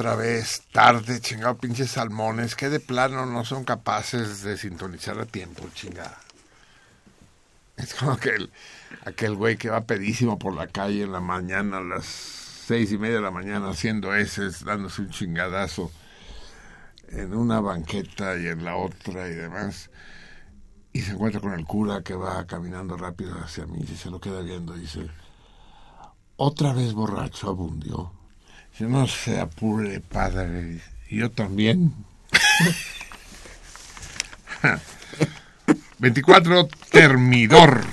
[0.00, 5.26] Otra vez, tarde, chingado, pinches salmones, que de plano no son capaces de sintonizar a
[5.26, 6.18] tiempo, chingada.
[7.76, 8.50] Es como aquel,
[9.04, 12.96] aquel güey que va pedísimo por la calle en la mañana, a las seis y
[12.96, 15.90] media de la mañana, haciendo eses, dándose un chingadazo
[17.10, 19.90] en una banqueta y en la otra y demás.
[20.94, 24.18] Y se encuentra con el cura que va caminando rápido hacia mí y se lo
[24.18, 25.10] queda viendo dice,
[26.36, 28.18] otra vez borracho abundió.
[28.76, 30.80] Si no se apure, padre.
[31.10, 31.94] Yo también.
[35.98, 37.84] 24, Termidor.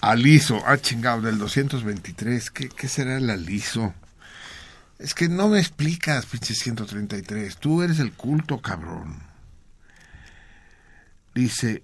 [0.00, 0.62] Aliso.
[0.66, 2.50] Ah, chingado, del 223.
[2.50, 3.94] ¿Qué, ¿Qué será el aliso?
[4.98, 7.56] Es que no me explicas, pinche 133.
[7.56, 9.22] Tú eres el culto, cabrón.
[11.34, 11.82] Dice,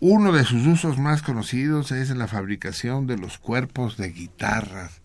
[0.00, 5.00] uno de sus usos más conocidos es en la fabricación de los cuerpos de guitarras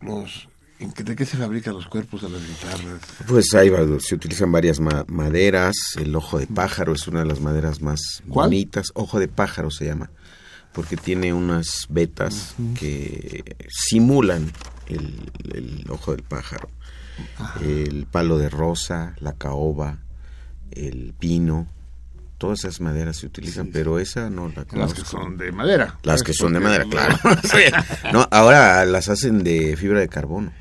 [0.00, 0.48] los
[0.78, 3.00] ¿De qué se fabrican los cuerpos de las guitarras?
[3.26, 5.74] Pues ahí va, se utilizan varias maderas.
[5.98, 8.92] El ojo de pájaro es una de las maderas más bonitas.
[8.94, 10.12] Ojo de pájaro se llama,
[10.72, 14.52] porque tiene unas vetas que simulan
[14.86, 16.70] el, ojo del pájaro.
[17.60, 19.98] El palo de rosa, la caoba,
[20.70, 21.66] el pino,
[22.38, 25.98] todas esas maderas se utilizan, pero esa no la Las que son de madera.
[26.02, 27.18] Las que son de madera, claro.
[28.12, 30.52] no, ahora las hacen de fibra de carbono.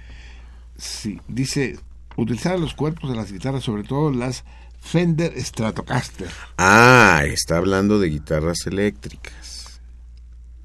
[0.77, 1.79] Sí, dice,
[2.15, 4.43] utilizar los cuerpos de las guitarras, sobre todo las
[4.81, 6.29] Fender Stratocaster.
[6.57, 9.81] Ah, está hablando de guitarras eléctricas.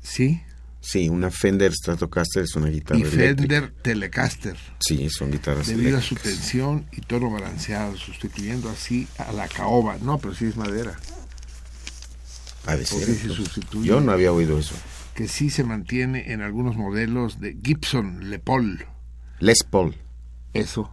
[0.00, 0.42] Sí.
[0.84, 4.56] Sí, una Fender Stratocaster es una guitarra Y Fender Telecaster.
[4.80, 6.04] Sí, son guitarras Debido eléctricas.
[6.04, 9.96] a su tensión y tono balanceado, sustituyendo así a la caoba.
[10.02, 10.98] No, pero sí es madera.
[12.64, 13.32] Se entonces.
[13.32, 13.86] sustituye.
[13.88, 14.74] Yo no había oído eso.
[15.14, 18.84] Que sí se mantiene en algunos modelos de Gibson Le Paul.
[19.38, 19.96] Les Paul.
[20.52, 20.92] Eso.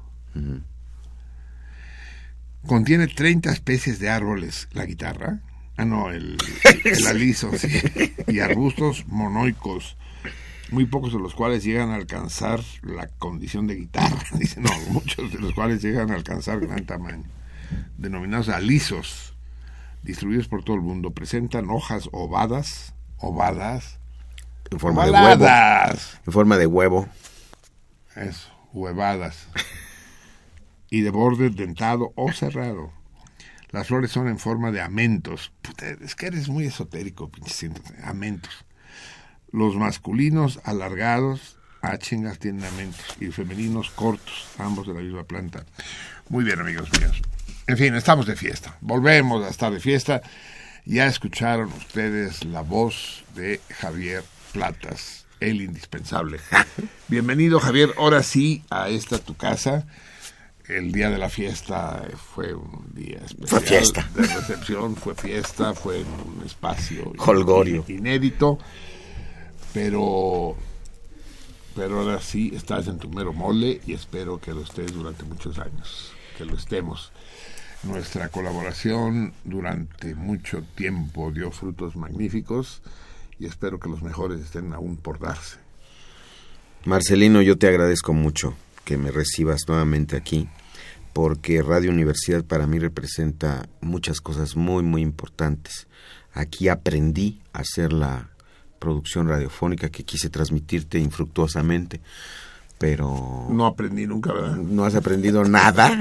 [2.67, 5.39] Contiene 30 especies de árboles la guitarra.
[5.79, 6.35] Ah, no, el,
[6.83, 7.69] el aliso, sí.
[8.27, 9.95] Y arbustos monoicos,
[10.71, 14.21] muy pocos de los cuales llegan a alcanzar la condición de guitarra.
[14.33, 17.23] Dice, no, muchos de los cuales llegan a alcanzar gran tamaño.
[17.97, 19.35] Denominados alisos,
[20.03, 21.11] distribuidos por todo el mundo.
[21.11, 23.99] Presentan hojas ovadas, ovadas,
[24.71, 25.45] En forma de huevo.
[26.25, 27.07] En forma de huevo.
[28.17, 29.47] Eso, huevadas.
[30.89, 32.98] Y de borde dentado o cerrado.
[33.71, 35.51] Las flores son en forma de amentos.
[36.01, 37.69] Es que eres muy esotérico, pinche
[38.03, 38.65] Amentos.
[39.51, 43.05] Los masculinos alargados, ah, chingas, tienen amentos.
[43.19, 45.65] Y femeninos cortos, ambos de la misma planta.
[46.29, 47.21] Muy bien, amigos míos.
[47.67, 48.77] En fin, estamos de fiesta.
[48.81, 50.21] Volvemos a estar de fiesta.
[50.85, 56.39] Ya escucharon ustedes la voz de Javier Platas, el indispensable.
[57.07, 59.85] Bienvenido, Javier, ahora sí a esta tu casa.
[60.69, 63.47] El día de la fiesta fue un día especial.
[63.47, 64.09] Fue fiesta.
[64.15, 67.83] De recepción, fue fiesta, fue un espacio Holgorio.
[67.87, 68.59] inédito,
[69.73, 70.55] pero
[71.75, 75.57] pero ahora sí estás en tu mero mole y espero que lo estés durante muchos
[75.57, 77.11] años, que lo estemos.
[77.81, 82.81] Nuestra colaboración durante mucho tiempo dio frutos magníficos
[83.39, 85.57] y espero que los mejores estén aún por darse.
[86.85, 88.55] Marcelino, yo te agradezco mucho
[88.85, 90.49] que me recibas nuevamente aquí,
[91.13, 95.87] porque Radio Universidad para mí representa muchas cosas muy, muy importantes.
[96.33, 98.29] Aquí aprendí a hacer la
[98.79, 102.01] producción radiofónica que quise transmitirte infructuosamente
[102.79, 103.45] pero...
[103.51, 104.55] No aprendí nunca, ¿verdad?
[104.55, 105.99] No has aprendido nada.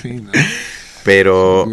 [0.00, 0.30] sí, no.
[1.04, 1.66] Pero...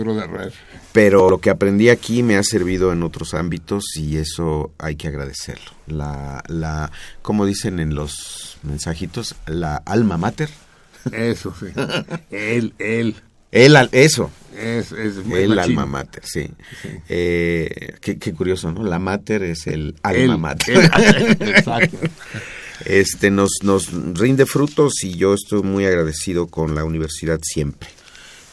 [0.92, 5.08] Pero lo que aprendí aquí me ha servido en otros ámbitos y eso hay que
[5.08, 5.72] agradecerlo.
[5.88, 6.92] La, la,
[7.24, 10.50] como dicen en los mensajitos, la alma mater.
[11.12, 11.68] Eso, sí.
[12.32, 13.16] él, él.
[13.52, 14.32] Él, eso.
[14.58, 16.50] Es, es el alma mater, sí.
[17.08, 18.84] Eh, qué, qué, curioso, ¿no?
[18.84, 20.78] La mater es el alma mater.
[21.40, 22.00] Exacto
[22.86, 27.90] este nos, nos rinde frutos y yo estoy muy agradecido con la universidad siempre.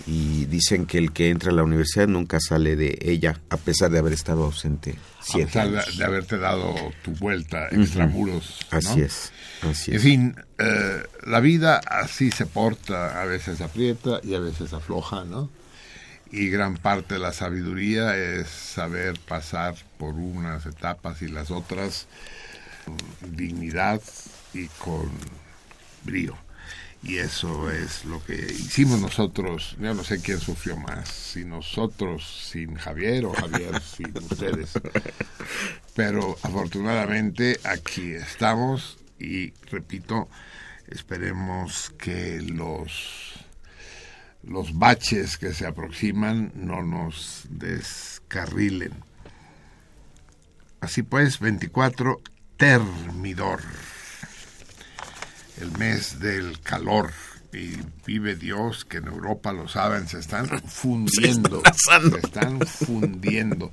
[0.06, 3.90] Y dicen que el que entra a la universidad nunca sale de ella, a pesar
[3.90, 8.58] de haber estado ausente siete A pesar de, haberte dado tu vuelta extramuros.
[8.70, 9.30] Así es,
[9.62, 14.72] así En fin, eh, la vida así se porta, a veces aprieta y a veces
[14.72, 15.50] afloja, ¿no?
[16.32, 22.06] Y gran parte de la sabiduría es saber pasar por unas etapas y las otras
[23.20, 24.00] dignidad
[24.54, 25.10] y con
[26.04, 26.36] brío.
[27.02, 29.76] Y eso es lo que hicimos nosotros.
[29.80, 34.72] Yo no sé quién sufrió más, si nosotros sin Javier o Javier sin ustedes.
[35.96, 40.28] Pero afortunadamente aquí estamos y repito,
[40.88, 43.34] esperemos que los,
[44.42, 48.92] los baches que se aproximan no nos descarrilen.
[50.80, 52.22] Así pues, 24
[52.56, 53.60] Termidor,
[55.60, 57.10] el mes del calor.
[57.52, 61.62] Y vive Dios que en Europa lo saben, se están fundiendo.
[62.12, 63.72] Se, están fundiendo.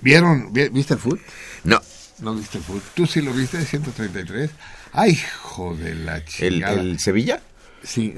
[0.00, 0.52] ¿Vieron?
[0.52, 1.20] ¿Viste el foot?
[1.64, 1.80] No.
[2.20, 2.82] ¿No viste el foot?
[2.94, 3.64] ¿Tú sí lo viste?
[3.64, 4.50] 133.
[4.92, 6.74] ¡Ay, hijo de la chingada!
[6.74, 7.40] ¿El, el Sevilla?
[7.82, 8.14] Sí,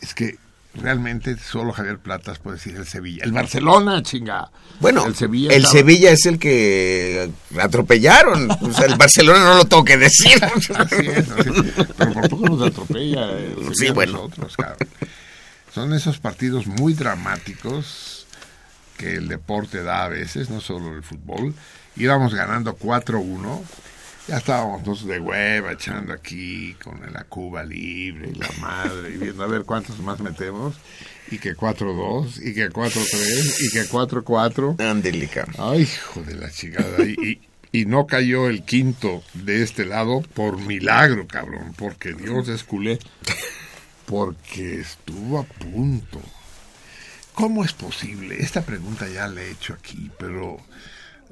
[0.00, 0.38] es que
[0.74, 3.24] realmente solo Javier Platas puede decir el Sevilla.
[3.24, 4.50] El Barcelona, chinga.
[4.80, 7.30] Bueno, el Sevilla, el Sevilla es el que
[7.60, 8.50] atropellaron.
[8.50, 10.42] o sea, el Barcelona no lo tengo que decir.
[10.44, 11.26] así es,
[11.96, 13.28] pero por poco nos atropella.
[13.74, 14.30] sí, bueno.
[14.36, 14.56] Nosotros,
[15.72, 18.26] Son esos partidos muy dramáticos
[18.96, 21.54] que el deporte da a veces, no solo el fútbol.
[21.96, 23.62] Íbamos ganando 4-1
[24.26, 29.18] ya estábamos nosotros de hueva echando aquí con la Cuba libre y la madre y
[29.18, 30.76] viendo a ver cuántos más metemos
[31.30, 34.80] y que 4-2 y que 4-3 y que 4-4.
[34.80, 35.46] Andelica.
[35.58, 37.04] Ay, hijo de la chingada.
[37.04, 42.64] Y, y, no cayó el quinto de este lado por milagro, cabrón, porque Dios es
[42.64, 42.98] culé.
[44.06, 46.20] Porque estuvo a punto.
[47.34, 48.36] ¿Cómo es posible?
[48.40, 50.58] Esta pregunta ya la he hecho aquí, pero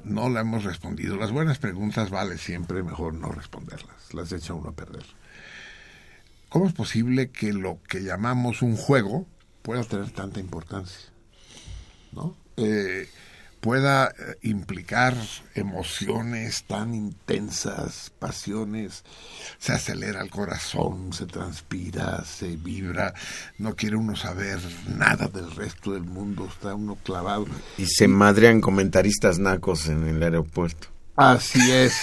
[0.03, 1.15] no la hemos respondido.
[1.15, 5.05] Las buenas preguntas vale siempre mejor no responderlas, las echa uno a perder.
[6.49, 9.25] ¿Cómo es posible que lo que llamamos un juego
[9.61, 11.09] pueda tener tanta importancia?
[12.11, 12.35] ¿No?
[12.57, 13.09] Eh,
[13.63, 15.15] pueda eh, implicar
[15.55, 19.05] emociones tan intensas, pasiones,
[19.57, 23.13] se acelera el corazón, se transpira, se vibra,
[23.57, 27.47] no quiere uno saber nada del resto del mundo, está uno clavado.
[27.77, 30.89] Y se madrean comentaristas nacos en el aeropuerto.
[31.15, 31.93] Así es.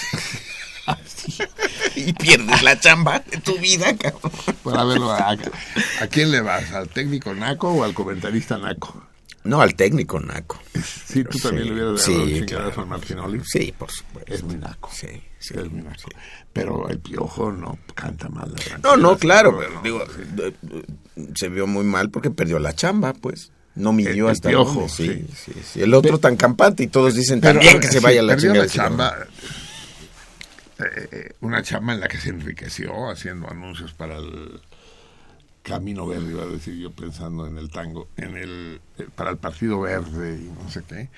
[1.95, 4.31] y pierdes la chamba de tu vida, cabrón.
[4.63, 6.71] Para verlo, ¿a, ¿a quién le vas?
[6.71, 9.10] ¿Al técnico naco o al comentarista naco?
[9.43, 10.59] No, al técnico naco.
[10.83, 12.81] Sí, tú también le hubieras dado sí, claro.
[12.81, 13.41] al Martinoli.
[13.43, 14.33] Sí, por supuesto.
[14.33, 14.89] Es muy naco.
[14.93, 15.07] Sí,
[15.39, 16.09] sí es muy naco.
[16.53, 18.53] Pero el piojo no canta mal.
[18.83, 19.57] No, no, claro.
[19.57, 20.03] Pero, digo,
[21.35, 23.51] se vio muy mal porque perdió la chamba, pues.
[23.73, 27.39] No midió hasta el piojo, sí, sí, sí, El otro tan campante y todos dicen
[27.39, 28.65] también que se vaya la chingada.
[28.65, 29.15] La chamba,
[30.79, 34.59] eh, eh, una chamba en la que se enriqueció haciendo anuncios para el
[35.63, 39.37] Camino Verde, iba a decir yo pensando en el tango, en el, eh, para el
[39.37, 41.09] Partido Verde y no sé qué.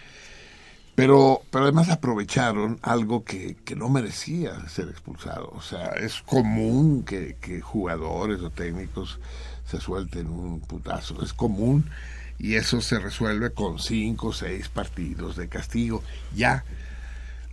[0.96, 5.50] Pero, pero además aprovecharon algo que, que no merecía ser expulsado.
[5.56, 9.20] O sea, es común que, que jugadores o técnicos
[9.66, 11.24] se suelten un putazo.
[11.24, 11.90] Es común
[12.38, 16.04] y eso se resuelve con cinco o seis partidos de castigo.
[16.36, 16.64] Ya.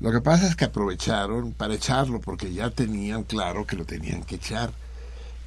[0.00, 4.22] Lo que pasa es que aprovecharon para echarlo porque ya tenían claro que lo tenían
[4.22, 4.70] que echar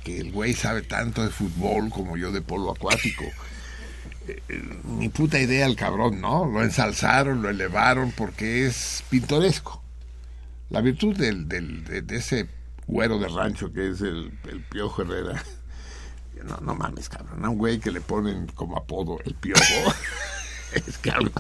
[0.03, 3.24] que el güey sabe tanto de fútbol como yo de polo acuático.
[4.25, 4.39] Eh,
[4.86, 6.45] ni puta idea el cabrón, ¿no?
[6.45, 9.83] Lo ensalzaron, lo elevaron porque es pintoresco.
[10.69, 12.48] La virtud del, del, de, ese
[12.88, 15.43] güero de rancho que es el, el Piojo Herrera.
[16.43, 17.45] No, no mames, cabrón.
[17.45, 19.63] A un güey que le ponen como apodo el Piojo.
[20.74, 21.31] es que algo,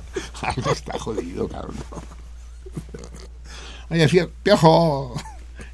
[0.41, 1.75] algo está jodido, cabrón.
[3.89, 4.07] Oye,
[4.43, 5.13] Piojo,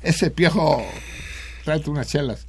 [0.02, 0.84] ese Piojo,
[1.64, 2.48] tráete unas chelas.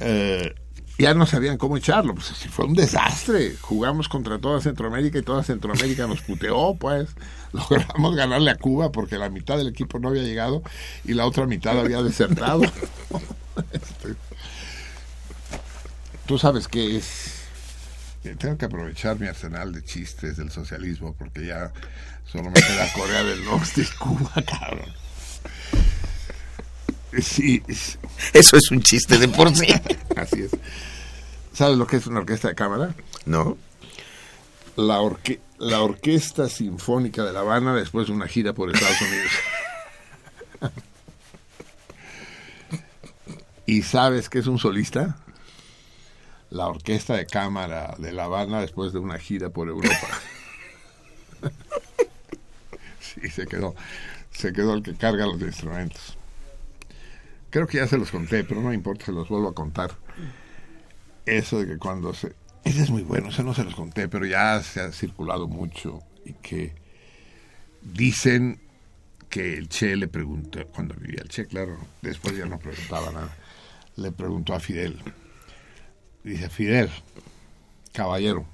[0.00, 0.54] Eh,
[1.00, 3.56] ya no sabían cómo echarlo, pues fue un desastre.
[3.60, 7.08] Jugamos contra toda Centroamérica y toda Centroamérica nos puteó, pues.
[7.52, 10.62] Logramos ganarle a Cuba porque la mitad del equipo no había llegado
[11.04, 12.62] y la otra mitad había desertado.
[13.72, 14.14] Este,
[16.24, 17.42] tú sabes que es...
[18.38, 21.72] Tengo que aprovechar mi arsenal de chistes del socialismo porque ya
[22.24, 24.88] solo me queda Corea del Norte y Cuba, cabrón.
[27.18, 27.62] Sí.
[28.32, 29.66] Eso es un chiste de por sí.
[30.16, 30.50] Así es.
[31.52, 32.94] ¿Sabes lo que es una orquesta de cámara?
[33.26, 33.58] No.
[34.76, 35.00] La,
[35.58, 39.32] la Orquesta Sinfónica de La Habana después de una gira por Estados Unidos.
[43.66, 45.16] ¿Y sabes qué es un solista?
[46.50, 50.08] La Orquesta de Cámara de La Habana después de una gira por Europa.
[53.00, 53.74] sí, se quedó.
[54.32, 56.16] Se quedó el que carga los instrumentos.
[57.50, 59.90] Creo que ya se los conté, pero no importa, se los vuelvo a contar.
[61.26, 62.34] Eso de que cuando se...
[62.64, 66.00] Ese es muy bueno, eso no se los conté, pero ya se ha circulado mucho
[66.24, 66.74] y que
[67.82, 68.60] dicen
[69.28, 73.34] que el Che le preguntó, cuando vivía el Che, claro, después ya no preguntaba nada,
[73.96, 75.00] le preguntó a Fidel,
[76.24, 76.90] dice, Fidel,
[77.92, 78.44] caballero,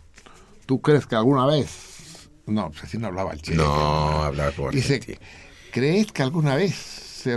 [0.67, 4.75] ¿tú crees que alguna vez, no, pues así no hablaba el Che, no, hablaba por
[4.75, 5.19] dice,
[5.73, 7.37] ¿crees que alguna vez se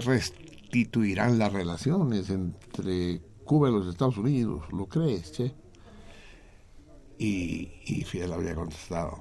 [0.69, 5.51] restituirán las relaciones entre Cuba y los Estados Unidos, ¿lo crees, che?
[7.17, 9.17] Y, y Fidel había contestado,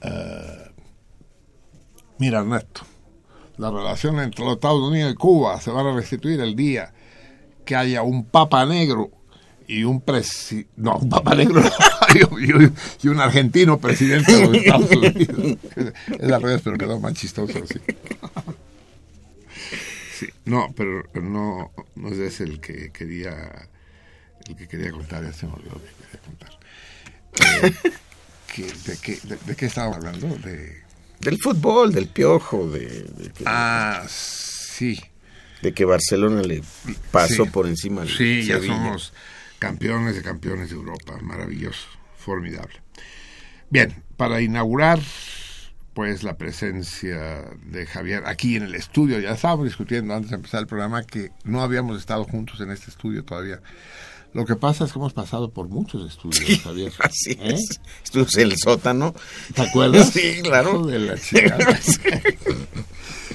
[0.00, 0.72] eh,
[2.18, 2.80] mira Ernesto,
[3.58, 6.92] la relación entre los Estados Unidos y Cuba se van a restituir el día
[7.64, 9.10] que haya un papa negro
[9.68, 11.62] y un presi no un papa negro
[13.02, 15.58] y, un argentino presidente de los Estados Unidos
[16.18, 17.78] es al revés pero quedó más chistoso así
[20.44, 23.68] no, pero no, no es ese el que quería
[24.48, 26.60] el que quería contar, ya se me olvidó que quería contar.
[27.32, 27.74] Eh,
[28.86, 30.28] de, qué, de, qué estábamos hablando?
[30.38, 30.82] De...
[31.20, 33.30] Del fútbol, del piojo, de...
[33.44, 35.00] ah, sí.
[35.62, 36.62] De que Barcelona le
[37.10, 38.06] pasó por encima.
[38.06, 39.12] Sí, ya somos
[39.58, 41.18] campeones de campeones de Europa.
[41.20, 41.86] Maravilloso,
[42.16, 42.80] formidable.
[43.68, 45.00] Bien, para inaugurar
[45.94, 49.18] pues la presencia de Javier aquí en el estudio.
[49.18, 52.90] Ya estábamos discutiendo antes de empezar el programa que no habíamos estado juntos en este
[52.90, 53.60] estudio todavía.
[54.32, 56.92] Lo que pasa es que hemos pasado por muchos estudios, Javier.
[57.00, 57.54] Así ¿Eh?
[57.54, 57.80] es.
[58.04, 59.14] Estudios en el sótano.
[59.54, 60.10] ¿Te acuerdas?
[60.20, 60.86] Sí, claro.
[60.86, 61.14] De la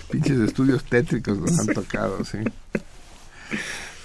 [0.10, 2.38] Pinches estudios tétricos nos han tocado, sí.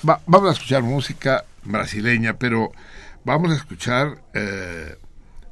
[0.02, 2.72] vamos a escuchar música brasileña, pero
[3.24, 4.96] vamos a escuchar eh,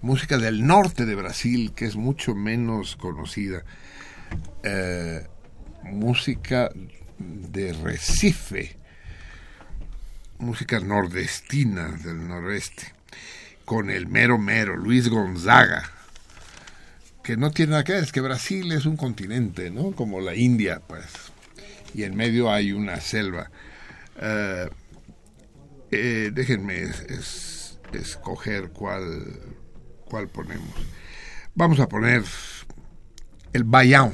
[0.00, 3.64] música del norte de Brasil, que es mucho menos conocida,
[4.62, 5.26] eh,
[5.84, 6.70] música
[7.18, 8.76] de Recife,
[10.38, 12.92] música nordestina del noroeste,
[13.64, 15.90] con el mero mero, Luis Gonzaga,
[17.22, 19.92] que no tiene nada que ver, es que Brasil es un continente, ¿no?
[19.92, 21.04] Como la India, pues,
[21.92, 23.50] y en medio hay una selva.
[24.20, 24.68] Eh,
[25.90, 26.86] eh, déjenme
[27.92, 29.57] escoger cuál
[30.08, 30.74] cuál ponemos.
[31.54, 32.24] Vamos a poner
[33.52, 34.12] el Bayao.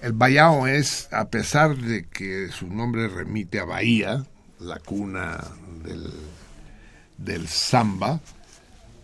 [0.00, 4.24] El Bayao es, a pesar de que su nombre remite a Bahía,
[4.60, 5.44] la cuna
[5.84, 6.12] del,
[7.16, 8.20] del samba,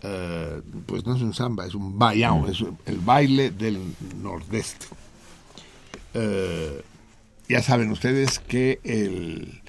[0.01, 3.81] eh, pues no es un samba, es un Bayao, es el baile del
[4.21, 4.85] nordeste.
[6.13, 6.81] Eh,
[7.49, 9.61] ya saben ustedes que el,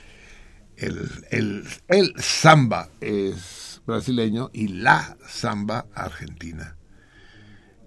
[0.77, 3.56] el, el, el samba es
[3.87, 6.77] brasileño y la samba argentina.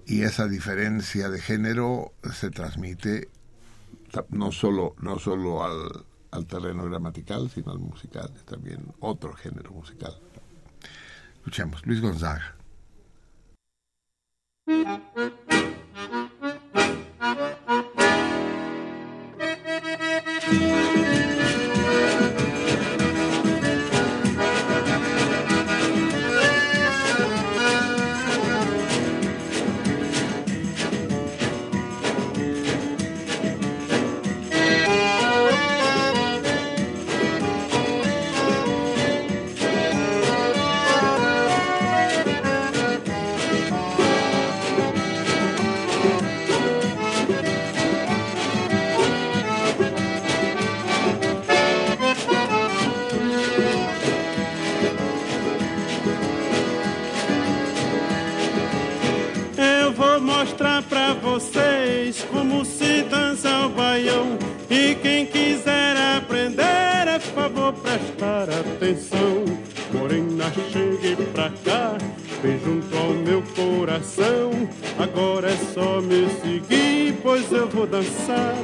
[0.05, 3.29] Y esa diferencia de género se transmite
[4.29, 10.17] no solo, no solo al, al terreno gramatical, sino al musical, también otro género musical.
[11.35, 12.55] Escuchemos, Luis Gonzaga.
[68.59, 69.45] atenção.
[69.93, 71.97] Morena, chegue pra cá,
[72.41, 74.51] vem junto ao meu coração.
[74.97, 78.55] Agora é só me seguir, pois eu vou dançar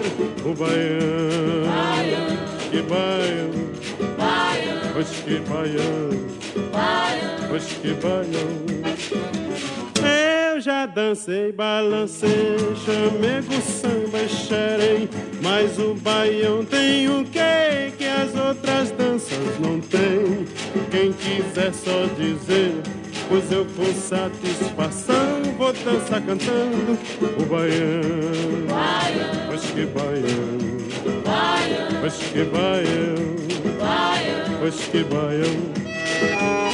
[0.43, 1.65] o baião.
[1.65, 2.37] baião.
[2.69, 3.51] Que baião,
[4.17, 4.93] baião.
[4.93, 6.09] Pois que baião,
[6.71, 7.49] baião.
[7.49, 8.65] Pois que baião.
[10.55, 15.09] Eu já dancei, balancei, chamego, samba e xerei
[15.43, 20.47] Mas o baião tem o que que as outras danças não têm
[20.89, 22.71] Quem quiser só dizer,
[23.27, 26.97] pois eu com satisfação Vou dançar cantando
[27.37, 29.47] o baião, baião.
[29.47, 31.99] Pois que baião, baião.
[31.99, 34.59] Pois que baião, baião.
[34.61, 36.64] Pois que baião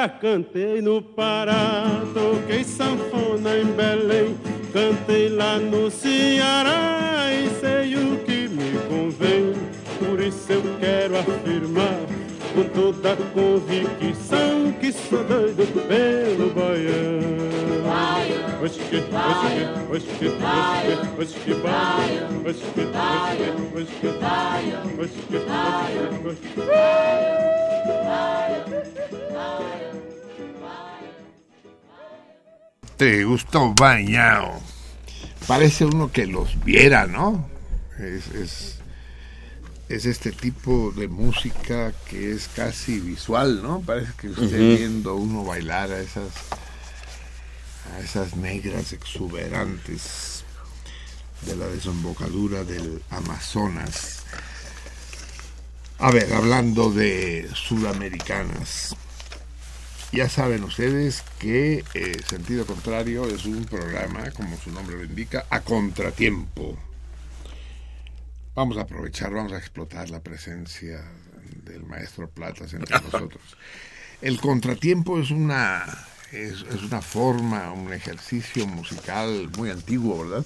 [0.00, 4.34] Já cantei no Pará, toquei sanfona em Belém,
[4.72, 9.52] cantei lá no Ceará e sei o que me convém.
[9.98, 12.00] Por isso eu quero afirmar
[12.54, 17.50] com toda convicção que sou doido pelo baiano.
[18.58, 20.30] Pois que, pois que, pois que,
[21.14, 22.86] pois que, baiano, pois que,
[23.76, 24.08] pois que,
[24.96, 26.40] pois
[33.00, 34.60] te gustó bañado.
[35.46, 37.48] Parece uno que los viera, ¿no?
[37.98, 38.76] Es,
[39.88, 43.80] es, este tipo de música que es casi visual, ¿no?
[43.80, 46.28] Parece que esté viendo uno bailar a esas,
[47.96, 50.44] a esas negras exuberantes
[51.46, 54.24] de la desembocadura del Amazonas.
[55.98, 58.94] A ver, hablando de sudamericanas,
[60.12, 65.46] ya saben ustedes que eh, Sentido Contrario es un programa, como su nombre lo indica,
[65.50, 66.76] a contratiempo.
[68.54, 71.04] Vamos a aprovechar, vamos a explotar la presencia
[71.64, 73.42] del maestro Platas entre nosotros.
[74.20, 75.84] El contratiempo es una,
[76.32, 80.44] es, una forma, un ejercicio musical muy antiguo, ¿verdad?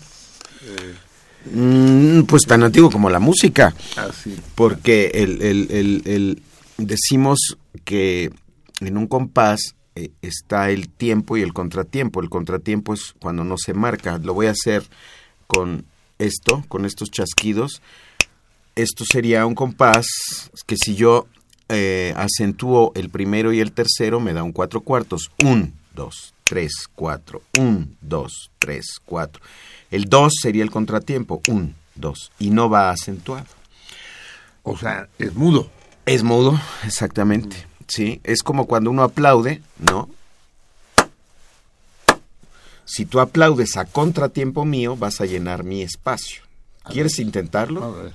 [1.53, 3.75] Mm, pues tan antiguo como la música.
[3.97, 4.11] Ah,
[4.55, 6.43] Porque el, el, el,
[6.79, 8.31] decimos que
[8.81, 12.21] en un compás eh, está el tiempo y el contratiempo.
[12.21, 14.19] El contratiempo es cuando no se marca.
[14.19, 14.85] Lo voy a hacer
[15.47, 15.85] con
[16.19, 17.81] esto, con estos chasquidos.
[18.75, 20.07] Esto sería un compás
[20.67, 21.29] que si yo
[21.69, 25.31] eh, acentúo el primero y el tercero me da un cuatro cuartos.
[25.39, 27.43] Un, dos, tres, cuatro.
[27.59, 29.43] Un, dos, tres, cuatro.
[29.91, 31.41] El dos sería el contratiempo.
[31.49, 32.33] Un, dos.
[32.41, 33.47] Y no va acentuado.
[34.65, 35.71] O sea, es mudo.
[36.07, 37.74] Es mudo, exactamente.
[37.89, 38.21] ¿Sí?
[38.25, 40.09] Es como cuando uno aplaude, ¿no?
[42.85, 46.43] Si tú aplaudes a contratiempo mío, vas a llenar mi espacio.
[46.85, 48.13] ¿Quieres intentarlo?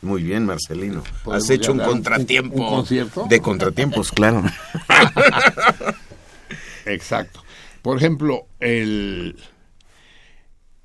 [0.00, 1.02] Muy bien, Marcelino.
[1.30, 2.84] Has hecho un contratiempo
[3.28, 4.42] de contratiempos, claro.
[6.86, 7.42] Exacto.
[7.82, 9.36] Por ejemplo, el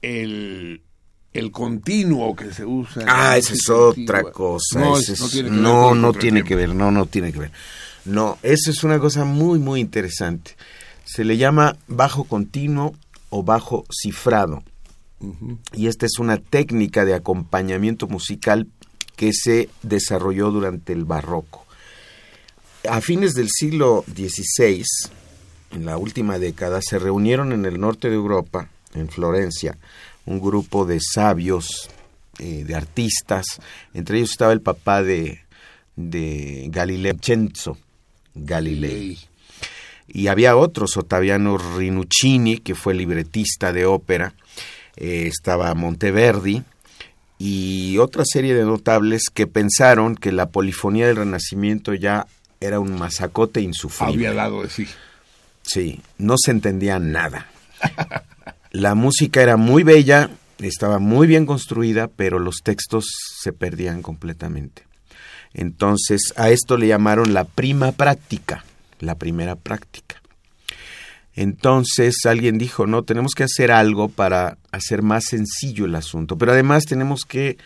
[0.02, 0.82] el
[1.34, 3.04] el continuo que se usa.
[3.08, 4.80] Ah, esa es otra cosa.
[4.80, 4.96] No,
[5.44, 7.52] no, no, tiene, que ver, no, no tiene que ver.
[8.06, 10.56] No, eso es una cosa muy, muy interesante.
[11.06, 12.96] Se le llama bajo continuo
[13.30, 14.64] o bajo cifrado.
[15.72, 18.68] Y esta es una técnica de acompañamiento musical
[19.16, 21.66] que se desarrolló durante el barroco.
[22.90, 24.84] A fines del siglo XVI,
[25.72, 29.78] en la última década, se reunieron en el norte de Europa, en Florencia,
[30.26, 31.90] un grupo de sabios,
[32.40, 33.46] eh, de artistas,
[33.94, 35.42] entre ellos estaba el papá de,
[35.96, 37.78] de Galileo Cenzo
[38.34, 39.20] Galilei.
[40.08, 44.34] Y había otros, Ottaviano Rinuccini, que fue libretista de ópera,
[44.96, 46.64] eh, estaba Monteverdi,
[47.40, 52.28] y otra serie de notables que pensaron que la polifonía del Renacimiento ya
[52.60, 54.28] era un masacote insufrible.
[54.28, 54.88] Había dado de sí.
[55.64, 57.48] Sí, no se entendía nada.
[58.74, 63.06] La música era muy bella, estaba muy bien construida, pero los textos
[63.40, 64.82] se perdían completamente.
[65.54, 68.66] Entonces a esto le llamaron la prima práctica,
[69.00, 70.24] la primera práctica.
[71.36, 76.52] Entonces alguien dijo, no, tenemos que hacer algo para hacer más sencillo el asunto, pero
[76.52, 77.60] además tenemos que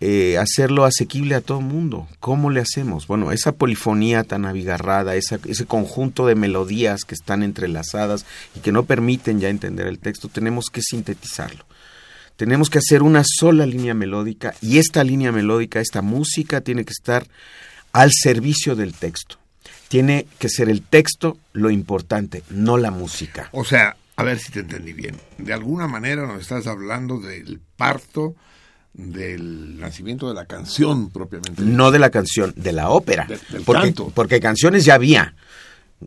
[0.00, 2.06] eh, hacerlo asequible a todo el mundo.
[2.20, 3.06] ¿Cómo le hacemos?
[3.06, 8.70] Bueno, esa polifonía tan abigarrada, esa, ese conjunto de melodías que están entrelazadas y que
[8.70, 11.64] no permiten ya entender el texto, tenemos que sintetizarlo.
[12.36, 16.92] Tenemos que hacer una sola línea melódica y esta línea melódica, esta música tiene que
[16.92, 17.26] estar
[17.92, 19.38] al servicio del texto.
[19.88, 23.48] Tiene que ser el texto lo importante, no la música.
[23.50, 25.16] O sea, a ver si te entendí bien.
[25.38, 28.36] De alguna manera nos estás hablando del parto
[28.92, 31.62] del nacimiento de la canción propiamente.
[31.62, 33.26] No de la canción, de la ópera.
[33.26, 34.12] del porque, canto.
[34.14, 35.34] porque canciones ya había.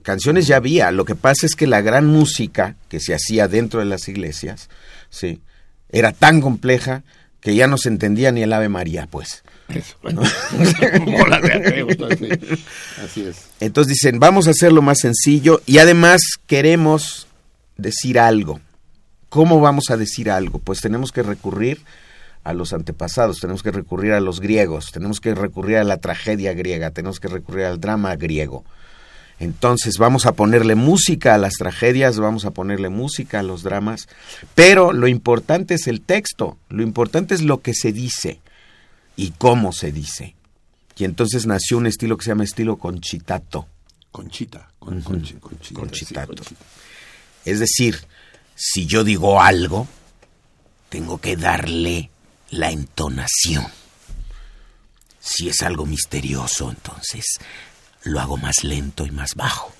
[0.03, 0.91] Canciones ya había.
[0.91, 4.69] Lo que pasa es que la gran música que se hacía dentro de las iglesias,
[5.09, 5.41] sí,
[5.89, 7.03] era tan compleja
[7.41, 9.43] que ya no se entendía ni el Ave María, pues.
[9.67, 10.21] Eso, bueno.
[13.03, 13.47] Así es.
[13.59, 17.27] Entonces dicen, vamos a hacerlo más sencillo y además queremos
[17.77, 18.59] decir algo.
[19.29, 20.59] ¿Cómo vamos a decir algo?
[20.59, 21.81] Pues tenemos que recurrir
[22.43, 26.53] a los antepasados, tenemos que recurrir a los griegos, tenemos que recurrir a la tragedia
[26.53, 28.63] griega, tenemos que recurrir al drama griego.
[29.39, 34.07] Entonces vamos a ponerle música a las tragedias, vamos a ponerle música a los dramas,
[34.53, 38.39] pero lo importante es el texto, lo importante es lo que se dice
[39.15, 40.35] y cómo se dice.
[40.95, 43.65] Y entonces nació un estilo que se llama estilo conchitato.
[44.11, 44.69] Conchita.
[44.77, 46.43] Con, conchi- conchita, Conchitato.
[46.43, 46.65] sí, conchita.
[47.45, 47.97] Es decir,
[48.55, 49.87] si yo digo algo,
[50.89, 52.10] tengo que darle
[52.51, 53.65] la entonación.
[55.19, 57.25] Si es algo misterioso, entonces
[58.03, 59.73] lo hago más lento y más bajo.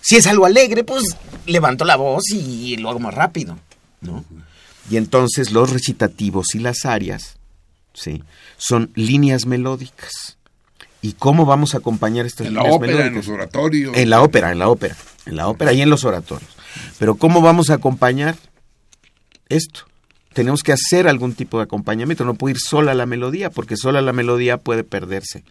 [0.00, 3.58] Si es algo alegre, pues levanto la voz y lo hago más rápido,
[4.00, 4.24] ¿no?
[4.90, 7.36] Y entonces los recitativos y las arias,
[7.94, 8.22] ¿sí?
[8.56, 10.36] Son líneas melódicas.
[11.00, 13.26] ¿Y cómo vamos a acompañar estas En la líneas ópera, en melódicas?
[13.26, 13.96] los oratorios.
[13.96, 14.96] En la ópera, en la ópera,
[15.26, 16.50] en la ópera y en los oratorios.
[16.98, 18.36] Pero ¿cómo vamos a acompañar
[19.48, 19.82] esto?
[20.32, 24.02] Tenemos que hacer algún tipo de acompañamiento, no puede ir sola la melodía, porque sola
[24.02, 25.44] la melodía puede perderse.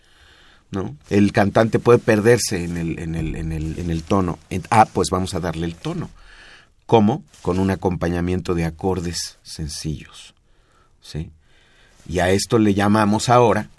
[0.71, 0.95] ¿no?
[1.09, 4.39] El cantante puede perderse en el, en el, en el, en el tono.
[4.69, 6.09] Ah, pues vamos a darle el tono.
[6.85, 7.23] ¿Cómo?
[7.41, 10.33] Con un acompañamiento de acordes sencillos.
[11.01, 11.31] ¿sí?
[12.07, 13.69] Y a esto le llamamos ahora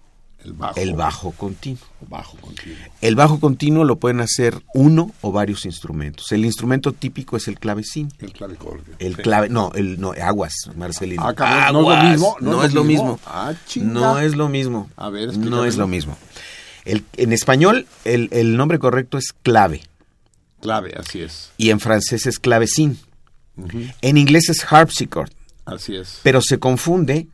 [0.44, 0.80] el bajo.
[0.80, 1.82] el bajo continuo.
[2.08, 2.76] Bajo continuo.
[3.00, 6.30] El bajo continuo lo pueden hacer uno o varios instrumentos.
[6.32, 8.12] El instrumento típico es el clavecín.
[8.20, 8.94] El clavicordio.
[8.98, 9.22] El Sí.
[9.22, 11.22] clave, no, el no, aguas, Marcelino.
[11.38, 12.36] Ah, ¿no es lo mismo?
[12.40, 13.20] No, es lo mismo.
[13.26, 14.90] Ah, no es lo mismo.
[14.96, 16.16] A ver, no es lo mismo.
[16.84, 19.82] El- en español, el, el nombre correcto es clave
[20.62, 21.50] Clave, así es.
[21.58, 22.98] y en francés es clavecín.
[24.02, 25.30] En inglés es harpsichord,
[25.66, 26.20] Así es.
[26.22, 27.26] pero se confunde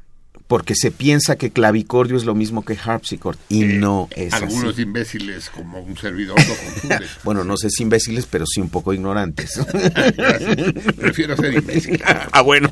[0.54, 4.74] porque se piensa que clavicordio es lo mismo que harpsichord y Eh, no es Algunos
[4.74, 4.82] así.
[4.82, 7.00] imbéciles como un servidor lo confunden.
[7.24, 9.58] Bueno, no sé si imbéciles, pero sí un poco ignorantes.
[10.96, 12.00] Prefiero ser imbécil.
[12.30, 12.70] ah, bueno.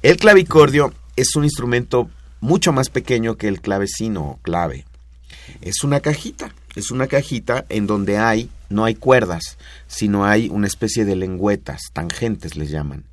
[0.00, 2.08] El clavicordio es un instrumento
[2.40, 4.86] mucho más pequeño que el clavecino o clave.
[5.60, 10.68] Es una cajita, es una cajita en donde hay, no hay cuerdas, sino hay una
[10.68, 13.04] especie de lengüetas, tangentes les llaman,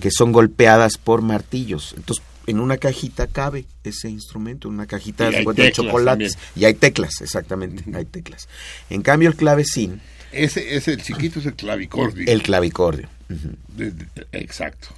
[0.00, 1.94] que son golpeadas por martillos.
[1.96, 5.86] Entonces, en una cajita cabe ese instrumento, una cajita Y de hay 50 de teclas
[5.86, 6.32] chocolates.
[6.36, 6.52] también.
[6.56, 8.48] Y hay teclas, exactamente, hay teclas.
[8.90, 10.00] En cambio, el clavecín,
[10.32, 12.24] Ese, ese chiquito es el clavicordio.
[12.26, 13.08] el clavicordio.
[13.30, 13.50] ujú.
[13.76, 14.88] De- de- exacto.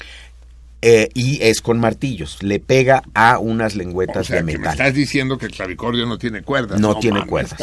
[0.82, 2.42] Eh, y es con martillos.
[2.42, 4.72] Le pega a unas O lengüetas sea, de que me metal.
[4.74, 6.78] estás diciendo que el clavicordio no tiene cuerdas.
[6.80, 7.60] No, tiene mames, cuerdas.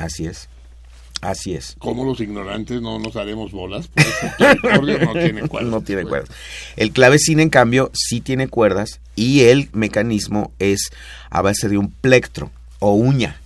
[0.00, 0.48] Así es.
[1.22, 1.74] Así es.
[1.78, 3.88] ¿Cómo los ignorantes no nos haremos bolas?
[3.88, 5.70] Pues el clavicordio no tiene cuerdas.
[5.70, 6.10] No tiene pues.
[6.10, 6.36] cuerdas.
[6.76, 10.90] El clavecín, en cambio, sí tiene cuerdas y el mecanismo es
[11.30, 13.40] a base de un plectro o uña.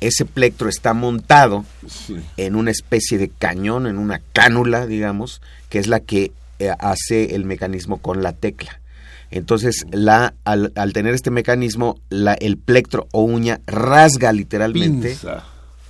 [0.00, 2.16] Ese plectro está montado Sí.
[2.36, 7.34] en una especie de cañón, en una cánula, digamos, que es la que eh, hace
[7.34, 8.80] el mecanismo con la tecla.
[9.30, 15.44] Entonces, la, al, al tener este mecanismo, la, el plectro o uña rasga literalmente Pinza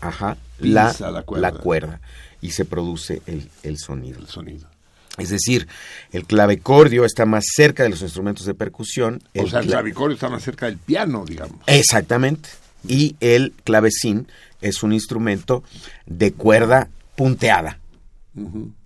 [0.08, 1.50] ajá, la, la cuerda.
[1.50, 2.00] la cuerda
[2.40, 4.18] y se produce el, el sonido.
[4.20, 4.68] el sonido.
[5.16, 5.68] Es decir,
[6.12, 9.22] el clavicordio está más cerca de los instrumentos de percusión.
[9.36, 11.58] O sea, el cla- clavicordio está más cerca del piano, digamos.
[11.66, 12.48] Exactamente.
[12.86, 14.26] Y el clavecín
[14.60, 15.62] es un instrumento
[16.06, 17.78] de cuerda punteada,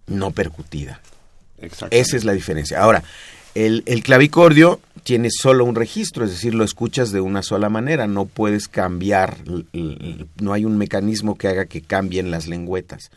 [0.07, 1.01] no percutida.
[1.61, 1.97] Exacto.
[1.97, 2.81] Esa es la diferencia.
[2.81, 3.03] Ahora,
[3.55, 8.07] el, el clavicordio tiene solo un registro, es decir, lo escuchas de una sola manera,
[8.07, 9.37] no puedes cambiar,
[10.41, 13.11] no hay un mecanismo que haga que cambien las lengüetas.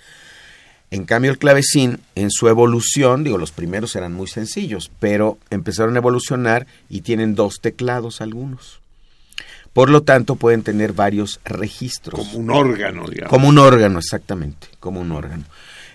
[0.91, 5.95] En cambio, el clavecín, en su evolución, digo, los primeros eran muy sencillos, pero empezaron
[5.95, 8.81] a evolucionar y tienen dos teclados algunos.
[9.71, 12.19] Por lo tanto, pueden tener varios registros.
[12.19, 13.29] Como un órgano, digamos.
[13.29, 15.45] Como un órgano, exactamente, como un órgano.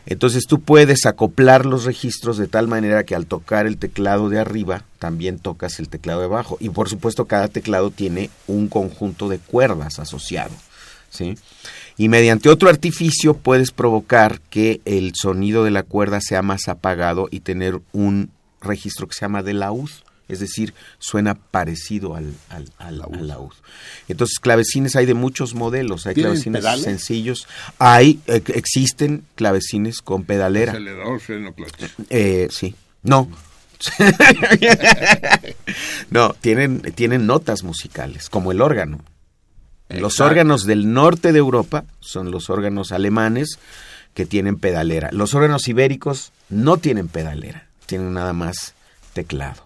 [0.07, 4.39] Entonces tú puedes acoplar los registros de tal manera que al tocar el teclado de
[4.39, 6.57] arriba, también tocas el teclado de abajo.
[6.61, 10.53] Y por supuesto cada teclado tiene un conjunto de cuerdas asociado.
[11.11, 11.37] ¿sí?
[11.97, 17.27] Y mediante otro artificio puedes provocar que el sonido de la cuerda sea más apagado
[17.31, 19.91] y tener un registro que se llama de laúd
[20.29, 23.53] es decir, suena parecido al, al, al, laúd.
[24.09, 27.47] Entonces, clavecines hay de muchos modelos, hay clavecines sencillos,
[27.79, 30.77] hay, eh, existen clavecines con pedalera.
[32.11, 33.31] Eh, sí, no.
[36.11, 39.01] no, tienen, tienen notas musicales, como el órgano.
[39.89, 43.59] Los órganos del norte de Europa son los órganos alemanes
[44.15, 45.11] que tienen pedalera.
[45.13, 48.75] Los órganos ibéricos no tienen pedalera, tienen nada más
[49.13, 49.66] teclado.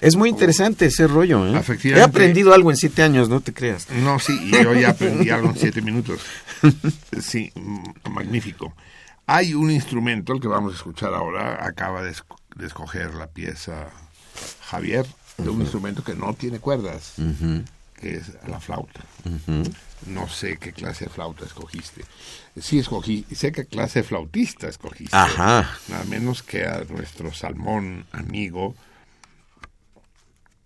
[0.00, 1.46] Es muy interesante ese rollo.
[1.46, 1.62] ¿eh?
[1.84, 3.90] He aprendido algo en siete años, no te creas.
[3.90, 6.20] No, sí, yo ya aprendí algo en siete minutos.
[7.20, 7.52] Sí,
[8.10, 8.74] magnífico.
[9.26, 12.14] Hay un instrumento, el que vamos a escuchar ahora, acaba de,
[12.64, 13.88] escoger la pieza
[14.62, 15.06] Javier,
[15.38, 17.14] de un instrumento que no tiene cuerdas,
[18.00, 19.00] que es la flauta.
[20.06, 22.04] No sé qué clase de flauta escogiste.
[22.60, 25.16] Sí escogí, sé qué clase de flautista escogiste.
[25.16, 25.78] Ajá.
[25.88, 28.74] Nada menos que a nuestro salmón amigo,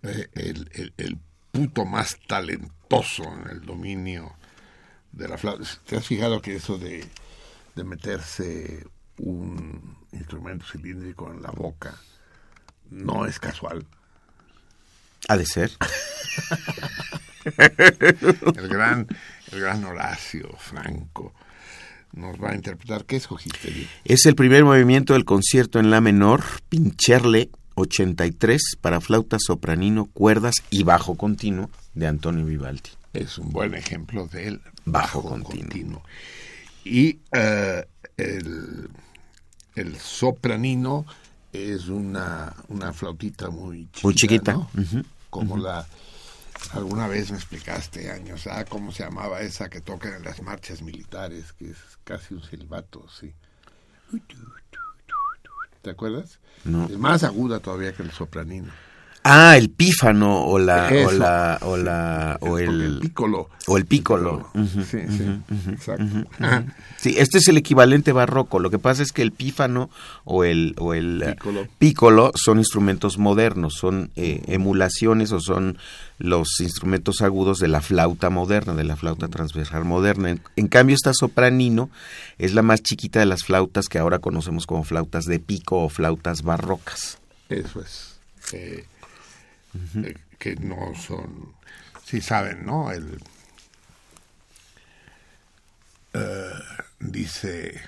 [0.04, 1.18] eh, el, el,
[1.50, 4.34] puto más talentoso en el dominio
[5.12, 5.64] de la flauta.
[5.86, 7.04] ¿Te has fijado que eso de,
[7.76, 8.84] de meterse
[9.18, 11.94] un instrumento cilíndrico en la boca
[12.90, 13.86] no es casual?
[15.28, 15.70] Ha de ser.
[18.56, 19.06] el gran,
[19.52, 21.32] el gran Horacio Franco
[22.12, 23.04] nos va a interpretar.
[23.04, 23.88] ¿Qué escogiste?
[24.04, 30.56] Es el primer movimiento del concierto en la menor, Pincherle, 83 para flauta sopranino, cuerdas
[30.70, 32.90] y bajo continuo de Antonio Vivaldi.
[33.12, 36.02] Es un buen ejemplo del bajo, continuo.
[36.84, 38.90] Y eh, el,
[39.74, 41.06] el, sopranino
[41.52, 44.00] es una, una flautita muy chiquita.
[44.02, 44.68] Muy chiquita.
[45.30, 45.86] Como la...
[46.72, 50.80] Alguna vez me explicaste años, ah, cómo se llamaba esa que tocan en las marchas
[50.80, 53.34] militares, que es casi un silbato, sí.
[55.84, 56.38] ¿Te acuerdas?
[56.64, 58.72] Es más aguda todavía que el sopranino.
[59.26, 64.50] Ah, el pífano o la o la o la o el, pícolo o el pícolo.
[64.54, 66.28] sí, sí, exacto.
[66.98, 68.58] Sí, este es el equivalente barroco.
[68.58, 69.88] Lo que pasa es que el pífano
[70.24, 71.36] o el o el
[71.78, 75.78] pícolo, son instrumentos modernos, son eh, emulaciones o son
[76.18, 80.36] los instrumentos agudos de la flauta moderna, de la flauta transversal moderna.
[80.56, 81.88] En, cambio, esta sopranino
[82.36, 85.88] es la más chiquita de las flautas que ahora conocemos como flautas de pico o
[85.88, 87.16] flautas barrocas.
[87.48, 88.14] Eso es.
[88.52, 88.84] Eh,
[89.96, 91.54] eh, que no son,
[92.04, 92.90] si saben, ¿no?
[92.90, 93.20] El,
[96.12, 96.52] eh,
[97.00, 97.80] dice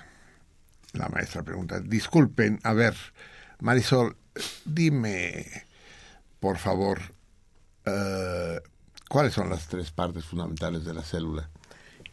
[0.92, 2.94] la maestra pregunta, disculpen, a ver,
[3.61, 4.16] Marisol,
[4.64, 5.64] dime,
[6.40, 7.01] por favor,
[7.87, 8.59] uh,
[9.09, 11.51] ¿cuáles son las tres partes fundamentales de la célula?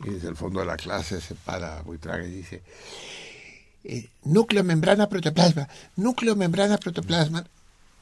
[0.03, 2.63] Y desde el fondo de la clase se para Buitraga y dice,
[4.23, 7.45] núcleo, membrana, protoplasma, núcleo, membrana, protoplasma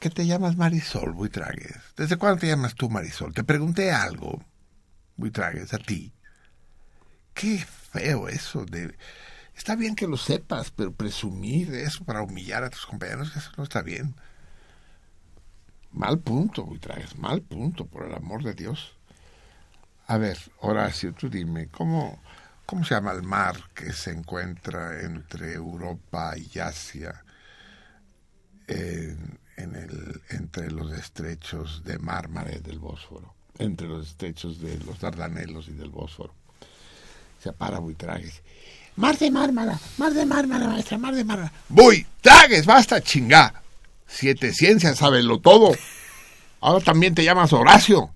[0.02, 1.78] que te llamas Marisol Buitragues.
[1.96, 3.32] ¿Desde cuándo te llamas tú Marisol?
[3.32, 4.42] Te pregunté algo,
[5.16, 6.12] Buitragues, a ti.
[7.32, 8.96] Qué feo eso de...
[9.54, 13.62] Está bien que lo sepas, pero presumir eso para humillar a tus compañeros, eso no
[13.62, 14.16] está bien.
[15.92, 18.96] Mal punto, Buitragues, mal punto, por el amor de Dios.
[20.08, 22.20] A ver, Horacio, tú dime, ¿cómo,
[22.66, 27.24] ¿cómo se llama el mar que se encuentra entre Europa y Asia?
[28.66, 35.00] En, en el, entre los estrechos de Mármara del Bósforo, entre los estrechos de los
[35.00, 36.34] Dardanelos y del Bósforo.
[37.42, 38.42] Se para Buitragues.
[38.96, 41.52] Mar de Mármara, Mar de Mármara, maestra, Mar de Mármara.
[41.68, 43.62] Buitragues, basta chingar.
[44.06, 45.72] Siete ciencias, lo todo.
[46.60, 48.10] Ahora también te llamas Horacio.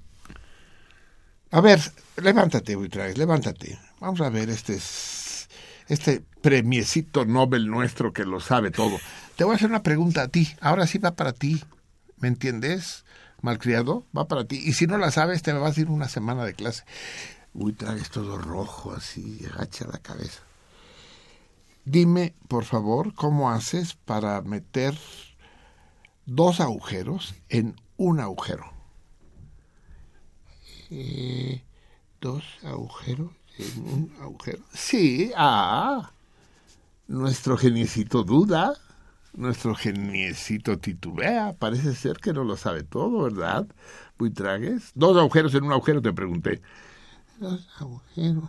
[1.50, 1.80] A ver,
[2.16, 3.78] levántate, Buitragues, levántate.
[4.00, 4.78] Vamos a ver este,
[5.88, 8.98] este premiecito Nobel nuestro que lo sabe todo.
[9.36, 10.48] Te voy a hacer una pregunta a ti.
[10.60, 11.62] Ahora sí va para ti.
[12.18, 13.04] ¿Me entiendes?
[13.42, 14.56] Malcriado, va para ti.
[14.64, 16.84] Y si no la sabes, te vas a ir una semana de clase.
[17.52, 20.40] Uy, traes todo rojo así, agacha la cabeza.
[21.84, 24.98] Dime, por favor, cómo haces para meter
[26.24, 28.72] dos agujeros en un agujero.
[30.90, 31.62] Eh,
[32.20, 34.64] dos agujeros en un agujero.
[34.72, 36.10] Sí, ah,
[37.06, 38.74] nuestro geniecito duda.
[39.36, 43.66] Nuestro geniecito titubea, parece ser que no lo sabe todo, ¿verdad?
[44.18, 44.92] Buitragues.
[44.94, 46.62] Dos agujeros en un agujero, te pregunté.
[47.38, 48.48] Dos agujeros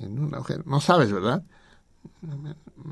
[0.00, 0.64] en, un agujero.
[0.66, 1.44] No sabes, ¿verdad?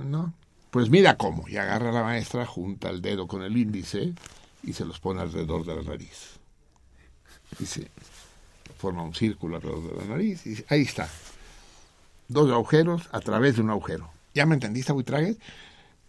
[0.04, 0.32] No.
[0.70, 1.48] Pues mira cómo.
[1.48, 4.14] Y agarra a la maestra, junta el dedo con el índice
[4.62, 6.38] y se los pone alrededor de la nariz.
[7.58, 7.90] Dice,
[8.76, 11.08] forma un círculo alrededor de la nariz y ahí está.
[12.28, 14.10] Dos agujeros a través de un agujero.
[14.32, 15.38] ¿Ya me entendiste, Buitragues?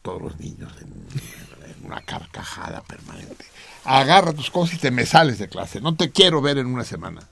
[0.02, 3.46] Todos los niños en, una carcajada permanente.
[3.84, 5.82] Agarra tus cosas y te me sales de clase.
[5.82, 7.28] No te quiero ver en una semana.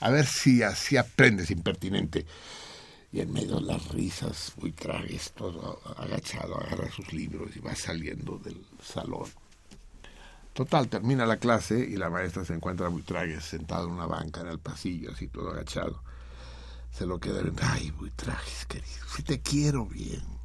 [0.00, 2.26] A ver si así aprendes, impertinente.
[3.12, 8.38] Y en medio de las risas, Buitragues, todo agachado, agarra sus libros y va saliendo
[8.38, 9.30] del salón.
[10.52, 14.40] Total, termina la clase y la maestra se encuentra a Buitragues sentado en una banca
[14.40, 16.02] en el pasillo, así todo agachado.
[16.90, 17.42] Se lo queda.
[17.62, 20.41] Ay, Buitragues, querido, si te quiero bien.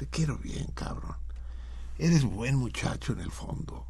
[0.00, 1.14] Te quiero bien, cabrón.
[1.98, 3.84] Eres buen muchacho en el fondo.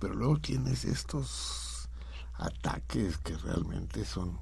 [0.00, 1.88] Pero luego tienes estos
[2.34, 4.36] ataques que realmente son...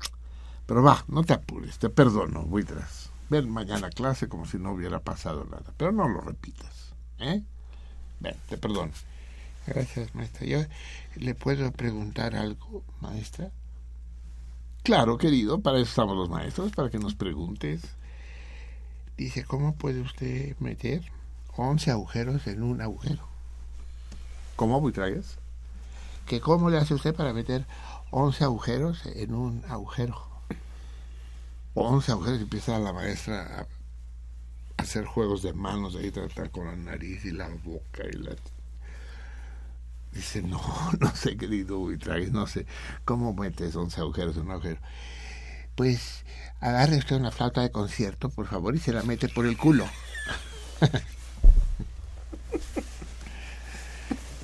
[0.65, 3.11] Pero va, no te apures, te perdono, Buitras.
[3.29, 5.71] Ven mañana clase como si no hubiera pasado nada.
[5.77, 6.95] Pero no lo repitas.
[7.19, 7.43] ¿Eh?
[8.21, 8.93] Ven, te perdono.
[9.67, 10.47] Gracias, maestra.
[10.47, 10.61] ¿Yo
[11.17, 13.51] le puedo preguntar algo, maestra?
[14.83, 17.83] Claro, querido, para eso estamos los maestros, para que nos preguntes.
[19.17, 21.03] Dice, ¿cómo puede usted meter
[21.57, 23.27] 11 agujeros en un agujero?
[24.57, 25.39] ¿Cómo, Buitragues?
[26.27, 27.67] ¿Que cómo le hace usted para meter
[28.11, 30.21] 11 agujeros en un agujero?
[31.75, 36.77] 11 agujeros y empieza la maestra a hacer juegos de manos ahí, tratar con la
[36.77, 38.35] nariz y la boca y la
[40.13, 40.61] Dice, no,
[41.01, 42.67] no sé, querido Buitragues, no sé.
[43.05, 44.81] ¿Cómo metes 11 agujeros en un agujero?
[45.77, 46.25] Pues
[46.61, 49.87] agarre usted una flauta de concierto, por favor, y se la mete por el culo.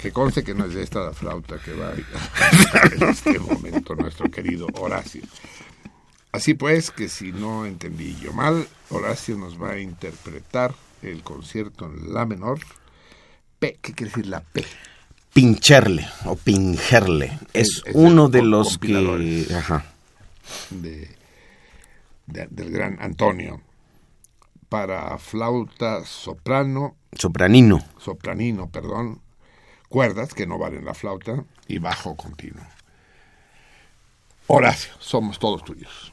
[0.00, 4.30] que conste que no es de esta la flauta que va en este momento nuestro
[4.30, 5.22] querido Horacio.
[6.32, 11.86] Así pues, que si no entendí yo mal, Horacio nos va a interpretar el concierto
[11.86, 12.60] en la menor.
[13.58, 14.64] P, ¿qué quiere decir la P?
[15.32, 17.38] pincharle o pingerle.
[17.52, 19.46] Es, uno de los que...
[19.56, 19.84] Ajá.
[20.70, 21.08] De,
[22.26, 23.60] del gran Antonio.
[24.68, 26.96] Para flauta soprano.
[27.12, 27.84] Sopranino.
[27.98, 29.20] Sopranino, perdón.
[29.88, 31.44] Cuerdas, que no valen la flauta.
[31.68, 32.64] Y bajo continuo.
[34.46, 36.12] Horacio, somos todos tuyos.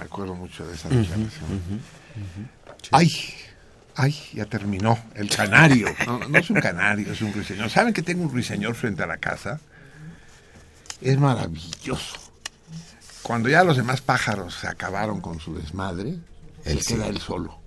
[0.00, 1.30] me acuerdo mucho de esa declaración.
[2.90, 3.10] ¡Ay!
[3.94, 4.16] ¡Ay!
[4.32, 4.98] Ya terminó.
[5.14, 5.88] El canario.
[6.06, 7.68] No, no, es un canario, es un ruiseñor.
[7.68, 9.60] ¿Saben que tengo un ruiseñor frente a la casa?
[11.02, 12.18] Es maravilloso.
[13.22, 16.16] Cuando ya los demás pájaros se acabaron con su desmadre,
[16.64, 17.58] él queda él solo,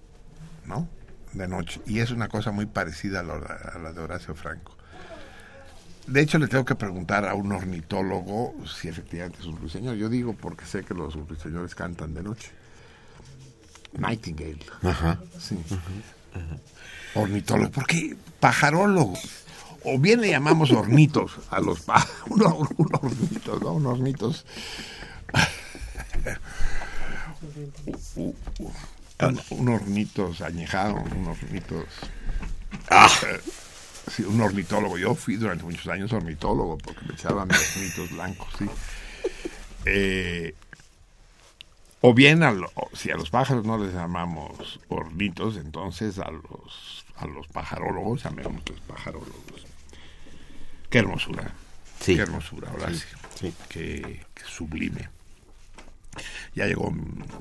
[0.66, 0.88] ¿no?
[1.34, 1.82] De noche.
[1.86, 4.76] Y es una cosa muy parecida a la, a la de Horacio Franco.
[6.08, 9.96] De hecho, le tengo que preguntar a un ornitólogo si efectivamente es un ruiseñor.
[9.96, 12.52] Yo digo porque sé que los ruiseñores cantan de noche.
[13.94, 14.60] Nightingale.
[14.82, 15.20] Ajá.
[15.40, 15.58] Sí.
[17.16, 17.72] Ornitólogo.
[17.72, 19.14] ¿Por qué pajarólogo?
[19.86, 22.16] O bien le llamamos hornitos a los pájaros.
[22.30, 22.42] Un,
[22.78, 23.74] un hornitos, ¿no?
[23.74, 24.46] Un hornitos.
[29.20, 31.86] un, un hornitos añejado, un hornitos.
[32.90, 33.08] Ah.
[34.16, 34.98] Sí, un ornitólogo.
[34.98, 38.66] Yo fui durante muchos años ornitólogo porque me echaban mis hornitos blancos, sí.
[39.86, 40.54] Eh,
[42.02, 47.06] o bien, a lo, si a los pájaros no les llamamos hornitos, entonces a los,
[47.16, 49.66] a los pajarólogos llamémosles pajarólogos.
[50.90, 51.52] Qué hermosura.
[52.00, 52.16] Sí.
[52.16, 53.04] Qué hermosura, sí.
[53.40, 53.54] sí.
[53.68, 55.10] Qué, qué sublime.
[56.54, 56.94] Ya llegó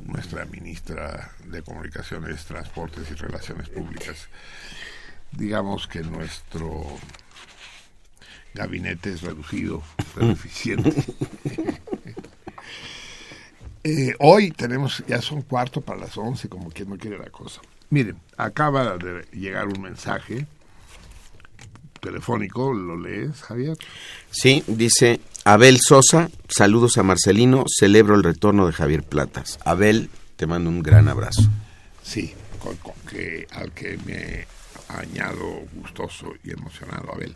[0.06, 4.28] nuestra ministra de Comunicaciones, Transportes y Relaciones Públicas
[5.32, 6.84] digamos que nuestro
[8.54, 9.82] gabinete es reducido,
[10.14, 10.92] pero eficiente.
[13.84, 17.60] eh, hoy tenemos, ya son cuarto para las once, como quien no quiere la cosa.
[17.90, 20.46] Miren, acaba de llegar un mensaje
[22.00, 23.76] telefónico, ¿lo lees, Javier?
[24.30, 29.58] Sí, dice Abel Sosa, saludos a Marcelino, celebro el retorno de Javier Platas.
[29.64, 31.42] Abel, te mando un gran abrazo.
[32.02, 34.46] Sí, con, con que, al que me
[34.88, 37.34] añado gustoso y emocionado, Abel.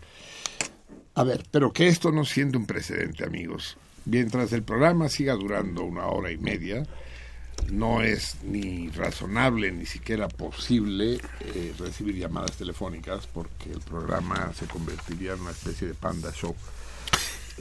[1.14, 3.76] A ver, pero que esto no siente un precedente, amigos.
[4.04, 6.86] Mientras el programa siga durando una hora y media,
[7.70, 14.66] no es ni razonable ni siquiera posible eh, recibir llamadas telefónicas porque el programa se
[14.66, 16.54] convertiría en una especie de panda show.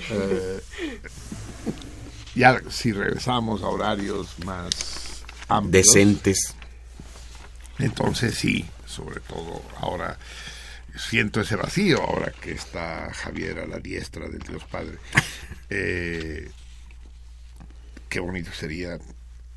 [0.10, 0.62] Eh,
[2.36, 6.54] ya si regresamos a horarios más amplios, decentes,
[7.80, 8.66] entonces sí,
[8.96, 10.18] sobre todo ahora
[10.98, 14.98] siento ese vacío ahora que está Javier a la diestra del Dios Padre.
[15.68, 16.48] Eh,
[18.08, 19.00] qué bonito sería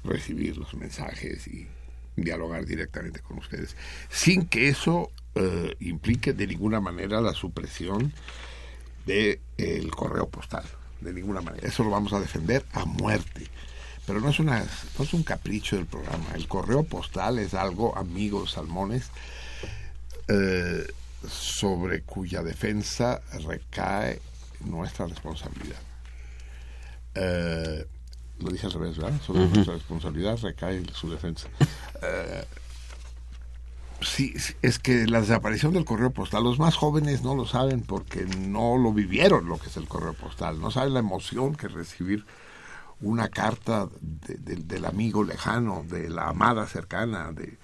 [0.04, 1.68] recibir los mensajes y
[2.16, 3.76] dialogar directamente con ustedes,
[4.08, 8.14] sin que eso eh, implique de ninguna manera la supresión
[9.04, 10.64] del de correo postal,
[11.02, 11.68] de ninguna manera.
[11.68, 13.46] Eso lo vamos a defender a muerte.
[14.08, 14.64] Pero no es, una,
[14.98, 16.24] no es un capricho del programa.
[16.34, 19.10] El correo postal es algo, amigos salmones,
[20.28, 20.86] eh,
[21.28, 24.22] sobre cuya defensa recae
[24.64, 25.76] nuestra responsabilidad.
[27.16, 27.86] Eh,
[28.38, 29.20] lo dije al revés, ¿verdad?
[29.20, 29.54] Sobre uh -huh.
[29.54, 31.48] nuestra responsabilidad recae su defensa.
[32.00, 32.44] Eh,
[34.00, 34.32] sí,
[34.62, 38.78] es que la desaparición del correo postal, los más jóvenes no lo saben porque no
[38.78, 42.24] lo vivieron lo que es el correo postal, no saben la emoción que recibir
[43.00, 47.58] una carta de, de, del amigo lejano, de la amada cercana, de,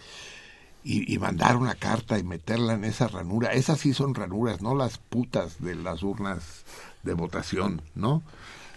[0.85, 3.53] y, y, mandar una carta y meterla en esa ranura.
[3.53, 6.65] Esas sí son ranuras, no las putas de las urnas
[7.03, 8.23] de votación, ¿no?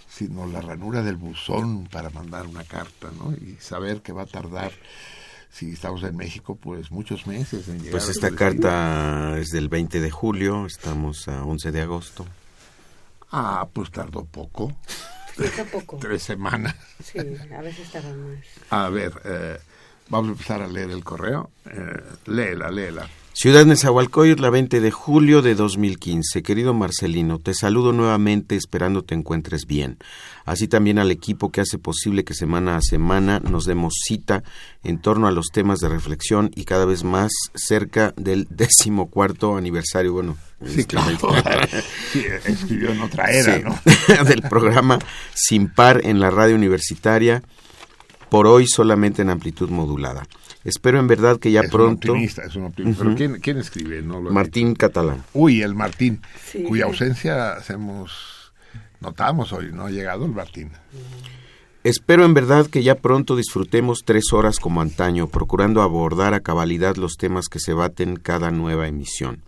[0.09, 3.33] Sino la ranura del buzón para mandar una carta, ¿no?
[3.33, 4.71] Y saber que va a tardar,
[5.51, 7.91] si estamos en México, pues muchos meses en llegar.
[7.91, 12.25] Pues esta carta es del 20 de julio, estamos a 11 de agosto.
[13.31, 14.71] Ah, pues tardó poco.
[15.71, 15.97] Poco.
[16.01, 16.75] Tres semanas.
[17.03, 18.39] Sí, a veces tarda más.
[18.69, 19.57] A ver, eh,
[20.09, 21.51] vamos a empezar a leer el correo.
[21.65, 23.07] Eh, léela, léela.
[23.39, 26.41] Ciudad Nezahualcóyotl, la 20 de julio de 2015.
[26.41, 29.99] Querido Marcelino, te saludo nuevamente esperando te encuentres bien.
[30.43, 34.43] Así también al equipo que hace posible que semana a semana nos demos cita
[34.83, 40.13] en torno a los temas de reflexión y cada vez más cerca del decimocuarto aniversario,
[40.13, 40.35] bueno,
[40.65, 41.15] Sí, claro.
[42.11, 44.23] Sí, escribió en otra era, Sí, ¿no?
[44.23, 44.97] del programa
[45.35, 47.43] Sin Par en la radio universitaria,
[48.31, 50.25] por hoy solamente en amplitud modulada.
[50.67, 52.11] Espero en verdad que ya es pronto...
[52.11, 53.01] un optimista, es un optimista.
[53.01, 54.01] ¿Pero quién, quién escribe?
[54.01, 55.23] No lo he Martín Catalán.
[55.33, 56.63] Uy, el Martín, Sí.
[56.63, 58.51] cuya ausencia hacemos,
[58.99, 60.71] notamos hoy, no ha llegado el Martín.
[61.85, 66.97] Espero en verdad que ya pronto disfrutemos tres horas como antaño, procurando abordar a cabalidad
[66.97, 69.43] los temas que se baten cada nueva emisión.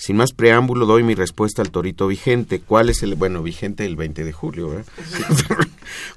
[0.00, 2.58] Sin más preámbulo, doy mi respuesta al torito vigente.
[2.60, 4.86] ¿Cuál es el, bueno, vigente el 20 de julio, ¿verdad?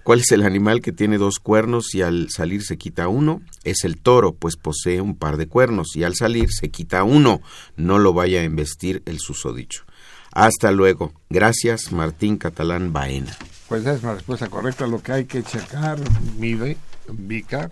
[0.04, 3.42] ¿Cuál es el animal que tiene dos cuernos y al salir se quita uno?
[3.66, 7.42] Es el toro, pues posee un par de cuernos y al salir se quita uno.
[7.76, 9.84] No lo vaya a embestir el susodicho.
[10.32, 11.12] Hasta luego.
[11.30, 13.36] Gracias, Martín Catalán Baena.
[13.68, 14.88] Pues es una respuesta correcta.
[14.88, 16.00] Lo que hay que checar,
[16.38, 16.78] mide,
[17.10, 17.70] Vica,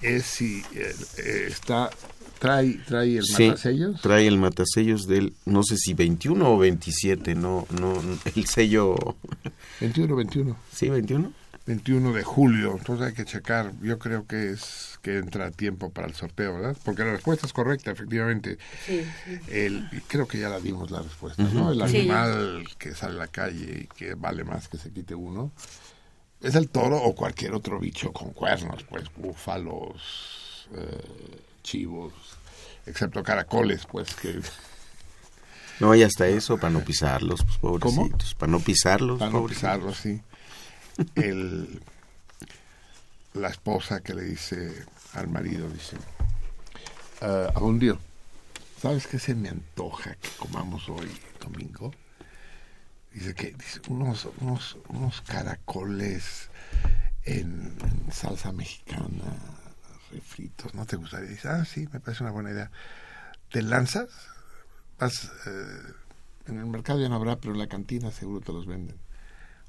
[0.00, 1.90] es si eh, eh, está,
[2.40, 4.00] trae, trae el Sí, matasellos.
[4.00, 8.02] trae el matasellos del, no sé si 21 o 27, no, no,
[8.34, 8.96] el sello,
[9.80, 10.56] 21, 21.
[10.72, 11.32] ¿sí, 21?
[11.66, 13.72] 21 de julio, entonces hay que checar.
[13.82, 16.76] Yo creo que es que entra a tiempo para el sorteo, ¿verdad?
[16.84, 18.58] Porque la respuesta es correcta, efectivamente.
[18.84, 19.38] Sí, sí.
[19.46, 21.70] El, y creo que ya la dimos la respuesta, ¿no?
[21.70, 21.98] El Sí.
[21.98, 25.52] animal que sale a la calle y que vale más que se quite uno
[26.40, 32.12] es el toro o cualquier otro bicho con cuernos, pues búfalos, eh, chivos,
[32.86, 34.40] excepto caracoles, pues que
[35.80, 39.96] No, y hasta eso, para no pisarlos, pues, pobrecitos, para no pisarlos, para no pisarlos,
[39.96, 40.20] sí.
[41.14, 41.80] El,
[43.34, 44.84] la esposa que le dice
[45.14, 45.96] al marido, dice,
[47.22, 47.98] "Ah, Abundio,
[48.80, 51.92] ¿sabes qué se me antoja que comamos hoy domingo?
[53.12, 56.48] Dice que dice, unos, unos, unos caracoles
[57.24, 59.24] en, en salsa mexicana,
[60.10, 61.28] refritos, ¿no te gustaría?
[61.28, 62.70] Dice, ah, sí, me parece una buena idea.
[63.50, 64.08] ¿Te lanzas?
[64.98, 65.92] Vas, eh,
[66.46, 68.96] en el mercado ya no habrá, pero en la cantina seguro te los venden.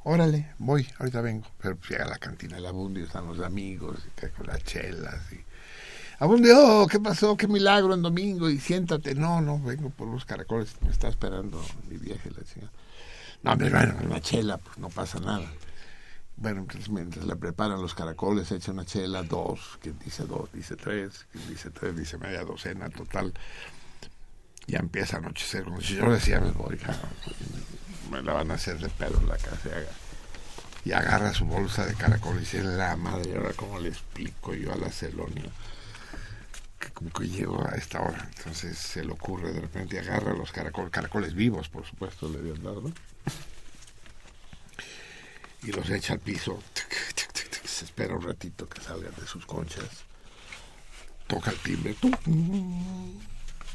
[0.04, 1.48] Órale, voy, ahorita vengo.
[1.62, 5.32] Pero pues llega la cantina el Abundio, están los amigos, y con las chelas.
[5.32, 5.44] Y...
[6.20, 7.38] Abundio, ¿qué pasó?
[7.38, 8.50] ¿Qué milagro en domingo?
[8.50, 9.16] Y siéntate.
[9.16, 12.72] No, no, vengo por los caracoles, me está esperando mi viaje, la chingada.
[13.44, 15.48] No, hombre, bueno, una chela, pues no pasa nada.
[16.42, 20.76] Bueno, entonces mientras le preparan los caracoles, echa una chela, dos, quien dice dos, dice
[20.76, 23.32] tres, quien dice tres, dice media docena, total.
[24.66, 26.80] Ya empieza a anochecer, como si yo decía, me voy,
[28.10, 29.70] me la van a hacer de pedo en la casa.
[30.84, 34.74] y agarra su bolsa de caracoles y dice, la madre, ahora cómo le explico yo
[34.74, 35.52] a la Celonia
[36.80, 38.28] que llego a esta hora.
[38.36, 42.56] Entonces se le ocurre de repente, agarra los caracoles, caracoles vivos, por supuesto, le dio
[42.56, 42.92] dado, ¿no?
[45.64, 46.62] Y los echa al piso.
[47.66, 49.86] Se espera un ratito que salgan de sus conchas.
[51.28, 51.95] Toca el timbre.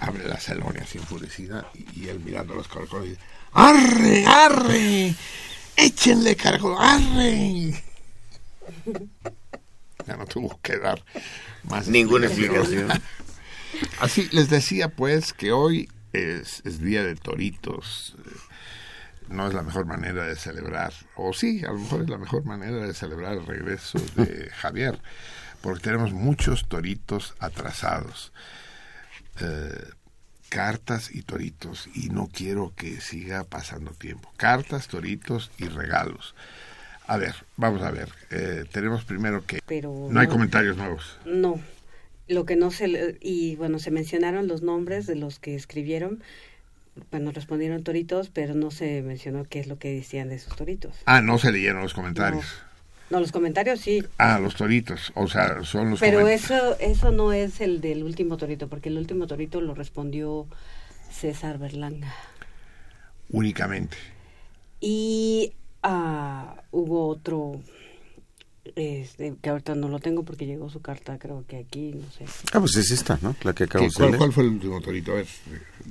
[0.01, 3.21] Abre la celonia así enfurecida y, él mirando los caracoles dice,
[3.53, 5.15] ¡Arre, arre!
[5.77, 7.85] ¡Échenle caracoles, arre!
[10.07, 11.03] Ya no tuvo que dar
[11.65, 12.91] más Ninguna explicación.
[12.91, 13.03] explicación.
[14.01, 18.15] Así les decía pues que hoy es, es día de toritos.
[18.25, 18.31] eh,
[19.29, 22.45] No es la mejor manera de celebrar, o sí, a lo mejor es la mejor
[22.45, 24.99] manera de celebrar el regreso de Javier,
[25.63, 28.33] porque tenemos muchos toritos atrasados.
[29.41, 29.89] Eh,
[30.49, 34.31] cartas y toritos, y no quiero que siga pasando tiempo.
[34.37, 36.35] Cartas, toritos y regalos.
[37.09, 38.11] A ver, vamos a ver.
[38.31, 41.19] eh, tenemos primero que Pero no hay comentarios nuevos.
[41.25, 41.61] No.
[42.29, 46.23] Lo que no se le- y bueno, se mencionaron los nombres de los que escribieron.
[47.11, 50.95] Bueno, respondieron toritos, pero no se mencionó qué es lo que decían de esos toritos.
[51.05, 52.45] Ah, no se leyeron los comentarios.
[53.11, 57.33] No, los comentarios sí, Ah, los toritos, o sea, son los pero eso eso no
[57.33, 60.47] es el del último torito, porque el último torito lo respondió
[61.11, 62.13] César Berlanga.
[63.31, 63.97] únicamente.
[64.81, 67.61] Y ah, hubo otro
[68.75, 72.25] este, que ahorita no lo tengo porque llegó su carta, creo que aquí, no sé.
[72.53, 73.37] Ah, pues es esta, ¿no?
[73.43, 74.19] La que ¿Qué- acabo de cuál, leer.
[74.19, 75.13] cuál fue el último torito?
[75.13, 75.27] A ver,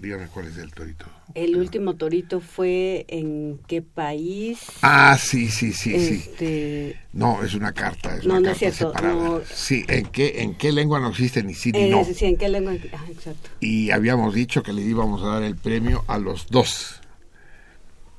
[0.05, 1.05] dígame cuál es el torito.
[1.33, 4.59] El último torito fue en qué país.
[4.83, 6.23] Ah, sí, sí, sí, sí.
[6.29, 9.29] Este, No, es una carta, es No, una no es carta cierto, separada.
[9.29, 9.41] no.
[9.51, 12.03] Sí, ¿en qué, ¿en qué lengua no existe ni sí ni eh, no?
[12.05, 12.73] sí, ¿en qué lengua?
[12.93, 13.49] Ah, exacto.
[13.59, 17.01] Y habíamos dicho que le íbamos a dar el premio a los dos.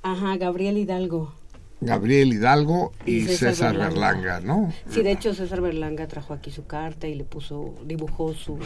[0.03, 1.33] Ajá, Gabriel Hidalgo.
[1.81, 4.41] Gabriel Hidalgo y, Y César, César Berlanga, Berlanga.
[4.41, 4.73] ¿no?
[4.89, 8.59] Sí, de hecho César Berlanga trajo aquí su carta y le puso, dibujó su,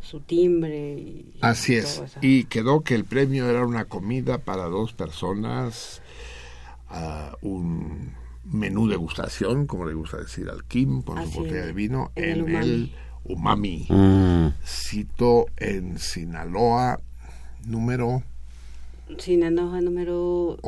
[0.00, 0.94] su timbre.
[0.94, 2.02] Y, Así y es.
[2.20, 6.02] Y quedó que el premio era una comida para dos personas,
[6.88, 8.12] ah, un
[8.44, 12.12] menú degustación, como le gusta decir al Kim, con Así su botella es, de vino,
[12.16, 12.92] en en, el el
[13.24, 13.86] Umami.
[13.88, 17.00] Mm, Cito en Sinaloa,
[17.64, 18.22] número
[19.18, 20.58] Sinaloa número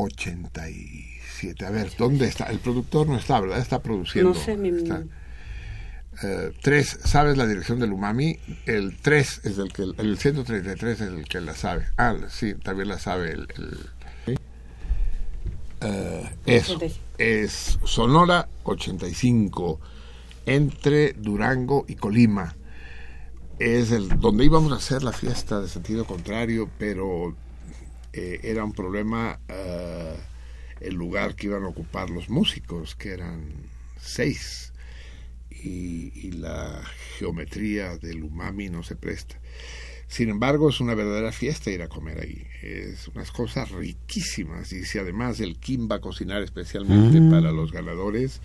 [1.36, 1.66] 87.
[1.66, 2.44] A ver, ¿dónde está?
[2.46, 3.58] El productor no está, ¿verdad?
[3.58, 4.30] Está produciendo.
[4.32, 5.04] No sé, mi- Está.
[6.22, 8.38] Eh, tres, ¿sabes la dirección del umami?
[8.64, 11.84] El 3 es el que, el 133 es el que la sabe.
[11.98, 13.46] Ah, sí, también la sabe el...
[15.82, 17.00] Eh, eso, 85.
[17.18, 19.78] es Sonora 85,
[20.46, 22.56] entre Durango y Colima.
[23.58, 27.36] Es el donde íbamos a hacer la fiesta de sentido contrario, pero
[28.14, 30.16] eh, era un problema eh,
[30.80, 33.52] el lugar que iban a ocupar los músicos, que eran
[34.00, 34.72] seis,
[35.50, 36.82] y, y la
[37.18, 39.38] geometría del umami no se presta.
[40.08, 42.46] Sin embargo, es una verdadera fiesta ir a comer ahí.
[42.62, 44.72] Es unas cosas riquísimas.
[44.72, 48.40] Y si además el Kim va a cocinar especialmente para los ganadores,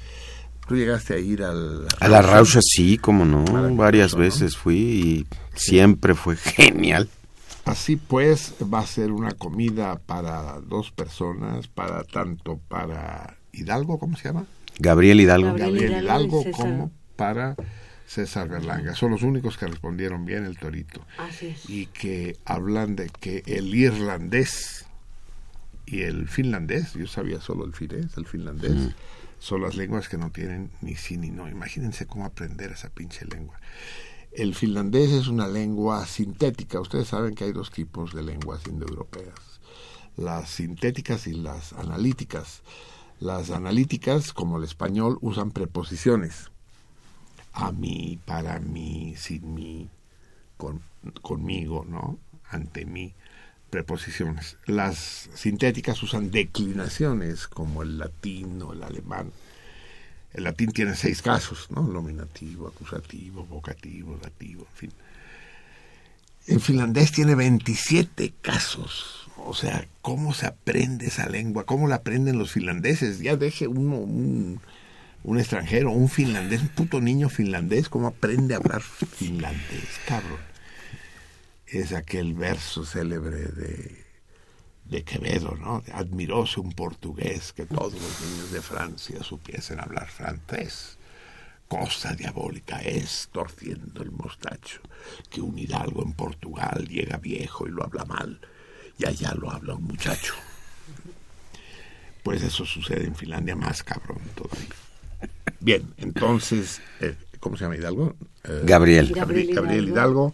[0.68, 1.86] tú llegaste a ir al...
[2.00, 7.10] A la Rausha sí, como no, varias veces fui y siempre fue genial.
[7.72, 14.18] Así pues, va a ser una comida para dos personas, para tanto para Hidalgo, ¿cómo
[14.18, 14.46] se llama?
[14.78, 15.54] Gabriel Hidalgo.
[15.54, 15.72] Gabriel.
[15.72, 17.56] Gabriel Hidalgo como para
[18.06, 18.94] César Berlanga.
[18.94, 21.00] Son los únicos que respondieron bien el torito.
[21.18, 21.70] Así es.
[21.70, 24.86] Y que hablan de que el irlandés
[25.86, 28.94] y el finlandés, yo sabía solo el finés, el finlandés,
[29.40, 31.48] son las lenguas que no tienen ni sí ni no.
[31.48, 33.58] Imagínense cómo aprender esa pinche lengua.
[34.32, 36.80] El finlandés es una lengua sintética.
[36.80, 39.60] Ustedes saben que hay dos tipos de lenguas indoeuropeas.
[40.16, 42.62] Las sintéticas y las analíticas.
[43.20, 46.50] Las analíticas, como el español, usan preposiciones.
[47.52, 49.90] A mí, para mí, sin mí,
[50.56, 50.82] con,
[51.22, 52.18] conmigo, ¿no?
[52.50, 53.14] Ante mí,
[53.70, 54.56] preposiciones.
[54.66, 59.34] Las sintéticas usan declinaciones, como el latín o el alemán.
[60.34, 61.82] El latín tiene seis casos, ¿no?
[61.82, 64.92] Nominativo, acusativo, vocativo, dativo, en fin.
[66.48, 69.28] El finlandés tiene 27 casos.
[69.38, 71.66] O sea, ¿cómo se aprende esa lengua?
[71.66, 73.20] ¿Cómo la aprenden los finlandeses?
[73.20, 74.62] Ya deje uno, un,
[75.24, 80.40] un extranjero, un finlandés, un puto niño finlandés, ¿cómo aprende a hablar finlandés, cabrón?
[81.68, 84.01] Es aquel verso célebre de,
[84.92, 85.82] de Quevedo, ¿no?
[85.94, 90.98] Admiróse un portugués que todos los niños de Francia supiesen hablar francés.
[91.70, 94.82] Cosa diabólica es, torciendo el mostacho,
[95.30, 98.42] que un hidalgo en Portugal llega viejo y lo habla mal,
[98.98, 100.34] y allá lo habla un muchacho.
[102.22, 104.76] Pues eso sucede en Finlandia más cabrón todavía.
[105.62, 108.16] Bien, entonces, eh, ¿cómo se llama Hidalgo?
[108.44, 109.14] Eh, Gabriel.
[109.14, 110.34] Gabriel Gabriel Hidalgo.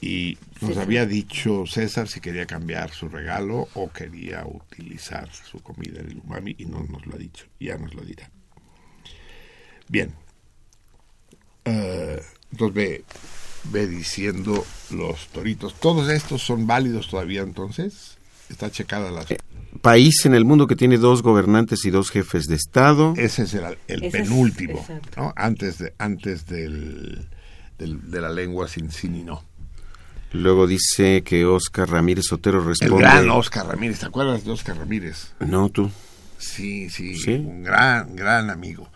[0.00, 6.00] Y nos había dicho César si quería cambiar su regalo o quería utilizar su comida
[6.00, 7.46] en el umami y no nos lo ha dicho.
[7.58, 8.30] Ya nos lo dirá.
[9.88, 10.12] Bien.
[11.64, 12.20] Eh,
[12.52, 13.04] entonces ve,
[13.72, 15.74] ve diciendo los toritos.
[15.80, 18.18] ¿Todos estos son válidos todavía entonces?
[18.48, 19.26] Está checada las...
[19.82, 23.14] País en el mundo que tiene dos gobernantes y dos jefes de Estado.
[23.16, 24.86] Ese es el, el Ese es- penúltimo.
[25.16, 25.32] ¿no?
[25.36, 27.28] Antes, de, antes del,
[27.78, 29.42] del- de la lengua sin sí ni no.
[30.36, 32.96] Luego dice que Oscar Ramírez Otero El responde.
[33.02, 35.32] gran Oscar Ramírez, ¿te acuerdas de Oscar Ramírez?
[35.40, 35.90] No, tú.
[36.38, 37.32] Sí, sí, Sí.
[37.34, 38.90] un gran, gran amigo.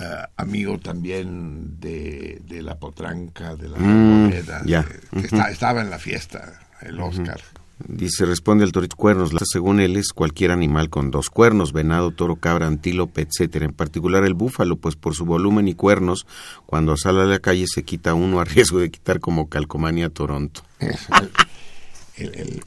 [0.00, 4.84] Ah, amigo también de, de la potranca, de la Mm, moneda, de-
[5.26, 7.40] está- estaba en la fiesta, el Oscar.
[7.86, 9.32] Dice, responde al torito cuernos.
[9.32, 13.66] La- Según él es cualquier animal con dos cuernos, venado, toro, cabra, antílope, etcétera.
[13.66, 16.26] En particular el búfalo, pues por su volumen y cuernos,
[16.66, 20.62] cuando sale a la calle se quita uno a riesgo de quitar como calcomanía Toronto.
[20.80, 20.88] El,
[22.16, 22.62] el, el- el-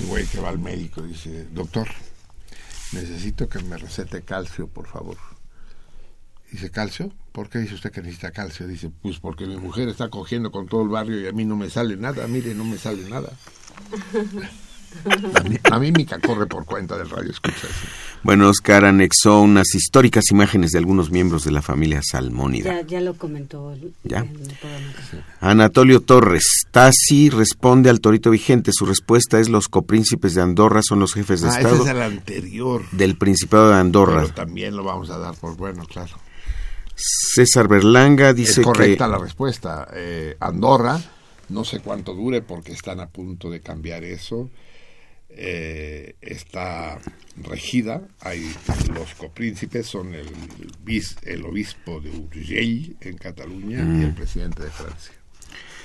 [0.00, 1.88] el güey que va al médico dice, doctor,
[2.92, 5.16] necesito que me recete calcio, por favor.
[6.50, 7.12] Dice, ¿calcio?
[7.32, 8.66] ¿Por qué dice usted que necesita calcio?
[8.66, 11.56] Dice, pues porque mi mujer está cogiendo con todo el barrio y a mí no
[11.56, 13.32] me sale nada, mire, no me sale nada.
[15.32, 17.86] La, mi- la mímica corre por cuenta del radio, escucha eso.
[18.22, 22.72] Bueno, Oscar anexó unas históricas imágenes de algunos miembros de la familia Salmónida.
[22.80, 24.20] Ya, ya lo comentó el- Ya.
[24.20, 24.38] el.
[25.40, 28.72] Anatolio Torres, Tassi responde al torito vigente.
[28.72, 31.90] Su respuesta es los copríncipes de Andorra son los jefes de Ah, ese Estado es
[31.90, 32.82] el anterior.
[32.90, 34.22] del Principado de Andorra.
[34.22, 36.16] Pero también lo vamos a dar por bueno, claro.
[36.96, 39.10] César Berlanga dice es correcta que...
[39.12, 39.86] la respuesta.
[39.94, 40.98] Eh, Andorra,
[41.48, 44.50] no sé cuánto dure porque están a punto de cambiar eso.
[45.30, 46.98] Eh, está
[47.42, 48.50] regida, hay
[48.94, 50.26] los copríncipes son el,
[50.84, 54.02] bis- el obispo de Urgell en Cataluña y Mm.
[54.04, 55.12] el presidente de Francia.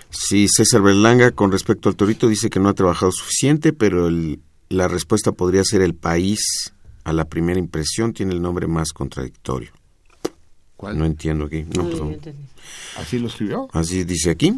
[0.10, 4.40] Sí, César Berlanga con respecto al torito dice que no ha trabajado suficiente, pero el-
[4.70, 6.74] la respuesta podría ser el país.
[7.04, 9.72] A la primera impresión tiene el nombre más contradictorio.
[10.78, 10.98] ¿Cuál?
[10.98, 11.64] No entiendo aquí.
[11.76, 12.16] No, No.
[12.96, 13.68] ¿Así lo escribió?
[13.74, 14.54] Así dice aquí.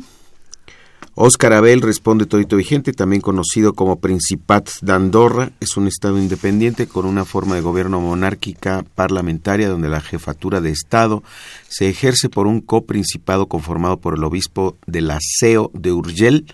[1.18, 6.88] Óscar Abel responde Torito Vigente, también conocido como Principat de Andorra, es un estado independiente
[6.88, 11.24] con una forma de gobierno monárquica parlamentaria donde la jefatura de estado
[11.70, 16.54] se ejerce por un coprincipado conformado por el obispo de la CEO de Urgel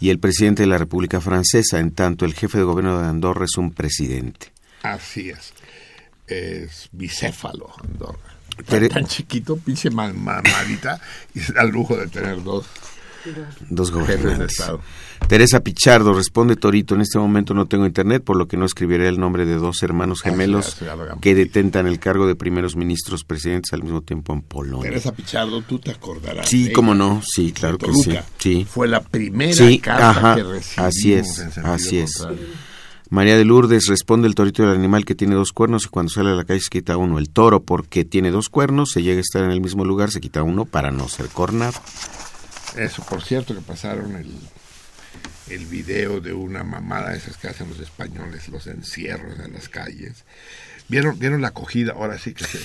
[0.00, 3.44] y el presidente de la República Francesa, en tanto el jefe de gobierno de Andorra
[3.44, 4.52] es un presidente.
[4.84, 5.52] Así es.
[6.26, 8.38] Es bicéfalo Andorra.
[8.88, 10.98] Tan, chiquito, pinche mal, malita,
[11.34, 12.66] y se da el lujo de tener dos
[13.70, 14.62] Dos gobernantes.
[15.26, 19.08] Teresa Pichardo responde Torito, en este momento no tengo internet, por lo que no escribiré
[19.08, 20.76] el nombre de dos hermanos gemelos
[21.20, 24.90] que detentan el cargo de primeros ministros presidentes al mismo tiempo en Polonia.
[24.90, 26.48] Teresa Pichardo, tú te acordarás.
[26.48, 27.92] Sí, cómo no, sí, claro que
[28.38, 28.64] sí.
[28.64, 30.78] Fue la primera carta que recibimos.
[30.78, 32.26] Así es, así es.
[33.10, 36.30] María de Lourdes responde el torito del animal que tiene dos cuernos y cuando sale
[36.30, 37.18] a la calle se quita uno.
[37.18, 40.20] El toro porque tiene dos cuernos, se llega a estar en el mismo lugar, se
[40.20, 41.80] quita uno para no ser cornado.
[42.78, 44.32] Eso, por cierto, que pasaron el,
[45.48, 50.24] el video de una mamada, esas que hacen los españoles, los encierros en las calles.
[50.86, 51.94] ¿Vieron, vieron la acogida?
[51.94, 52.60] Ahora sí que se,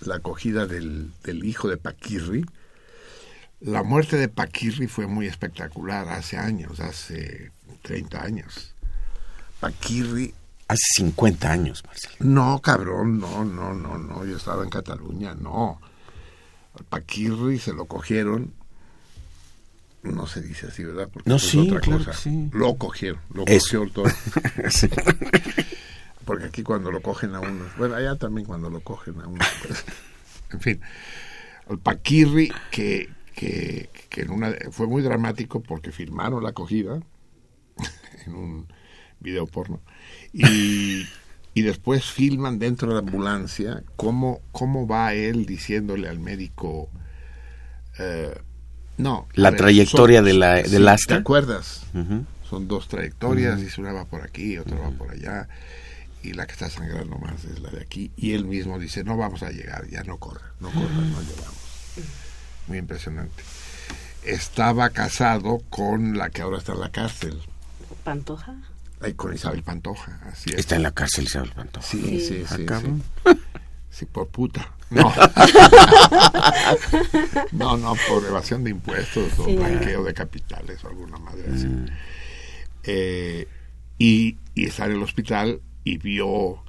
[0.00, 2.46] la acogida del, del hijo de Paquirri.
[3.60, 7.52] La muerte de Paquirri fue muy espectacular hace años, hace
[7.82, 8.74] 30 años.
[9.60, 10.32] Paquirri
[10.66, 12.14] Hace 50 años, Marcelo.
[12.20, 14.24] No, cabrón, no, no, no, no.
[14.24, 15.80] Yo estaba en Cataluña, no.
[16.88, 18.54] Paquirri se lo cogieron
[20.02, 21.08] no se dice así, ¿verdad?
[21.12, 22.12] Porque no, sí, otra cosa.
[22.52, 24.06] Lo cogieron, lo cogieron todo.
[26.24, 29.44] Porque aquí cuando lo cogen a uno, bueno, allá también cuando lo cogen a uno.
[29.66, 29.84] Pues,
[30.52, 30.80] en fin,
[31.68, 37.00] el Paquirri, que, que, que en una, fue muy dramático porque filmaron la acogida
[38.26, 38.66] en un
[39.18, 39.80] video porno
[40.32, 41.06] y,
[41.52, 46.90] y después filman dentro de la ambulancia cómo, cómo va él diciéndole al médico.
[47.98, 48.34] Eh,
[49.00, 49.28] no.
[49.34, 51.14] La trayectoria de la, del asta.
[51.14, 51.82] ¿Te acuerdas?
[52.48, 55.48] Son dos trayectorias, y una va por aquí, otra va por allá,
[56.22, 58.10] y la que está sangrando más es la de aquí.
[58.16, 61.54] Y él mismo dice, no vamos a llegar, ya no corra, no corra, no llegamos.
[62.66, 63.42] Muy impresionante.
[64.24, 67.40] Estaba casado con la que ahora está en la cárcel.
[68.04, 68.56] ¿Pantoja?
[69.00, 71.86] Ay, con Isabel Pantoja, así Está en la cárcel Isabel Pantoja.
[71.86, 72.66] Sí, sí, sí.
[73.90, 74.72] sí por puta.
[74.90, 75.02] No.
[77.52, 81.66] no, no, por evasión de impuestos o blanqueo de capitales o alguna madre así.
[81.66, 81.86] Mm.
[82.82, 83.46] Eh,
[83.98, 86.64] y, y está en el hospital y vio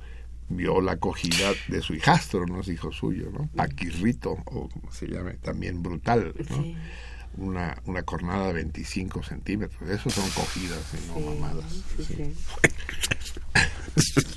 [0.50, 3.48] vio la acogida de su hijastro, no es hijo suyo, ¿no?
[3.56, 6.66] Paquirrito, o como se llame, también brutal, ¿no?
[7.38, 9.90] Una, una cornada de 25 centímetros.
[9.90, 11.86] Eso son cogidas y no mamadas.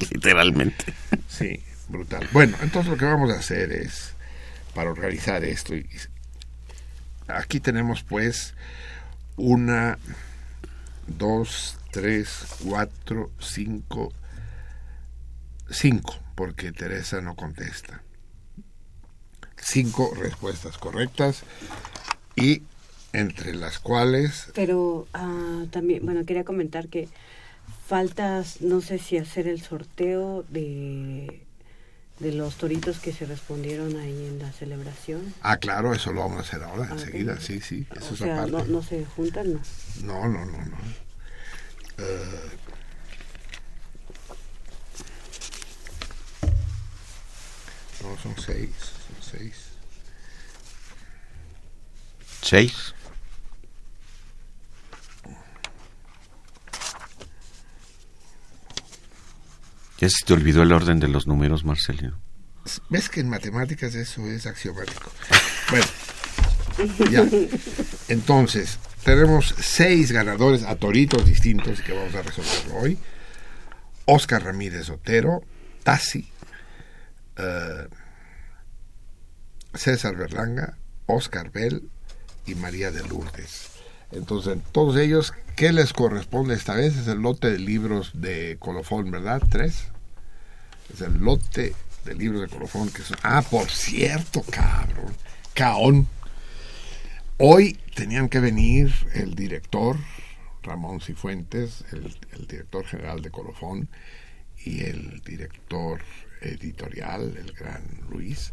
[0.13, 0.95] Literalmente.
[1.27, 1.61] Sí
[1.95, 2.29] brutal.
[2.33, 4.13] Bueno, entonces lo que vamos a hacer es,
[4.75, 5.89] para organizar esto, y,
[7.29, 8.55] aquí tenemos pues
[9.37, 9.99] una,
[11.07, 14.13] dos, tres, cuatro, cinco,
[15.71, 18.03] cinco, porque Teresa no contesta.
[19.57, 21.43] Cinco respuestas correctas
[22.37, 22.63] y
[23.13, 24.51] entre las cuales...
[24.55, 27.09] Pero ah, también, bueno, quería comentar que
[27.87, 31.44] faltas, no sé si hacer el sorteo de
[32.19, 35.35] de los toritos que se respondieron ahí en la celebración.
[35.43, 37.87] Ah, claro, eso lo vamos a hacer ahora, enseguida, sí, sí.
[37.97, 39.61] Eso o sea, no, no, se juntan, ¿no?
[40.03, 40.77] No, no, no, no.
[41.97, 42.03] Uh,
[48.03, 49.55] no, son seis, son seis.
[52.43, 52.95] ¿Seis?
[59.99, 62.21] Ya se te olvidó el orden de los números, Marcelino.
[62.89, 65.11] Ves que en matemáticas eso es axiomático.
[65.71, 65.87] Bueno,
[67.11, 67.27] ya.
[68.09, 72.99] Entonces, tenemos seis ganadores a toritos distintos que vamos a resolver hoy.
[74.07, 75.43] Oscar Ramírez Otero,
[75.83, 76.29] Tassi,
[77.37, 77.89] eh,
[79.75, 80.77] César Berlanga,
[81.07, 81.89] Oscar Bell
[82.47, 83.74] y María de Lourdes.
[84.15, 86.97] Entonces, todos ellos, ¿qué les corresponde esta vez?
[86.97, 89.43] Es el lote de libros de colofón, ¿verdad?
[89.51, 89.89] Tres.
[90.93, 93.17] Es el lote de libros de colofón que son...
[93.23, 95.15] Ah, por cierto, cabrón.
[95.55, 96.09] Caón.
[97.39, 99.97] Hoy tenían que venir el director,
[100.63, 103.89] Ramón Cifuentes, el, el director general de colofón,
[104.65, 106.01] y el director
[106.41, 108.53] editorial, el gran Luis,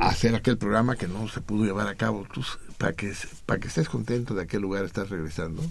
[0.00, 2.26] hacer aquel programa que no se pudo llevar a cabo.
[2.32, 2.42] Tú,
[2.78, 3.12] para, que,
[3.46, 5.62] para que estés contento de aquel lugar estás regresando.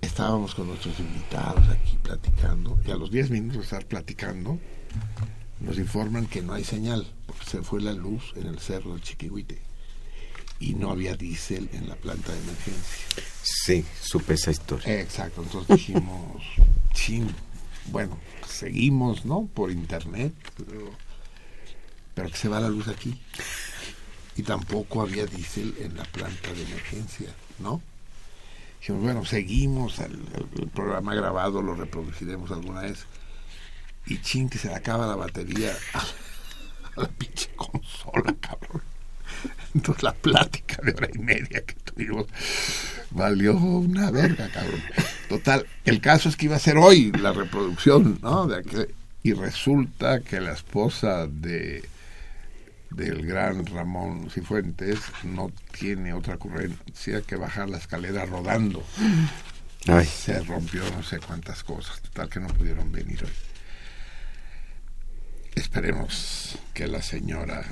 [0.00, 4.58] Estábamos con nuestros invitados aquí platicando y a los 10 minutos de estar platicando
[5.60, 9.02] nos informan que no hay señal porque se fue la luz en el cerro del
[9.02, 9.60] Chiquihuite.
[10.58, 13.06] y no había diésel en la planta de emergencia.
[13.42, 15.00] Sí, supe esa historia.
[15.00, 16.42] Exacto, entonces dijimos,
[16.92, 17.28] chin,
[17.86, 19.48] bueno, seguimos, ¿no?
[19.54, 20.90] Por internet, pero,
[22.14, 23.18] pero que se va la luz aquí.
[24.36, 27.82] Y tampoco había diésel en la planta de emergencia, ¿no?
[28.80, 30.18] Dijimos, bueno, seguimos, el,
[30.74, 33.04] programa grabado lo reproduciremos alguna vez.
[34.06, 35.98] Y chin, que se le acaba la batería a,
[36.96, 38.82] a la pinche consola, cabrón.
[39.74, 42.26] Entonces la plática de hora y media que tuvimos
[43.10, 44.82] valió una verga, cabrón.
[45.28, 48.46] Total, el caso es que iba a ser hoy la reproducción, ¿no?
[48.46, 51.84] De aquel- y resulta que la esposa de
[52.90, 58.84] del gran Ramón Cifuentes no tiene otra ocurrencia que bajar la escalera rodando.
[59.86, 63.32] Ay, Se rompió no sé cuántas cosas, total que no pudieron venir hoy.
[65.54, 67.64] Esperemos que la señora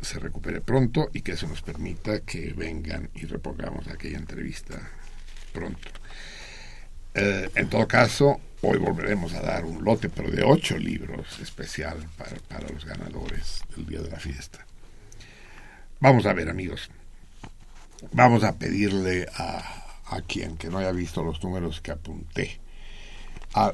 [0.00, 4.80] se recupere pronto y que eso nos permita que vengan y repongamos aquella entrevista
[5.52, 5.88] pronto.
[7.14, 12.08] Eh, en todo caso, hoy volveremos a dar un lote, pero de ocho libros especial
[12.16, 14.64] para, los ganadores del día de la fiesta.
[16.00, 16.88] Vamos a ver, amigos.
[18.12, 19.78] Vamos a pedirle a,
[20.26, 22.60] quien que no haya visto los números que apunté,
[23.54, 23.72] a,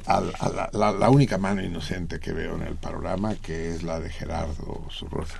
[0.73, 5.39] la, única mano inocente que veo en el panorama, que es la de Gerardo Zurrosa.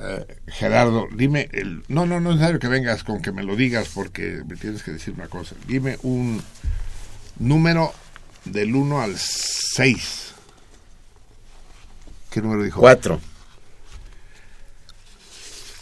[0.00, 1.48] Eh, Gerardo, dime,
[1.88, 4.82] no, no, no es necesario que vengas con que me lo digas porque me tienes
[4.82, 5.54] que decir una cosa.
[5.66, 6.42] Dime un
[7.38, 7.92] número
[8.44, 10.32] del 1 al 6.
[12.30, 12.80] ¿Qué número dijo?
[12.80, 13.20] cuatro.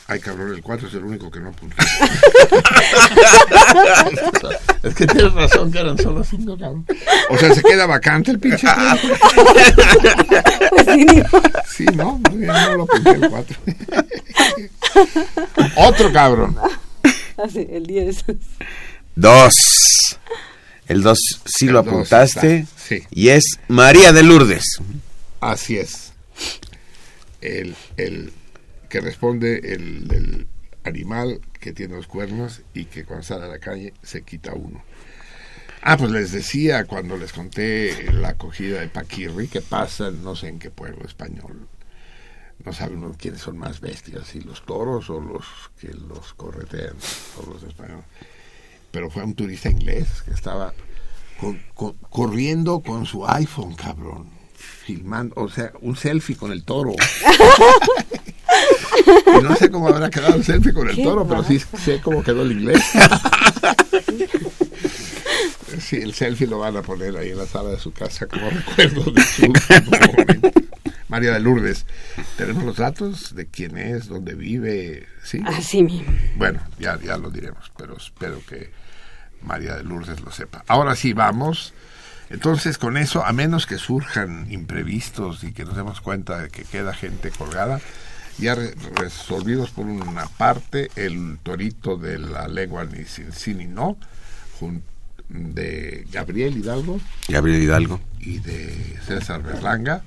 [0.08, 1.76] Ay, cabrón, el 4 es el único que no apunté.
[4.82, 6.84] es que tienes razón que eran solo 5, cabrón.
[7.28, 8.66] O sea, se queda vacante el pinche.
[10.70, 11.28] Pues sí, digo,
[11.68, 13.56] Sí, no, muy bien, no lo apunté el 4.
[15.76, 16.56] Otro cabrón.
[17.44, 18.24] así, el 10.
[19.14, 19.54] Dos.
[20.91, 22.59] El dos sí El lo apuntaste.
[22.59, 23.03] está, sí.
[23.12, 24.64] Y es María de Lourdes.
[25.38, 26.12] Así es.
[27.41, 28.32] El, el
[28.88, 30.47] que responde el, el
[30.82, 34.82] animal que tiene los cuernos y que cuando sale a la calle se quita uno.
[35.82, 40.49] Ah, pues les decía cuando les conté la acogida de Paquirri que pasa, no sé
[40.49, 41.68] en qué pueblo español.
[42.64, 45.45] No sabe uno quiénes son más bestias, si los toros o los
[45.80, 46.97] que los corretean,
[47.38, 48.05] o los españoles.
[48.91, 50.72] Pero fue un turista inglés que estaba
[51.41, 54.28] con- con- corriendo con su iPhone, cabrón.
[54.84, 56.93] Filmando, o sea, un selfie con el toro.
[59.38, 62.22] y no sé cómo habrá quedado el selfie con el toro, pero sí sé cómo
[62.22, 62.82] quedó el inglés.
[65.80, 68.49] sí, el selfie lo van a poner ahí en la sala de su casa como
[68.51, 70.51] recuerdo de su momento.
[71.09, 71.86] María de Lourdes,
[72.36, 75.41] tenemos los datos de quién es, dónde vive, ¿sí?
[75.45, 76.12] Así mismo.
[76.36, 78.70] Bueno, ya, ya lo diremos, pero espero que
[79.43, 80.64] María de Lourdes lo sepa.
[80.68, 81.74] Ahora sí, vamos.
[82.30, 86.62] Entonces, con eso, a menos que surjan imprevistos y que nos demos cuenta de que
[86.62, 87.80] queda gente colgada,
[88.38, 93.66] ya re- resolvidos por una parte, el torito de la lengua ni sin sí ni
[93.66, 93.97] no,
[95.28, 98.01] de Gabriel Hidalgo Gabriel Hidalgo.
[98.18, 100.03] y de César Berlanga,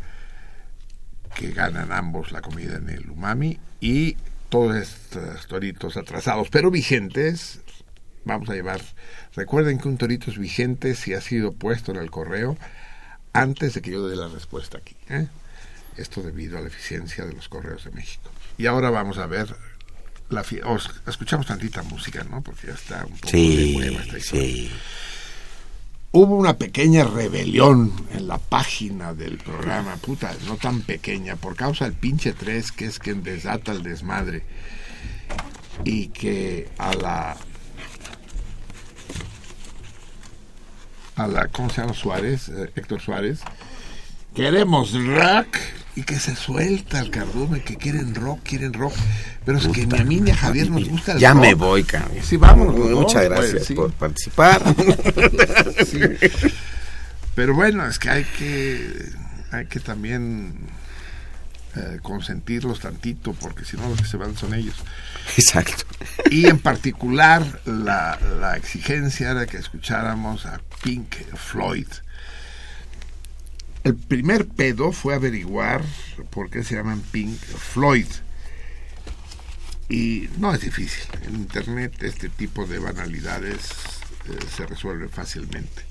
[1.35, 4.15] que ganan ambos la comida en el umami, y
[4.49, 7.59] todos estos toritos atrasados, pero vigentes,
[8.25, 8.81] vamos a llevar.
[9.35, 12.57] Recuerden que un torito es vigente si ha sido puesto en el correo
[13.33, 14.95] antes de que yo dé la respuesta aquí.
[15.09, 15.27] ¿eh?
[15.97, 18.29] Esto debido a la eficiencia de los correos de México.
[18.57, 19.55] Y ahora vamos a ver.
[20.29, 22.41] La os- escuchamos tantita música, ¿no?
[22.41, 24.71] Porque ya está un poco de hueva esta Sí, historia sí.
[26.13, 31.85] hubo una pequeña rebelión en la página del programa, puta, no tan pequeña, por causa
[31.85, 34.43] del pinche 3, que es quien desata el desmadre.
[35.83, 37.37] Y que a la.
[41.15, 41.47] A la.
[41.47, 42.49] ¿Cómo se llama Suárez?
[42.49, 43.39] eh, Héctor Suárez.
[44.35, 45.57] Queremos rock.
[45.95, 48.95] Y que se suelta el cardume, que quieren rock, quieren rock.
[49.45, 51.41] Pero es que ni a mí ni a Javier nos gusta el Ya rock.
[51.43, 52.17] me voy, cabrón.
[52.23, 52.75] Sí, vámonos.
[52.79, 53.75] los Muchas pues, gracias sí.
[53.75, 54.59] por participar.
[55.85, 55.99] Sí.
[57.35, 58.91] Pero bueno, es que hay que,
[59.51, 60.55] hay que también
[61.75, 64.75] eh, consentirlos tantito, porque si no los que se van son ellos.
[65.37, 65.83] Exacto.
[66.31, 71.87] Y en particular la, la exigencia era que escucháramos a Pink Floyd.
[73.83, 75.81] El primer pedo fue averiguar
[76.29, 78.07] por qué se llaman Pink Floyd.
[79.89, 81.05] Y no es difícil.
[81.23, 83.69] En Internet este tipo de banalidades
[84.29, 85.83] eh, se resuelven fácilmente.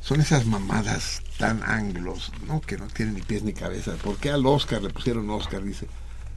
[0.00, 2.60] Son esas mamadas tan anglos, ¿no?
[2.60, 3.94] Que no tienen ni pies ni cabeza.
[3.96, 5.62] ¿Por qué al Oscar le pusieron Oscar?
[5.62, 5.86] Dice,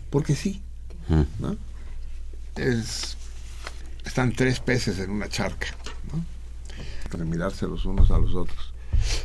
[0.09, 0.61] porque sí,
[1.39, 1.57] ¿no?
[2.55, 3.17] es
[4.05, 5.67] están tres peces en una charca,
[6.13, 6.23] ¿no?
[7.15, 8.73] Entre mirarse los unos a los otros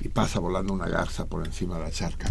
[0.01, 2.31] y pasa volando una garza por encima de la charca.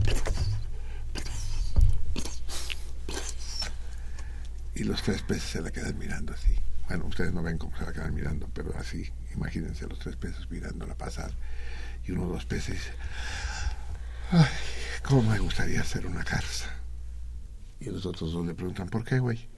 [4.74, 6.56] Y los tres peces se la quedan mirando así.
[6.88, 10.50] Bueno, ustedes no ven cómo se la quedan mirando, pero así, imagínense los tres peces
[10.50, 11.34] mirándola pasar.
[12.06, 12.80] Y uno de los peces
[14.32, 14.46] ay,
[15.04, 16.70] cómo me gustaría ser una garza.
[17.82, 19.50] Y los otros dos le preguntan, ¿por qué, güey?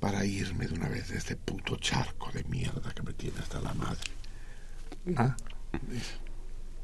[0.00, 3.60] Para irme de una vez de este puto charco de mierda que me tiene hasta
[3.60, 4.21] la madre.
[5.16, 5.36] Ah,
[5.88, 6.14] dice.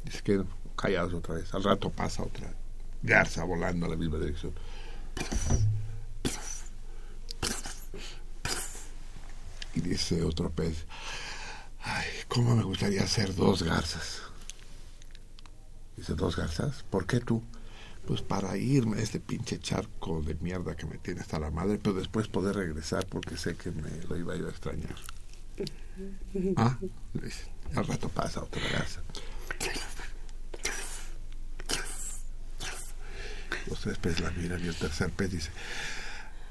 [0.06, 1.52] Y se quedan callados otra vez.
[1.54, 2.52] Al rato pasa otra
[3.02, 4.52] garza volando a la misma dirección.
[9.74, 10.86] Y dice otro pez,
[11.82, 14.22] ay, cómo me gustaría hacer dos garzas.
[15.96, 16.84] Dice, ¿dos garzas?
[16.90, 17.42] ¿Por qué tú?
[18.06, 21.78] Pues para irme a este pinche charco de mierda que me tiene hasta la madre,
[21.82, 24.96] pero después poder regresar porque sé que me lo iba a ir a extrañar.
[26.56, 26.78] Ah,
[27.14, 27.44] le dice,
[27.74, 29.00] al rato pasa otra garza.
[33.66, 35.50] Los tres peces la miran y el tercer pez dice,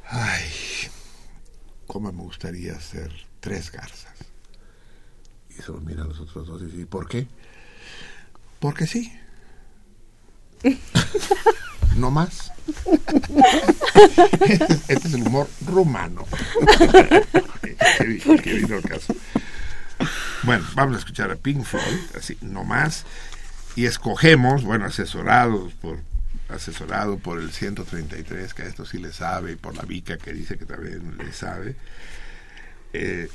[0.06, 0.44] ay,
[1.88, 4.14] cómo me gustaría hacer tres garzas.
[5.50, 7.28] Y se los mira a los otros dos y dice, ¿y por qué?
[8.60, 9.12] Porque sí.
[11.98, 12.52] no más.
[14.48, 16.26] este, es, el humor rumano.
[17.62, 17.76] qué,
[18.20, 19.16] qué, qué vino el caso.
[20.44, 23.06] Bueno, vamos a escuchar a Pink Floyd, así, no más.
[23.76, 26.00] Y escogemos, bueno, asesorados por
[26.50, 30.34] asesorado por el 133, que a esto sí le sabe, y por la Vica, que
[30.34, 31.76] dice que también le sabe.
[32.94, 33.30] Eh,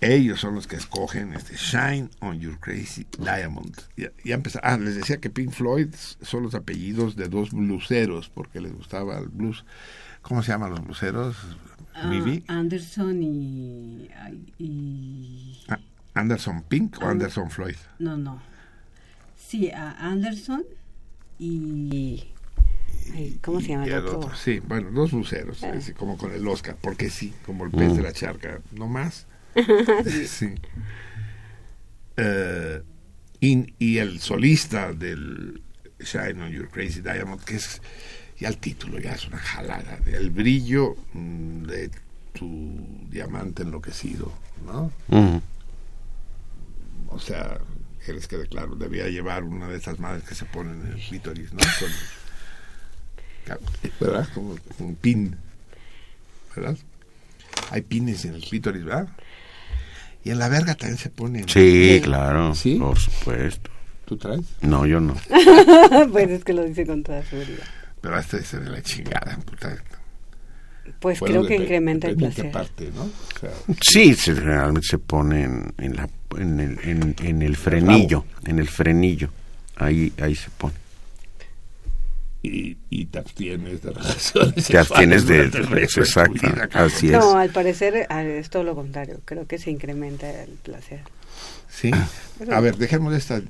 [0.00, 3.74] ellos son los que escogen este Shine on Your Crazy Diamond.
[3.96, 4.60] Ya, ya empezó.
[4.62, 5.88] Ah, les decía que Pink Floyd
[6.22, 9.64] son los apellidos de dos bluseros, porque les gustaba el blues.
[10.22, 11.36] ¿Cómo se llaman los bluseros?
[11.94, 12.12] Ah?
[12.46, 14.08] Anderson y...
[14.58, 15.80] y Ah,
[16.18, 17.76] ¿Anderson Pink o And- Anderson Floyd?
[17.98, 18.40] no, no.
[19.36, 20.62] Sí, a Anderson
[21.38, 22.24] y...
[23.14, 24.18] ay, ¿Cómo se llama el otro?
[24.18, 25.72] otro, Sí, bueno, dos luceros, Ah.
[25.76, 27.96] así como con el Oscar, porque sí, como el pez Mm.
[27.96, 29.26] de la charca, no más.
[30.26, 30.54] sí.
[32.16, 32.82] Eh,
[33.40, 35.62] y, y el solista del
[36.00, 37.80] Shine on Your Crazy Diamond, que es
[38.38, 41.90] ya el título, ya es una jalada, el brillo mm, de
[42.32, 44.32] tu diamante enloquecido,
[44.66, 44.92] ¿no?
[45.08, 45.40] Ujú.
[47.08, 47.58] O sea,
[48.04, 51.00] que les quede claro, debía llevar una de esas madres que se ponen en el
[51.00, 51.58] clítoris, ¿no?
[51.58, 51.90] Con-
[54.00, 54.28] ¿Verdad?
[54.34, 55.36] Como un pin,
[56.54, 56.76] ¿verdad?
[57.70, 59.08] Hay pines en el clítoris, ¿verdad?
[60.24, 61.48] Y en la verga también se ponen.
[61.48, 62.54] Sí, claro.
[62.54, 62.76] ¿Sí?
[62.76, 63.70] Por supuesto.
[64.04, 64.40] ¿Tú traes?
[64.60, 65.14] No, yo no.
[66.12, 67.64] pues es que lo dice con toda seguridad.
[68.00, 69.76] Pero hasta se de la chingada, puta.
[71.00, 72.50] Pues Bueno, creo que incrementa el placer.
[72.50, 73.02] parte, ¿no?
[73.04, 73.50] O sea,
[73.82, 78.24] Sí, se, generalmente se ponen en, la, en, el, en, en el frenillo.
[78.44, 79.30] En el frenillo.
[79.76, 80.74] Ahí, ahí se pone.
[82.42, 84.66] y, y te abstienes de relaciones.
[84.66, 85.48] Te abstienes de.
[85.48, 86.46] de Exacto.
[86.72, 87.12] Así es.
[87.12, 89.20] No, al parecer a- es todo lo contrario.
[89.24, 91.00] Creo que se incrementa el placer.
[91.68, 91.90] Sí.
[92.50, 93.40] A ver, dejemos esta,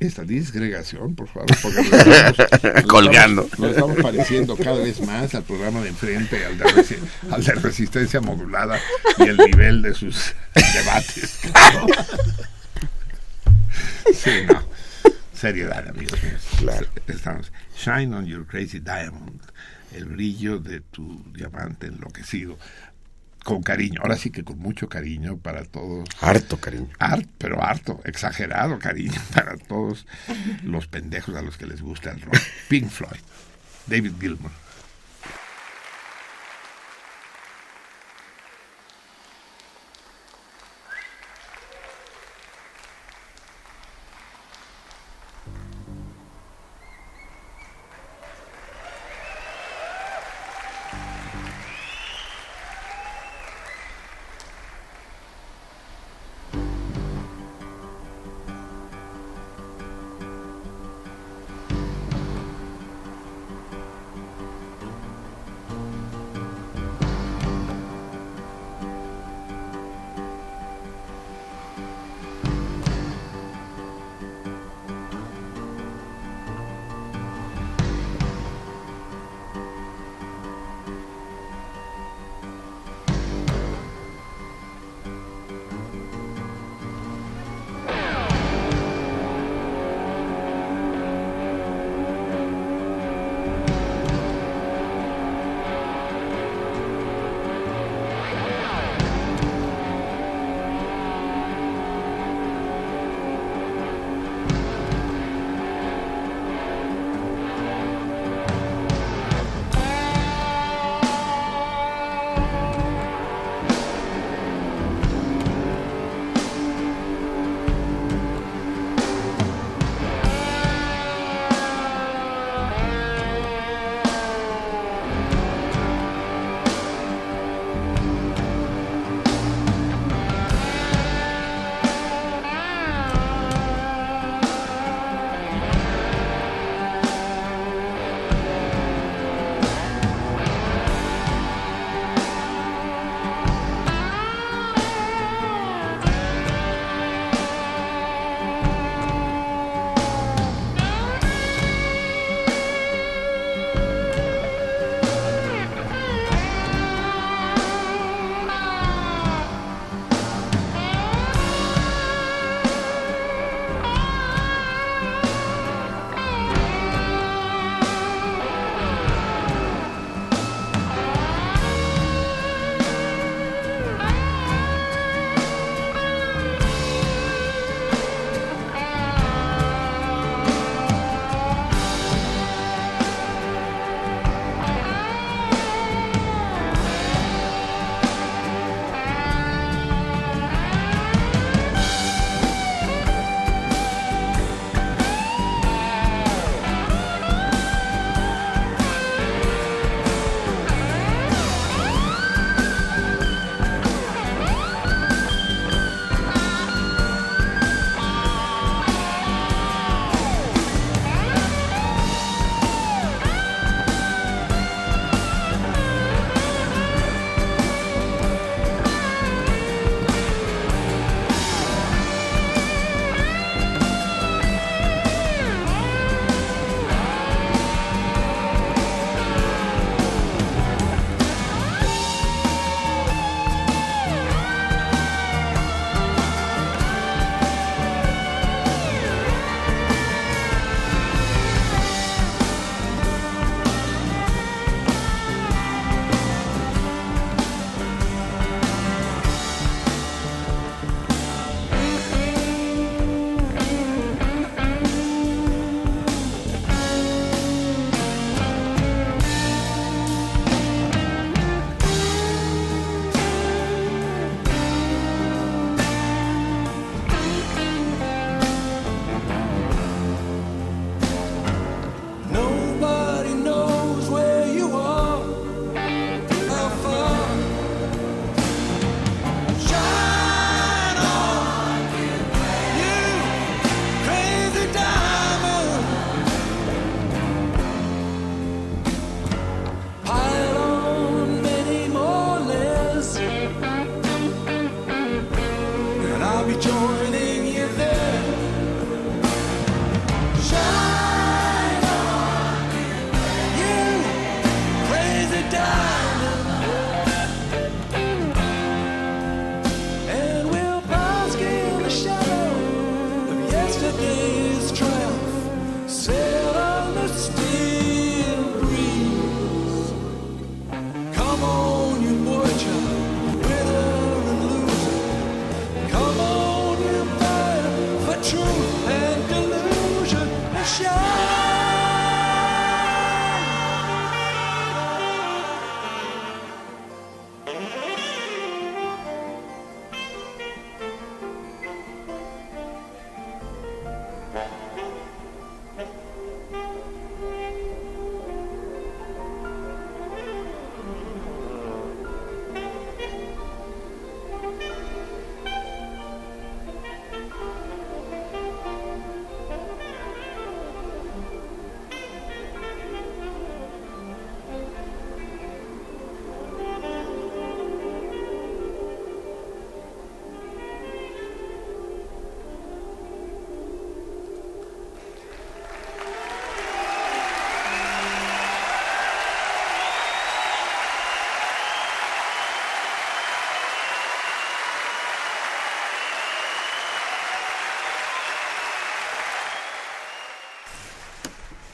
[0.00, 3.42] esta disgregación, por favor, porque nos estamos- nos Colgando.
[3.42, 6.98] estamos- Nos estamos pareciendo cada vez más al programa de enfrente, al de, resi-
[7.30, 8.78] al de resistencia modulada
[9.18, 10.34] y el nivel de sus
[10.74, 11.40] debates.
[14.14, 14.62] Sí, no.
[15.32, 16.42] Seriedad, amigos míos.
[16.58, 16.86] Claro.
[17.06, 17.52] Estamos.
[17.76, 19.40] Shine on your crazy diamond.
[19.92, 22.58] El brillo de tu diamante enloquecido.
[23.48, 24.02] Con cariño.
[24.02, 26.90] Ahora sí que con mucho cariño para todos Harto cariño.
[26.98, 30.06] Hart, pero harto, exagerado cariño para todos
[30.64, 32.36] los pendejos a los que les gusta el rock.
[32.68, 33.22] Pink Floyd,
[33.86, 34.50] David Gilmour.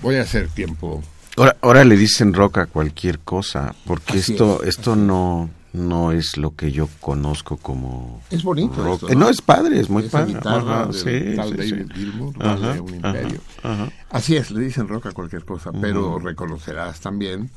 [0.04, 1.02] Voy a hacer tiempo.
[1.36, 6.12] Ahora, ahora le dicen rock a cualquier cosa, porque Así esto es, esto no no
[6.12, 8.94] es lo que yo conozco como Es bonito rock.
[8.94, 9.20] esto, Eh, ¿no?
[9.22, 10.34] no, es padre, es muy Esa padre.
[10.34, 11.92] guitarra Ajá, del sí, tal sí, David sí.
[11.94, 13.40] Gilmour, Ajá, vale un ajá, imperio.
[13.62, 13.88] ajá.
[14.10, 16.18] Así es, le dicen rock a cualquier cosa, pero Ujú.
[16.20, 17.50] reconocerás también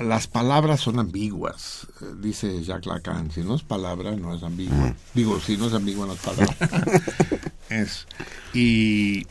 [0.00, 4.76] las palabras son ambiguas, eh, dice Jacques Lacan, si no es palabra no es ambigua.
[4.76, 4.94] Ujú.
[5.14, 6.56] Digo, si no es ambigua no es palabra.
[7.68, 8.06] es
[8.52, 9.24] y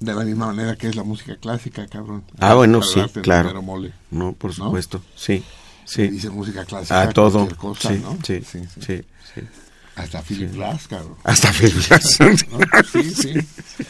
[0.00, 2.24] de la misma manera que es la música clásica, cabrón.
[2.38, 3.62] Ah, bueno, sí, claro.
[3.62, 3.92] mole.
[4.10, 4.66] No, por ¿No?
[4.66, 5.02] supuesto.
[5.16, 5.42] Sí.
[5.86, 6.08] Sí.
[6.08, 7.46] Dice música clásica, A todo.
[7.56, 8.18] cosa, sí, ¿no?
[8.24, 9.04] sí, Sí, sí, sí.
[9.34, 9.40] sí.
[9.96, 11.16] Hasta Philip Glass, cabrón.
[11.24, 12.18] Hasta Philip Glass.
[12.20, 12.58] ¿No?
[12.92, 13.34] Sí, sí.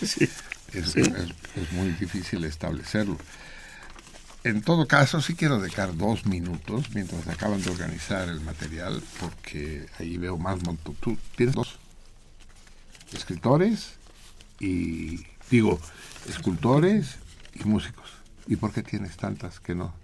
[0.07, 0.29] Sí.
[0.73, 1.01] Es, Sí.
[1.01, 3.17] es- es muy difícil establecerlo.
[4.43, 9.87] En todo caso, sí quiero dejar dos minutos mientras acaban de organizar el material, porque
[9.99, 10.59] ahí veo más.
[11.01, 11.79] Tú tienes dos
[13.13, 13.93] escritores
[14.61, 15.79] y, digo,
[16.29, 17.17] escultores
[17.55, 18.05] y músicos.
[18.47, 19.95] ¿Y por qué tienes tantas que no?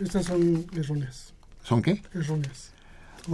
[0.00, 1.32] Estas son erróneas.
[1.62, 2.02] ¿Son qué?
[2.14, 2.70] Erróneas.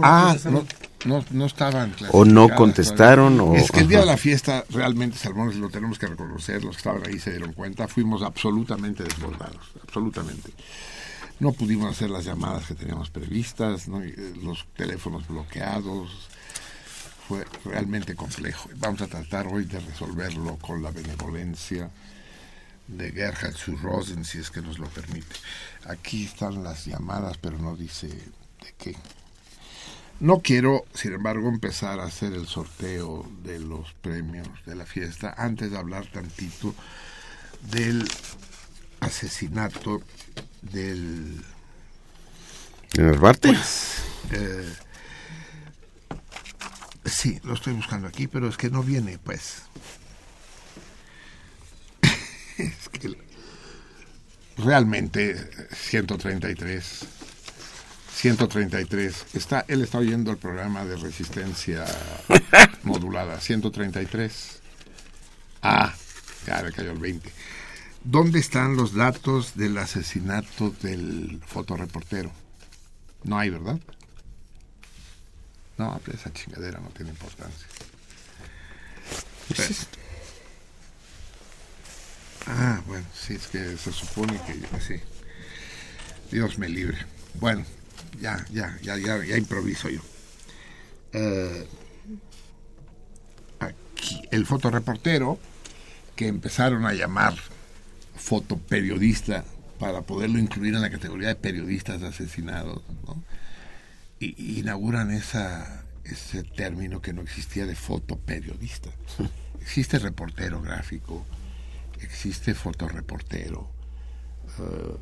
[0.01, 0.65] Ah, no,
[1.05, 5.17] no, no estaban O no contestaron, o- Es que el día de la fiesta, realmente,
[5.17, 9.71] Salmones, lo tenemos que reconocer, los que estaban ahí se dieron cuenta, fuimos absolutamente desbordados,
[9.83, 10.51] absolutamente.
[11.41, 14.01] No pudimos hacer las llamadas que teníamos previstas, ¿no?
[14.01, 16.29] Eh, los teléfonos bloqueados,
[17.31, 18.69] fue realmente complejo.
[18.75, 21.89] Vamos a tratar hoy de resolverlo con la benevolencia
[22.89, 25.37] de Gerhard zu Rosen, si es que nos lo permite.
[25.85, 28.97] Aquí están las llamadas, pero no dice de qué.
[30.19, 35.33] No quiero, sin embargo, empezar a hacer el sorteo de los premios de la fiesta
[35.37, 36.75] antes de hablar tantito
[37.71, 38.09] del
[38.99, 40.01] asesinato
[40.61, 41.41] del...
[42.95, 43.55] ¿En el Barte?
[44.31, 44.73] eh,
[47.05, 49.63] sí, lo estoy buscando aquí, pero es que no viene, pues.
[52.57, 53.17] es que
[54.57, 57.05] realmente 133
[58.13, 61.85] 133 está él está oyendo el programa de resistencia
[62.83, 64.61] modulada 133
[65.63, 65.93] ah
[66.45, 67.31] ya le cayó el 20
[68.03, 72.31] ¿dónde están los datos del asesinato del fotoreportero?
[73.23, 73.79] no hay ¿verdad?
[75.89, 77.67] No pues esa chingadera no tiene importancia
[79.55, 79.73] Pero-
[82.47, 84.95] Ah, bueno, sí, es que se supone que así.
[86.31, 86.97] Dios me libre.
[87.35, 87.63] Bueno,
[88.19, 90.01] ya, ya, ya, ya, ya improviso yo.
[91.13, 91.67] Eh,
[93.59, 95.37] aquí, el fotoreportero
[96.15, 97.35] que empezaron a llamar
[98.15, 99.43] fotoperiodista
[99.79, 103.23] para poderlo incluir en la categoría de periodistas asesinados, ¿no?
[104.21, 108.89] Y, inauguran esa, ese término que no existía de fotoperiodista.
[109.61, 111.23] Existe reportero gráfico,
[111.99, 113.69] existe fotoreportero,
[114.57, 114.97] eh,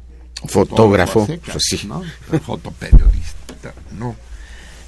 [0.47, 1.87] Fotógrafo, secas, pues sí.
[1.87, 2.03] ¿no?
[2.45, 4.17] Fotoperiodista, no.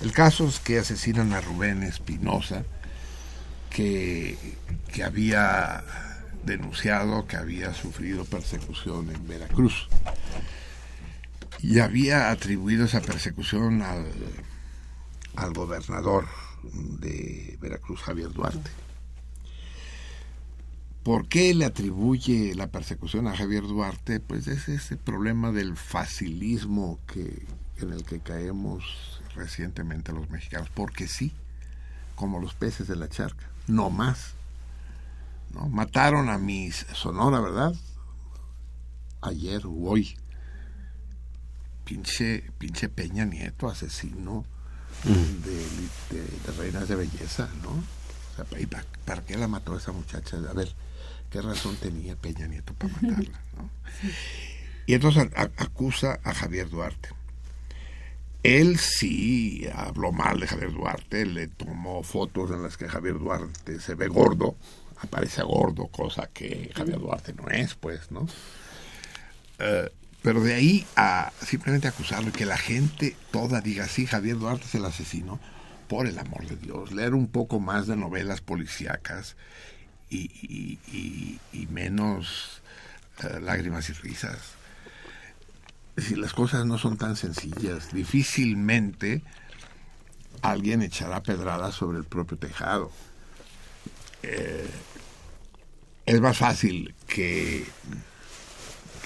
[0.01, 2.63] El caso es que asesinan a Rubén Espinosa,
[3.69, 4.37] que,
[4.93, 5.83] que había
[6.43, 9.87] denunciado que había sufrido persecución en Veracruz.
[11.61, 14.07] Y había atribuido esa persecución al,
[15.35, 16.27] al gobernador
[16.63, 18.71] de Veracruz, Javier Duarte.
[21.03, 24.19] ¿Por qué le atribuye la persecución a Javier Duarte?
[24.19, 27.43] Pues es ese problema del facilismo que,
[27.77, 30.69] en el que caemos recientemente los mexicanos.
[30.75, 31.31] Porque sí,
[32.15, 34.35] como los peces de la charca, no más.
[35.55, 35.67] ¿no?
[35.69, 37.73] Mataron a mis Sonora, ¿verdad?
[39.21, 40.15] Ayer o hoy.
[41.95, 44.45] Pinche, pinche Peña Nieto, asesino
[45.03, 47.71] de, de- de reinas de belleza, ¿no?
[47.71, 50.37] O sea, ¿y pa- ¿para, qué la mató esa muchacha?
[50.49, 50.71] A ver,
[51.29, 53.41] ¿qué razón tenía Peña Nieto para matarla?
[53.57, 53.69] ¿no?
[54.85, 57.09] Y entonces a- acusa a Javier Duarte.
[58.43, 63.81] Él sí habló mal de Javier Duarte, le tomó fotos en las que Javier Duarte
[63.81, 64.55] se ve gordo,
[65.01, 68.25] aparece gordo, cosa que Javier Duarte no es, pues, ¿no?
[69.59, 69.91] Eh,
[70.21, 74.65] pero de ahí a simplemente acusarlo y que la gente toda diga, sí, Javier Duarte
[74.65, 75.39] es el asesino,
[75.87, 79.35] por el amor de Dios, leer un poco más de novelas policíacas
[80.09, 80.79] y,
[81.69, 82.61] menos
[83.23, 84.39] eh, lágrimas y risas.
[85.97, 89.21] Si las cosas no son tan sencillas, difícilmente
[90.41, 92.91] alguien echará pedradas sobre el propio tejado.
[94.23, 94.69] Eh,
[96.05, 97.65] es más fácil que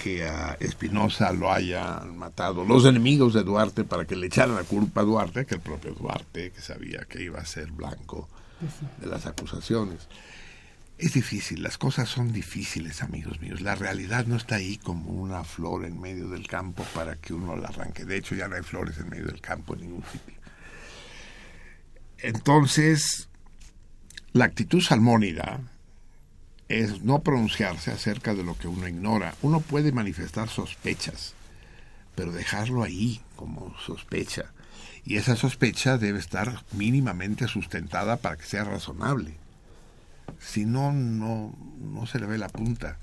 [0.06, 4.62] que a Espinosa lo hayan matado los enemigos de Duarte para que le echaran la
[4.62, 8.28] culpa a Duarte que el propio Duarte, que sabía que iba a ser blanco
[9.00, 10.06] de las acusaciones.
[10.96, 13.62] Es difícil, las cosas son difíciles, amigos míos.
[13.62, 17.56] La realidad no está ahí como una flor en medio del campo para que uno
[17.56, 18.04] la arranque.
[18.04, 20.36] De hecho, ya no hay flores en medio del campo en ningún sitio.
[22.18, 23.28] Entonces,
[24.32, 25.58] la actitud salmónida
[26.68, 29.34] es no pronunciarse acerca de lo que uno ignora.
[29.42, 31.34] Uno puede manifestar sospechas,
[32.14, 34.52] pero dejarlo ahí como sospecha.
[35.04, 39.34] Y esa sospecha debe estar mínimamente sustentada para que sea razonable.
[40.40, 42.98] Si no, no, no se le ve la punta.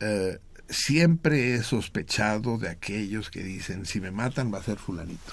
[0.00, 0.38] Eh,
[0.68, 5.32] siempre he sospechado de aquellos que dicen, si me matan va a ser fulanito.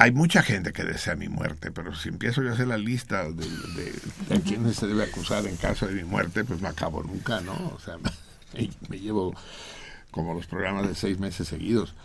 [0.00, 3.24] Hay mucha gente que desea mi muerte, pero si empiezo yo a hacer la lista
[3.24, 3.46] de,
[4.28, 7.72] de, quienes se debe acusar en caso de mi muerte, pues no acabo nunca, ¿no?
[7.74, 9.34] O sea, me, me llevo
[10.12, 11.96] como los programas de seis meses seguidos.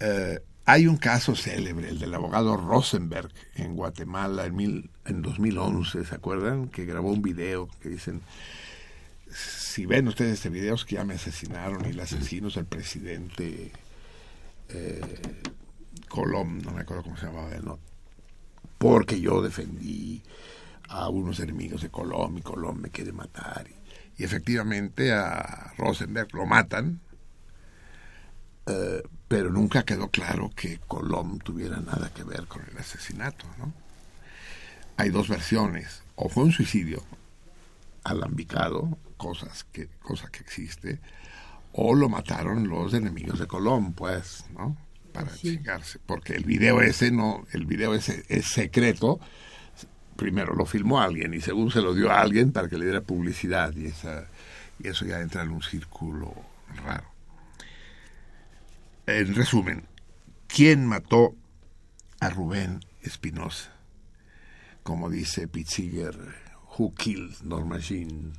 [0.00, 6.04] Eh, hay un caso célebre, el del abogado Rosenberg en Guatemala en, mil, en 2011,
[6.04, 6.68] ¿se acuerdan?
[6.68, 8.20] Que grabó un video que dicen,
[9.30, 12.66] si ven ustedes este video es que ya me asesinaron y el asesino es el
[12.66, 13.70] presidente
[14.68, 15.00] eh,
[16.08, 17.78] Colom, no me acuerdo cómo se llamaba él, ¿no?
[18.78, 20.22] Porque yo defendí
[20.88, 23.66] a unos enemigos de Colom y Colom me quiere matar.
[24.18, 27.00] Y, efectivamente a Rosenberg lo matan,
[28.66, 33.72] eh, pero nunca quedó claro que Colom tuviera nada que ver con el asesinato, ¿no?
[34.96, 37.02] Hay dos versiones, o fue un suicidio
[38.04, 41.00] alambicado, cosas que, cosa que existe,
[41.72, 44.76] o lo mataron los enemigos de Colom, pues, ¿no?
[45.16, 45.56] Para sí.
[45.56, 49.20] chingarse, porque el video ese no, el video ese es secreto,
[50.16, 53.00] primero lo filmó alguien y segundo se lo dio a alguien para que le diera
[53.00, 54.28] publicidad y esa
[54.78, 56.34] y eso ya entra en un círculo
[56.84, 57.10] raro.
[59.06, 59.84] En resumen,
[60.48, 61.34] ¿quién mató
[62.20, 63.72] a Rubén Espinosa?
[64.82, 66.16] Como dice Pitziger,
[66.76, 68.32] who killed Norma Jean?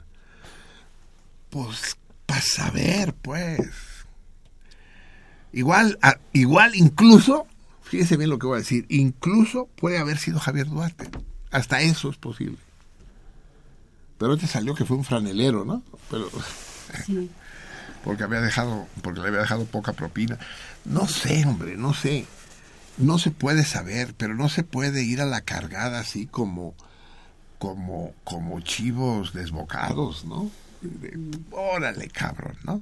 [1.50, 3.97] Pues para saber, pues.
[5.54, 7.48] Igual, a, igual incluso,
[7.84, 11.10] fíjese bien lo que voy a decir, incluso puede haber sido Javier Duarte.
[11.52, 12.58] Hasta eso es posible.
[14.18, 15.84] Pero te salió que fue un franelero, ¿no?
[16.10, 16.30] Pero
[17.06, 17.30] sí.
[18.04, 20.40] porque había dejado, porque le había dejado poca propina.
[20.86, 22.26] No sé, hombre, no sé.
[22.98, 26.74] No se puede saber, pero no se puede ir a la cargada así como,
[27.60, 30.50] como, como chivos desbocados, ¿no?
[30.82, 31.18] De,
[31.52, 32.82] órale, cabrón, ¿no?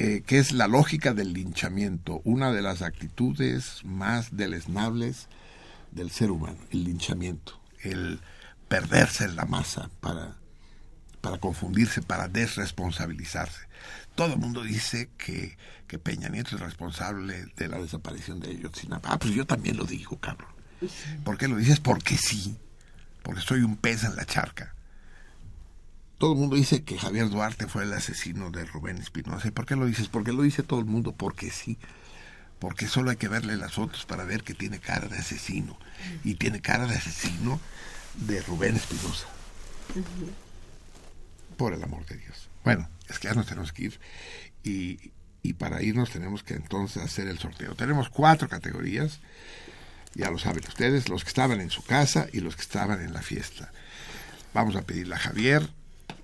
[0.00, 5.26] Eh, que es la lógica del linchamiento, una de las actitudes más deleznables
[5.90, 8.20] del ser humano, el linchamiento, el
[8.68, 10.36] perderse en la masa para,
[11.20, 13.62] para confundirse, para desresponsabilizarse.
[14.14, 15.58] Todo el mundo dice que,
[15.88, 19.08] que Peña Nieto es responsable de la desaparición de Ayotzinapa.
[19.10, 20.52] Ah, pues yo también lo digo, cabrón.
[21.24, 21.80] ¿Por qué lo dices?
[21.80, 22.56] Porque sí,
[23.24, 24.76] porque soy un pez en la charca.
[26.18, 29.46] Todo el mundo dice que Javier Duarte fue el asesino de Rubén Espinosa.
[29.46, 30.08] ¿Y por qué lo dices?
[30.08, 31.78] Porque lo dice todo el mundo, porque sí.
[32.58, 35.78] Porque solo hay que verle las fotos para ver que tiene cara de asesino.
[36.24, 37.60] Y tiene cara de asesino
[38.14, 39.28] de Rubén Espinosa.
[41.56, 42.48] Por el amor de Dios.
[42.64, 44.00] Bueno, es que ya nos tenemos que ir.
[44.64, 45.12] Y,
[45.44, 47.76] y para irnos tenemos que entonces hacer el sorteo.
[47.76, 49.20] Tenemos cuatro categorías.
[50.14, 53.12] Ya lo saben ustedes, los que estaban en su casa y los que estaban en
[53.12, 53.70] la fiesta.
[54.52, 55.77] Vamos a pedirle a Javier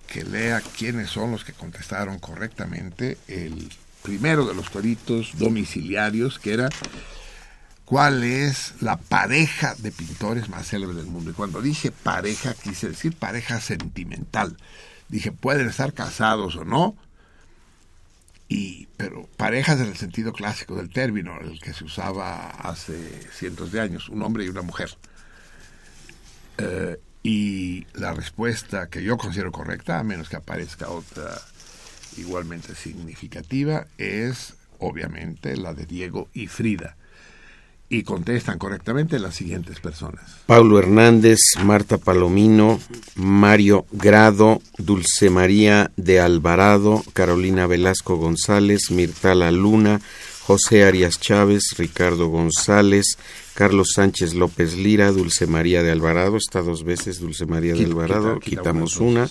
[0.07, 3.71] que lea quiénes son los que contestaron correctamente el
[4.03, 6.69] primero de los toritos domiciliarios, que era
[7.85, 11.31] cuál es la pareja de pintores más célebre del mundo.
[11.31, 14.57] Y cuando dije pareja, quise decir pareja sentimental.
[15.09, 16.97] Dije, pueden estar casados o no,
[18.49, 23.73] y, pero parejas en el sentido clásico del término, el que se usaba hace cientos
[23.73, 24.91] de años, un hombre y una mujer.
[26.59, 31.41] Eh, y la respuesta que yo considero correcta, a menos que aparezca otra
[32.19, 36.97] igualmente significativa, es obviamente la de Diego y Frida.
[37.89, 40.37] Y contestan correctamente las siguientes personas.
[40.47, 42.79] Paulo Hernández, Marta Palomino,
[43.15, 50.01] Mario Grado, Dulce María de Alvarado, Carolina Velasco González, Mirtala Luna,
[50.47, 53.17] José Arias Chávez, Ricardo González,
[53.55, 58.39] Carlos Sánchez López Lira, Dulce María de Alvarado, está dos veces Dulce María de Alvarado,
[58.39, 59.29] quita- quita quitamos una,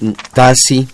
[0.00, 0.12] una.
[0.34, 0.86] Tasi,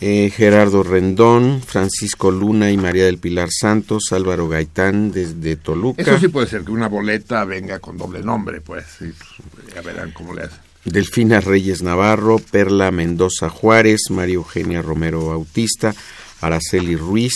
[0.00, 6.02] eh, Gerardo Rendón, Francisco Luna y María del Pilar Santos, Álvaro Gaitán desde Toluca.
[6.02, 8.84] Eso sí puede ser que una boleta venga con doble nombre, pues.
[8.98, 9.06] sí,
[9.54, 10.58] pues, ya verán cómo le hacen.
[10.84, 15.94] Delfina Reyes Navarro, Perla Mendoza Juárez, María Eugenia Romero Bautista,
[16.40, 17.34] Araceli Ruiz,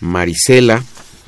[0.00, 0.82] Marisela,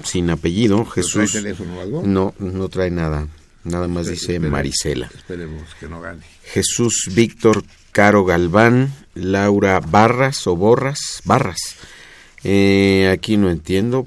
[0.04, 1.32] sin apellido, ¿Trae Jesús.
[1.32, 2.02] teléfono o algo?
[2.04, 3.28] No, no trae nada,
[3.64, 5.10] nada más dice Marisela.
[5.14, 6.22] Esperemos que no gane.
[6.44, 11.58] Jesús Víctor Caro Galván, Laura Barras o Borras, Barras.
[12.44, 14.06] Eh, aquí no entiendo.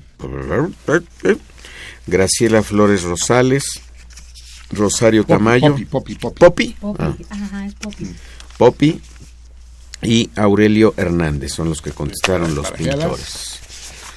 [2.07, 3.63] Graciela Flores Rosales,
[4.71, 5.71] Rosario Poppy, Tamayo.
[5.71, 6.39] Poppy, Poppy, Poppy.
[6.39, 6.75] Poppy.
[6.79, 7.25] Poppy.
[7.29, 7.35] Ah.
[7.35, 8.15] Ajá, es Poppy.
[8.57, 9.01] Poppy
[10.01, 13.59] y Aurelio Hernández son los que contestaron los pintores.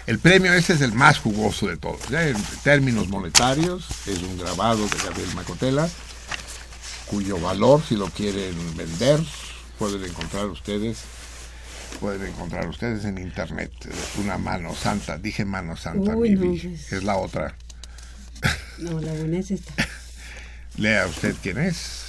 [0.06, 2.08] El premio este es el más jugoso de todos.
[2.08, 5.88] Ya en términos monetarios, es un grabado de Gabriel Macotela,
[7.06, 9.20] cuyo valor, si lo quieren vender,
[9.80, 10.98] pueden encontrar ustedes,
[11.98, 13.72] pueden encontrar ustedes en internet.
[14.18, 16.92] Una mano santa, dije mano santa, Uy, no, pues.
[16.92, 17.56] es la otra.
[18.78, 19.74] No, la buena es esta.
[20.76, 22.02] Lea usted quién es.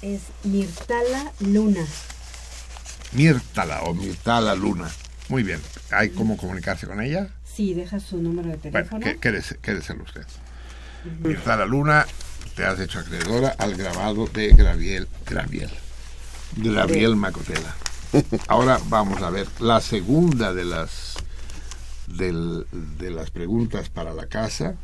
[0.00, 1.84] Es Mirtala Luna.
[3.12, 4.90] Mirtala o Mirtala Luna.
[5.32, 5.62] Muy bien.
[5.90, 7.30] ¿Hay cómo comunicarse con ella?
[7.42, 9.02] Sí, deja su número de Bueno, teléfono.
[9.02, 10.26] qué- quédese, usted.
[11.24, 12.06] Mirtala Luna,
[12.54, 15.70] te has hecho acreedora al grabado de Graviel, Graviel,
[16.58, 17.74] Graviel Macotela.
[18.46, 21.14] Ahora vamos a ver la segunda de las
[22.08, 22.66] del-
[22.98, 24.74] de las preguntas para la casa,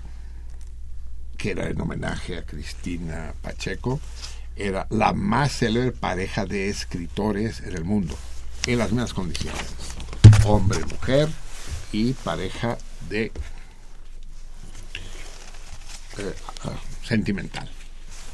[1.37, 4.01] que era en homenaje a Cristina Pacheco,
[4.57, 8.17] era la más célebre pareja de escritores en el mundo,
[8.67, 9.61] en las mismas condiciones,
[10.45, 11.29] hombre, mujer
[11.93, 12.79] y pareja
[13.09, 13.33] de
[16.19, 16.35] eh,
[16.65, 16.73] ah,
[17.05, 17.71] sentimental,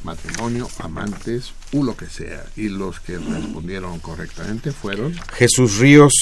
[0.02, 2.44] matrimonio, amantes, u lo que sea.
[2.56, 6.12] Y los que respondieron correctamente fueron Jesús Ríos,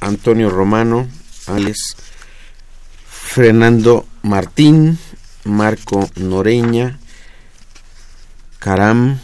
[0.00, 1.08] Antonio Romano,
[1.46, 1.96] Alex,
[3.06, 4.98] Fernando Martín,
[5.44, 6.98] Marco Noreña,
[8.58, 9.20] Caram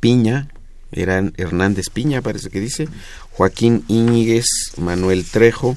[0.00, 0.48] Piña,
[0.92, 2.88] eran Hernández Piña, parece que dice,
[3.32, 4.46] Joaquín Íñiguez,
[4.76, 5.76] Manuel Trejo,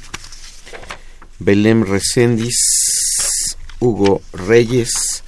[1.39, 2.57] Belém Recendis,
[3.79, 5.23] Hugo Reyes,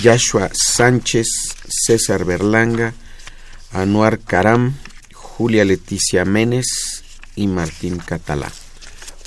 [0.00, 1.26] Yashua Sánchez,
[1.68, 2.94] César Berlanga,
[3.72, 4.74] Anuar Caram,
[5.12, 7.02] Julia Leticia Menes
[7.34, 8.50] y Martín Catalá.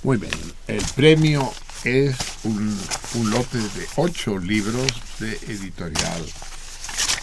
[0.03, 0.33] Muy bien.
[0.67, 1.51] El premio
[1.83, 2.79] es un,
[3.15, 4.87] un lote de ocho libros
[5.19, 6.25] de editorial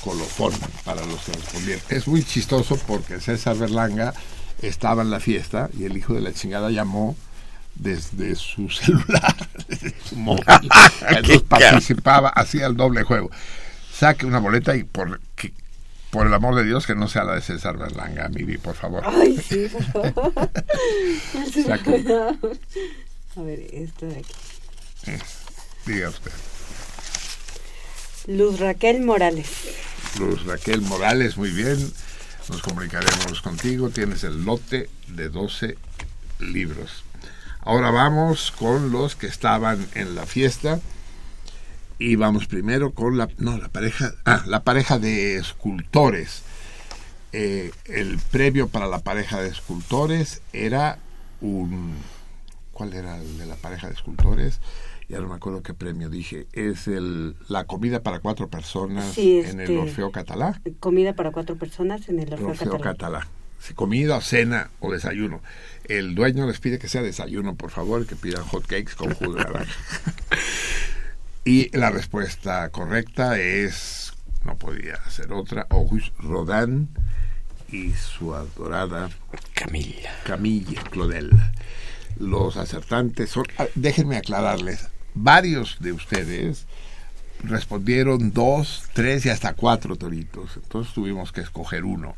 [0.02, 0.52] Colofón
[0.84, 1.82] para los que respondieron.
[1.88, 4.14] Es muy chistoso porque César Berlanga
[4.62, 7.16] estaba en la fiesta y el hijo de la chingada llamó
[7.74, 9.34] desde su celular,
[9.68, 10.44] desde su móvil.
[11.08, 13.30] Entonces participaba, hacía el doble juego.
[13.92, 15.52] Saque una boleta y por, que-
[16.10, 19.02] por el amor de Dios que no sea la de César Berlanga, Miri, por favor.
[19.06, 20.50] Ay, sí, por favor.
[21.66, 22.04] Saque.
[23.36, 24.32] A ver, esta de aquí.
[25.06, 25.18] Eh,
[25.84, 26.32] diga usted.
[28.28, 29.46] Luz Raquel Morales.
[30.18, 31.92] Luz Raquel Morales, muy bien.
[32.48, 33.90] Nos comunicaremos contigo.
[33.90, 35.76] Tienes el lote de 12
[36.38, 37.04] libros.
[37.60, 40.80] Ahora vamos con los que estaban en la fiesta.
[41.98, 46.42] Y vamos primero con la, no, la pareja, ah, la pareja de escultores.
[47.32, 50.98] Eh, el premio para la pareja de escultores era
[51.40, 51.96] un,
[52.72, 54.60] ¿cuál era el de la pareja de escultores?
[55.08, 56.46] Ya no me acuerdo qué premio dije.
[56.52, 60.60] Es el, la comida para cuatro personas Sí, en el este, Orfeo Catalá.
[60.80, 62.80] Comida para cuatro personas en el Orfeo Orfeo.
[62.80, 63.28] Catalá.
[63.60, 65.40] Si comida, cena o desayuno.
[65.84, 69.14] El dueño les pide que sea desayuno, por favor, y que pidan hot cakes con
[69.14, 69.72] jugo de naranja.
[71.44, 74.12] y la respuesta correcta es,
[74.44, 76.88] no podía ser otra, Auguste Rodin
[77.70, 79.10] y su adorada
[79.54, 80.12] Camilla.
[80.24, 81.30] Camille Claudel.
[82.18, 86.66] Los acertantes son, ah, déjenme aclararles, varios de ustedes
[87.42, 92.14] respondieron dos, tres y hasta cuatro toritos, entonces tuvimos que escoger uno.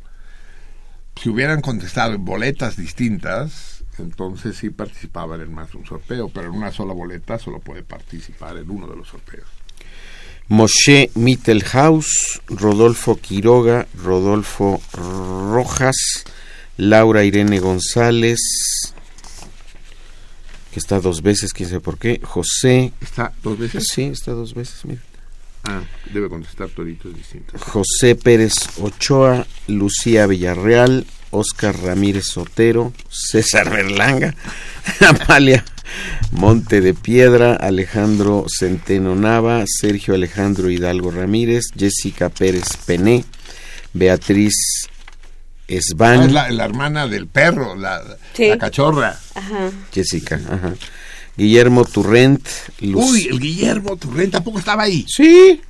[1.21, 6.49] Si hubieran contestado en boletas distintas, entonces sí participaban en más de un sorteo, pero
[6.49, 9.49] en una sola boleta solo puede participar en uno de los sorteos.
[10.49, 16.25] Moshe Mittelhaus, Rodolfo Quiroga, Rodolfo Rojas,
[16.77, 18.41] Laura Irene González,
[20.73, 23.85] que está dos veces, quién sabe por qué, José, ¿Está dos veces?
[23.93, 25.01] sí, está dos veces, mira.
[25.65, 25.83] Ah,
[26.13, 27.61] debe contestar toditos distintos.
[27.63, 34.35] José Pérez Ochoa, Lucía Villarreal, Oscar Ramírez Sotero, César Berlanga,
[35.01, 35.65] Amalia
[36.33, 43.25] Monte de Piedra, Alejandro Centeno Nava, Sergio Alejandro Hidalgo Ramírez, Jessica Pérez Pené,
[43.93, 44.55] Beatriz
[45.71, 48.49] Ah, Esban, es la, la hermana del perro, la, Sí.
[48.49, 49.19] la cachorra.
[49.35, 49.71] Ajá.
[49.93, 50.75] Jessica, ajá.
[51.37, 52.47] Guillermo Turrent,
[52.81, 53.11] Luz.
[53.13, 55.05] Uy, el Guillermo Turrén tampoco estaba ahí.
[55.09, 55.61] sí,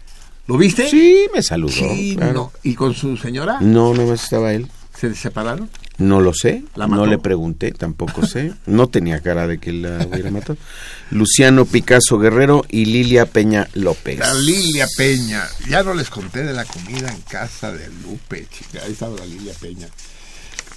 [0.47, 0.89] ¿Lo viste?
[0.89, 1.73] sí, me saludó.
[1.73, 2.33] Sí, claro.
[2.33, 2.53] no.
[2.63, 3.59] ¿Y con su señora?
[3.61, 4.67] No, no más estaba él.
[4.99, 5.69] ¿Se separaron?
[5.99, 8.53] No lo sé, ¿La no le pregunté, tampoco sé.
[8.67, 10.57] No tenía cara de que la hubiera matado.
[11.11, 14.21] Luciano Picasso Guerrero y Lilia Peña López.
[14.21, 15.45] La Lilia Peña.
[15.69, 18.81] Ya no les conté de la comida en casa de Lupe, chica.
[18.85, 19.89] Ahí estaba la Lilia Peña.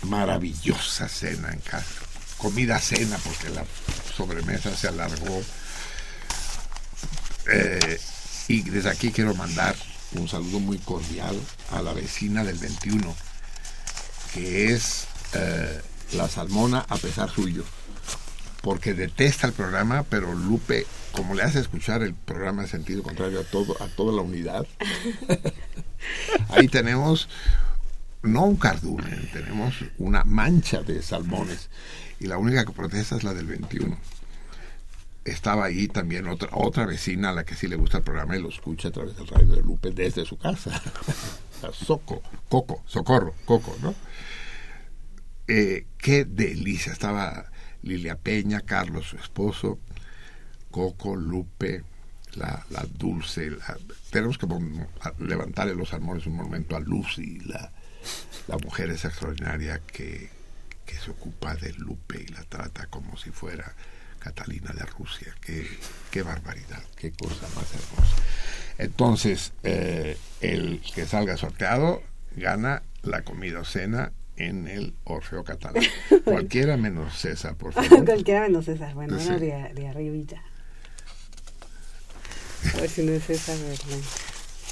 [0.09, 2.01] Maravillosa cena en casa.
[2.37, 3.63] Comida cena porque la
[4.17, 5.43] sobremesa se alargó.
[7.53, 7.99] Eh,
[8.47, 9.75] y desde aquí quiero mandar
[10.13, 11.39] un saludo muy cordial
[11.69, 13.15] a la vecina del 21,
[14.33, 15.81] que es eh,
[16.13, 17.63] la salmona a pesar suyo
[18.61, 23.39] porque detesta el programa, pero Lupe, como le hace escuchar el programa en sentido contrario
[23.39, 24.65] a todo, a toda la unidad,
[26.49, 27.27] ahí tenemos
[28.21, 31.69] no un cardumen, tenemos una mancha de salmones.
[32.19, 33.97] Y la única que protesta es la del 21.
[35.25, 38.41] Estaba ahí también otra, otra vecina a la que sí le gusta el programa y
[38.41, 40.79] lo escucha a través del radio de Lupe desde su casa.
[41.73, 43.95] Soco, Coco, Socorro, Coco, ¿no?
[45.53, 46.93] Eh, qué delicia.
[46.93, 47.51] Estaba
[47.81, 49.79] Lilia Peña, Carlos, su esposo,
[50.71, 51.83] Coco, Lupe,
[52.35, 52.65] la,
[52.97, 53.51] Dulce.
[54.11, 54.47] tenemos que
[55.19, 57.69] levantarle los salmones un momento a Lucy, la,
[58.47, 60.29] la mujer esa extraordinaria que,
[60.85, 63.75] que se ocupa de Lupe y la trata como si fuera
[64.19, 65.35] Catalina de Rusia.
[65.41, 65.67] Qué,
[66.11, 68.15] qué barbaridad, qué cosa más hermosa.
[68.77, 72.01] Entonces, eh, el que salga sorteado
[72.37, 74.13] gana la comida o cena
[74.47, 75.83] en el Orfeo Catalán.
[76.23, 78.05] Cualquiera menos César, por favor.
[78.05, 78.93] Cualquiera menos César.
[78.93, 79.27] Bueno, Sí.
[79.29, 80.41] uno de, de arribita.
[82.75, 84.01] A ver si no es César Berlán.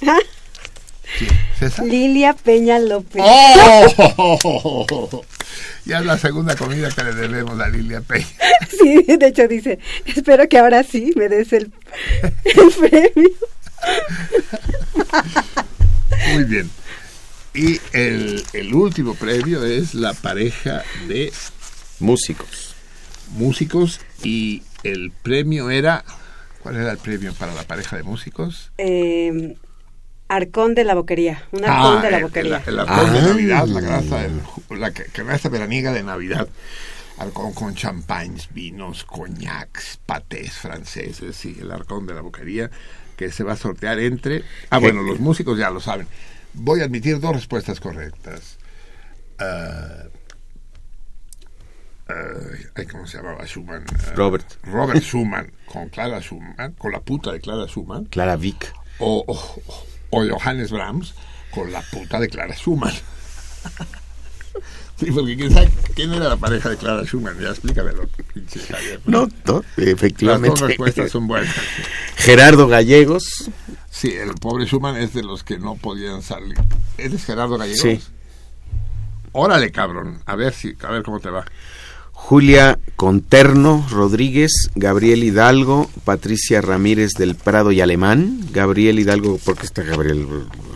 [1.59, 1.85] ¿César?
[1.85, 3.21] Lilia Peña López.
[3.25, 5.25] ¡Oh!
[5.85, 8.27] Ya es la segunda comida que le debemos a Lilia Peña.
[8.69, 11.73] Sí, de hecho dice, espero que ahora sí me des el,
[12.45, 13.29] el premio.
[16.33, 16.69] Muy bien.
[17.60, 21.34] Y el, el último premio es la pareja de
[21.99, 22.73] Músicos.
[23.31, 26.06] músicos y el premio era...
[26.64, 28.72] ¿Cuál era el premio para la pareja de músicos?
[28.77, 29.57] Eh,
[30.30, 31.44] Arcón de la Boquería.
[31.52, 32.64] Un arcón de la Boquería.
[32.65, 33.23] El, el arcón de Ah.
[33.23, 36.48] Navidad, la ju- la canasta veraniega de Navidad.
[37.18, 42.72] Arcón con champagnes, vinos, coñacs, patés franceses, sí, el arcón de la boquería
[43.18, 44.44] que se va a sortear entre...
[44.69, 46.07] Ah, bueno, los músicos ya lo saben.
[46.53, 48.57] Voy a admitir dos respuestas correctas.
[49.39, 50.03] Ah,
[52.09, 53.85] ah, ¿Cómo se llamaba Schumann?
[53.91, 54.45] Ah, Robert.
[54.63, 58.73] Robert Schumann, con Clara Schumann, con la puta de Clara Schumann Clara Vic.
[58.99, 59.63] o, o,
[60.09, 61.13] o Johannes Brahms
[61.51, 62.93] con la puta de Clara Schumann.
[64.99, 68.03] Sí, porque quién sabe quién era la pareja de Clara Schumann, ya explícamelo.
[69.05, 70.49] No, no, Las efectivamente.
[70.49, 71.53] dos respuestas son buenas.
[72.17, 73.49] Gerardo Gallegos.
[73.89, 76.55] Sí, el pobre Schumann es de los que no podían salir.
[76.97, 77.80] ¿Eres Gerardo Gallegos?
[77.81, 77.99] Sí.
[79.31, 80.19] Órale, cabrón.
[80.26, 81.45] A ver si, a ver cómo te va.
[82.11, 89.84] Julia Conterno Rodríguez, Gabriel Hidalgo, Patricia Ramírez del Prado y Alemán, Gabriel Hidalgo, porque está
[89.84, 90.27] Gabriel,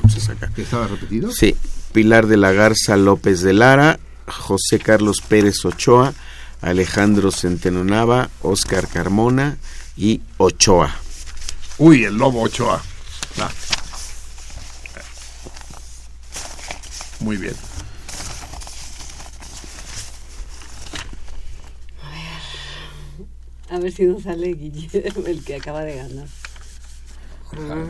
[0.09, 0.47] se saca.
[0.55, 1.31] ¿Que estaba repetido?
[1.31, 1.55] Sí,
[1.91, 6.13] Pilar de la Garza López de Lara, José Carlos Pérez Ochoa,
[6.61, 9.57] Alejandro Centeno Nava, Oscar Carmona
[9.97, 10.95] y Ochoa.
[11.77, 12.81] Uy, el lobo Ochoa.
[13.39, 13.51] Va.
[17.19, 17.55] Muy bien.
[23.69, 26.27] A ver si nos sale Guillermo, el que acaba de ganar.
[27.53, 27.85] Ah.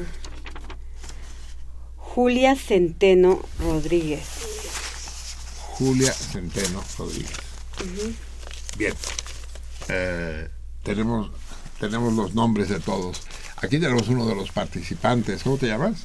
[1.98, 4.22] Julia Centeno Rodríguez.
[5.78, 7.32] Julia Centeno Rodríguez.
[8.78, 8.94] Bien.
[9.90, 10.48] Eh,
[10.84, 11.32] tenemos,
[11.80, 13.22] tenemos los nombres de todos.
[13.58, 15.44] Aquí tenemos uno de los participantes.
[15.44, 16.04] ¿Cómo te llamas?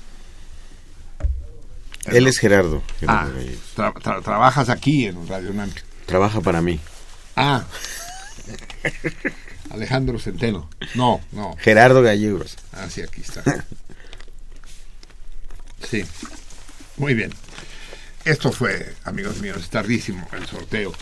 [2.07, 2.83] Él es Gerardo.
[3.07, 5.71] Ah, Gerardo tra- tra- trabajas aquí en Radio UNAM.
[6.07, 6.81] Trabaja para mí.
[7.37, 7.65] Ah.
[9.71, 10.71] Alejandro Centeno.
[10.95, 11.55] No, no.
[11.59, 12.57] Gerardo Gallegos.
[12.73, 13.43] Ah, sí, aquí está.
[15.91, 16.05] Sí.
[16.97, 17.33] Muy bien.
[18.25, 20.93] Esto fue, amigos míos, tardísimo el sorteo.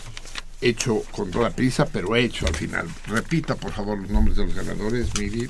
[0.61, 2.87] Hecho con toda prisa, pero hecho al final.
[3.07, 5.49] Repita, por favor, los nombres de los ganadores, Miri.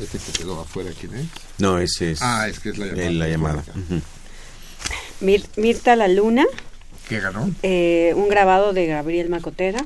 [0.00, 1.26] Este que quedó afuera, ¿quién es?
[1.58, 3.10] No, ese es, Ah, es que es la llamada.
[3.12, 3.64] la llamada.
[5.20, 6.44] Mir- Mirta La Luna,
[7.08, 7.50] ¿Qué ganó?
[7.62, 9.84] eh, un grabado de Gabriel Macotera.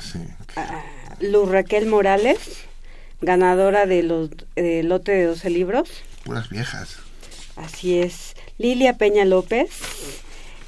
[0.00, 0.18] Sí.
[0.56, 0.84] Ah,
[1.20, 2.38] Luz Raquel Morales,
[3.20, 5.88] ganadora de los del lote de 12 libros.
[6.24, 6.96] Puras viejas.
[7.56, 8.29] Así es.
[8.60, 9.70] Lilia Peña López,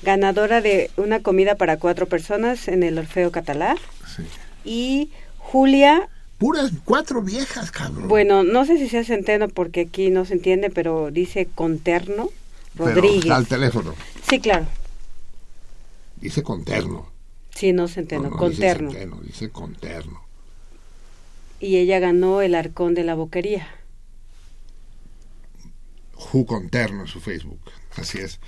[0.03, 3.77] ganadora de una comida para cuatro personas en el Orfeo Catalá.
[4.17, 4.23] Sí.
[4.65, 6.09] Y Julia,
[6.39, 8.09] Puras cuatro viejas, cabrón.
[8.09, 12.31] bueno, no sé si sea centeno porque aquí no se entiende, pero dice Conterno
[12.77, 13.31] Rodríguez.
[13.31, 13.95] al teléfono.
[14.27, 14.65] Sí, claro.
[16.17, 17.11] Dice conterno.
[17.55, 18.89] Sí, no centeno, No, no Conterno.
[18.89, 20.23] Dice, centeno, dice conterno.
[21.61, 23.69] Y ella ganó el arcón de la boquería.
[26.15, 27.61] Ju Conterno en su Facebook.
[27.97, 28.39] Así es.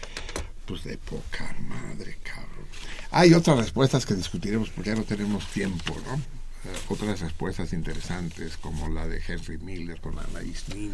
[0.67, 2.67] Pues de poca madre, cabrón.
[3.11, 6.15] Hay otras respuestas que discutiremos porque ya no tenemos tiempo, ¿no?
[6.17, 10.93] Eh, otras respuestas interesantes como la de Henry Miller con Anaïs Nin.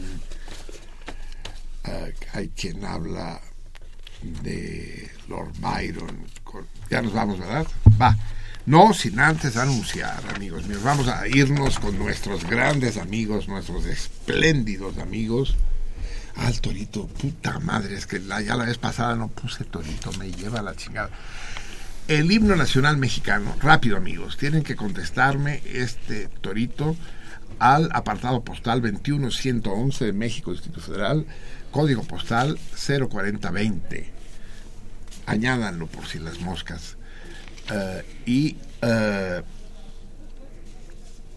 [1.85, 3.41] Eh, hay quien habla
[4.23, 6.27] de Lord Byron.
[6.91, 7.67] Ya nos vamos, ¿verdad?
[8.01, 8.17] Va.
[8.67, 10.83] No sin antes anunciar, amigos míos.
[10.83, 15.57] Vamos a irnos con nuestros grandes amigos, nuestros espléndidos amigos.
[16.37, 20.31] Ah, el torito, puta madre, es que ya la vez pasada no puse torito, me
[20.31, 21.11] lleva la chingada.
[22.09, 26.97] El himno nacional mexicano, rápido amigos, tienen que contestarme este torito
[27.59, 31.27] al apartado postal 21111 de México, Distrito Federal,
[31.71, 34.11] código postal 04020.
[35.27, 36.97] Añádanlo por si las moscas.
[37.71, 39.43] Eh, y eh,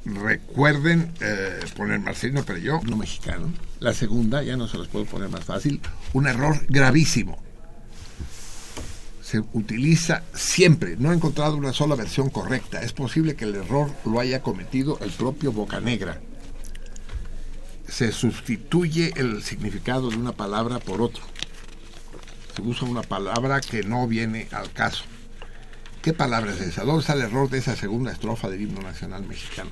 [0.05, 3.51] recuerden eh, poner Marcelino Perelló, no mexicano.
[3.80, 5.81] La segunda, ya no se los puedo poner más fácil,
[6.13, 7.41] un error gravísimo.
[9.21, 12.81] Se utiliza siempre, no he encontrado una sola versión correcta.
[12.81, 16.21] Es posible que el error lo haya cometido el propio Bocanegra.
[17.88, 21.23] Se sustituye el significado de una palabra por otro.
[22.55, 25.03] Se usa una palabra que no viene al caso.
[26.01, 26.84] ¿Qué palabra es esa?
[26.84, 29.71] ¿Dónde está el error de esa segunda estrofa del himno nacional mexicano?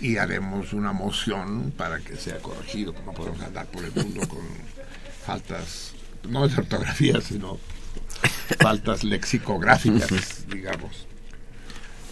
[0.00, 2.94] Y haremos una moción para que sea corregido.
[3.04, 4.40] No podemos andar por el mundo con
[5.24, 5.92] faltas,
[6.28, 7.58] no de ortografía, sino
[8.58, 11.06] faltas lexicográficas, digamos.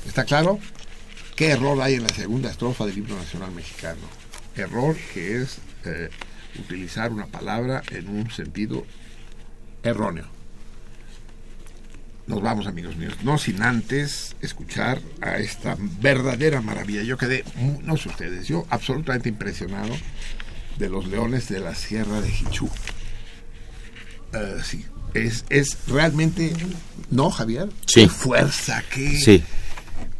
[0.07, 0.59] ¿Está claro?
[1.35, 4.01] ¿Qué error hay en la segunda estrofa del himno nacional mexicano?
[4.57, 6.11] Error que es eh,
[6.59, 8.85] utilizar una palabra en un sentido
[9.83, 10.38] erróneo.
[12.29, 17.03] Nos vamos, amigos míos, no sin antes escuchar a esta verdadera maravilla.
[17.03, 17.43] Yo quedé,
[17.83, 19.97] no sé ustedes, yo absolutamente impresionado
[20.79, 22.69] de los leones de la Sierra de Jichú.
[24.35, 24.85] Eh, sí,
[25.15, 26.53] es, es realmente,
[27.11, 27.71] ¿no, Javier?
[27.87, 28.03] Sí.
[28.03, 29.19] Qué fuerza, qué...
[29.19, 29.43] Sí.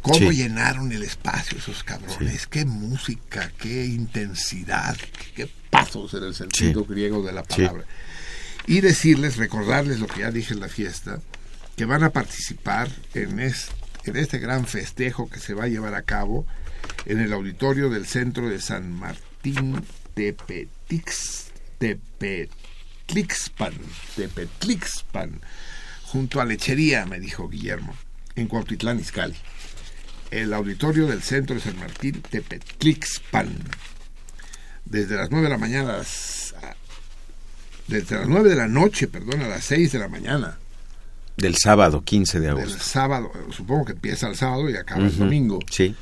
[0.01, 0.37] ¿Cómo Sí.
[0.37, 2.47] llenaron el espacio esos cabrones?
[2.47, 4.97] Qué música, qué intensidad,
[5.35, 7.83] qué pasos en el sentido griego de la palabra.
[8.65, 11.19] Y decirles, recordarles lo que ya dije en la fiesta,
[11.79, 13.69] que van a participar en, es-
[14.03, 16.45] en este gran festejo que se va a llevar a cabo
[17.05, 19.81] en el auditorio del centro de San Martín
[20.13, 23.71] Tepetix, Tepetlixpan,
[24.17, 25.39] Tepetlixpan,
[26.03, 27.95] junto a Lechería, me dijo Guillermo,
[28.35, 29.37] en Cuautitlán, Izcalli
[30.31, 33.57] el auditorio del centro de San Martín Tepetlixpan.
[34.83, 36.01] Desde las 9 de la mañana
[37.87, 40.59] desde las 9 de la noche, perdón, a las 6 de la mañana
[41.39, 42.83] Del sábado 15 de del agosto.
[42.83, 45.59] sábado, supongo que empieza el sábado y acaba el domingo.
[45.69, 45.95] Sí.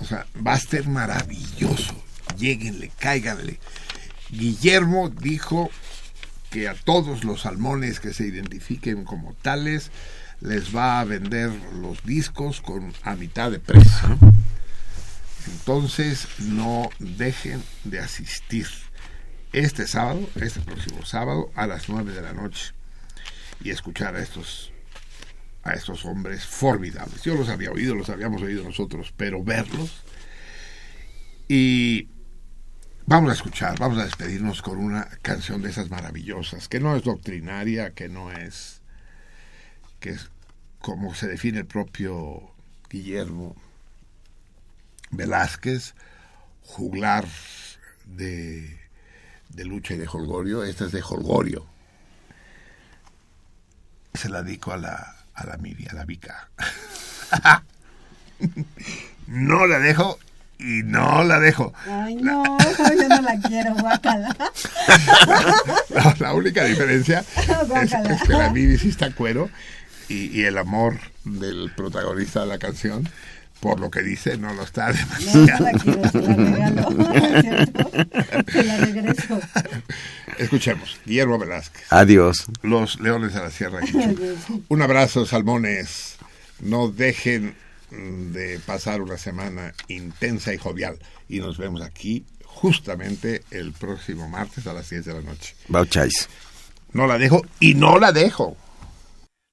[0.00, 1.94] O sea, va a ser maravilloso.
[2.36, 3.58] Lléguenle, cáiganle.
[4.30, 5.70] Guillermo dijo
[6.50, 9.90] que a todos los salmones que se identifiquen como tales
[10.40, 11.50] les va a vender
[11.80, 14.18] los discos con a mitad de precio.
[15.46, 18.66] Entonces no dejen de asistir
[19.52, 22.77] este sábado, este próximo sábado a las 9 de la noche
[23.62, 24.72] y escuchar a estos
[25.64, 27.22] a estos hombres formidables.
[27.22, 30.04] Yo los había oído, los habíamos oído nosotros, pero verlos
[31.48, 32.08] y
[33.06, 37.02] vamos a escuchar, vamos a despedirnos con una canción de esas maravillosas, que no es
[37.02, 38.82] doctrinaria, que no es
[40.00, 40.30] que es
[40.78, 42.52] como se define el propio
[42.88, 43.56] Guillermo
[45.10, 45.94] Velázquez,
[46.62, 47.26] juglar
[48.04, 48.78] de,
[49.48, 50.62] de lucha y de holgorio.
[50.64, 51.66] Esta es de holgorio.
[54.14, 56.48] Se la dedico a la, a la Miri, a la Vica.
[59.26, 60.18] no la dejo
[60.58, 61.72] y no la dejo.
[61.86, 62.42] Ay, no,
[62.78, 64.36] yo no la quiero, guácala.
[65.94, 69.50] No, la única diferencia es, que la Bibi sí está cuero
[70.08, 73.08] y, y el amor del protagonista de la canción,
[73.60, 76.88] por lo que dice, no lo está No, no demasiado.
[78.84, 79.40] regreso.
[80.38, 82.46] Escuchemos, Guillermo Velázquez, Adiós.
[82.62, 83.80] Los Leones de la Sierra.
[84.68, 86.16] Un abrazo, salmones.
[86.60, 87.54] No dejen
[87.90, 90.98] de pasar una semana intensa y jovial.
[91.28, 95.54] Y nos vemos aquí justamente el próximo martes a las 10 de la noche.
[95.68, 96.28] Bauchais.
[96.92, 98.56] No la dejo y no la dejo.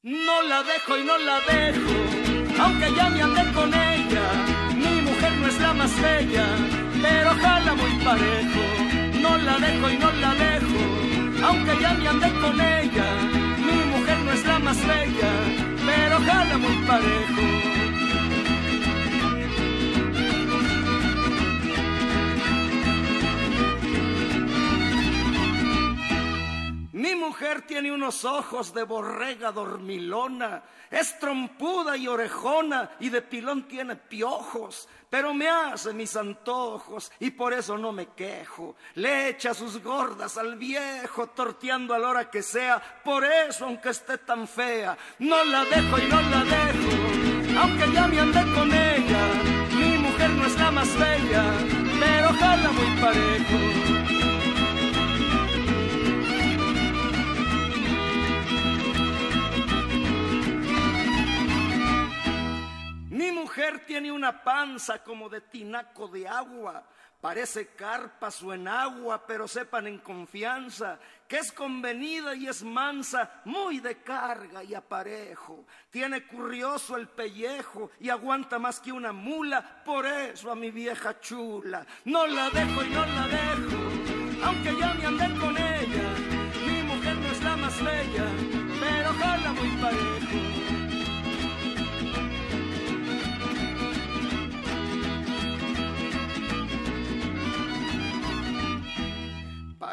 [0.07, 4.21] No la dejo y no la dejo, aunque ya me andé con ella.
[4.75, 6.45] Mi mujer no es la más bella,
[7.01, 9.19] pero jala muy parejo.
[9.19, 13.07] No la dejo y no la dejo, aunque ya me andé con ella.
[13.57, 15.31] Mi mujer no es la más bella,
[15.87, 17.74] pero jala muy parejo.
[26.95, 33.67] Mi mujer tiene unos ojos de borrega dormilona, es trompuda y orejona y de pilón
[33.67, 38.77] tiene piojos, pero me hace mis antojos y por eso no me quejo.
[38.93, 43.89] Le echa sus gordas al viejo, torteando a la hora que sea, por eso aunque
[43.89, 48.73] esté tan fea, no la dejo y no la dejo, aunque ya me andé con
[48.73, 49.33] ella.
[49.77, 51.43] Mi mujer no es la más bella,
[51.99, 54.24] pero jala muy parejo.
[63.85, 66.83] Tiene una panza como de tinaco de agua.
[67.19, 73.79] Parece carpa su enagua, pero sepan en confianza que es convenida y es mansa, muy
[73.79, 75.65] de carga y aparejo.
[75.89, 81.19] Tiene curioso el pellejo y aguanta más que una mula, por eso a mi vieja
[81.19, 86.13] chula no la dejo y no la dejo, aunque ya me andé con ella.
[86.67, 88.25] Mi mujer no es la más bella,
[88.79, 90.54] pero jala muy parejo.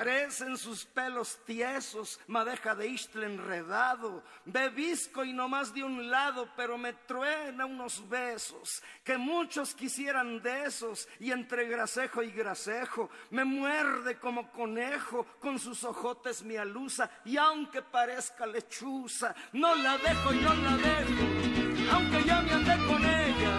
[0.02, 6.48] Parecen sus pelos tiesos, madeja de istle enredado, bebisco y no más de un lado,
[6.56, 13.10] pero me truena unos besos, que muchos quisieran de esos, y entre gracejo y gracejo,
[13.30, 19.98] me muerde como conejo, con sus ojotes me alusa, y aunque parezca lechuza, no la
[19.98, 23.56] dejo y no la dejo, aunque ya me andé con ella,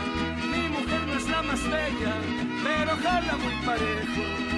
[0.52, 2.16] mi mujer no es la más bella,
[2.66, 4.53] pero jala muy parejo.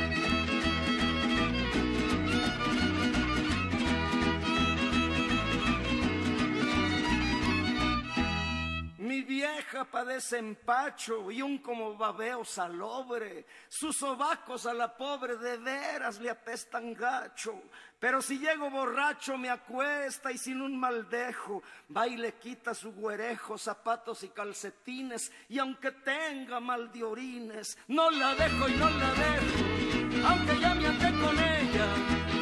[9.06, 13.46] Mi vieja padece empacho y un como babeo salobre.
[13.70, 17.54] Sus sobacos a la pobre de veras le apestan gacho.
[18.00, 21.62] Pero si llego borracho me acuesta y sin un mal dejo,
[21.96, 25.32] va y le quita su güerejo, zapatos y calcetines.
[25.50, 30.28] Y aunque tenga mal de orines, no la dejo y no la dejo.
[30.30, 31.88] Aunque ya me andé con ella,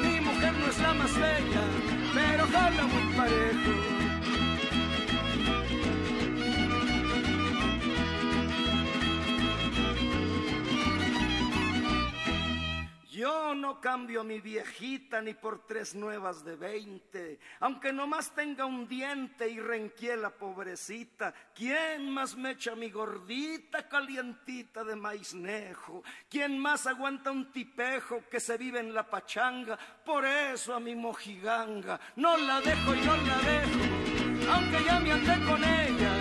[0.02, 1.62] mi mujer no es la más bella,
[2.14, 4.03] pero jala muy parejo.
[13.24, 18.86] Yo no cambio mi viejita ni por tres nuevas de veinte, aunque nomás tenga un
[18.86, 21.34] diente y renquie la pobrecita.
[21.56, 26.04] ¿Quién más me echa mi gordita calientita de maiznejo?
[26.30, 29.80] ¿Quién más aguanta un tipejo que se vive en la pachanga?
[30.04, 35.12] Por eso a mi mojiganga no la dejo y no la dejo, aunque ya me
[35.14, 36.14] andé con ella.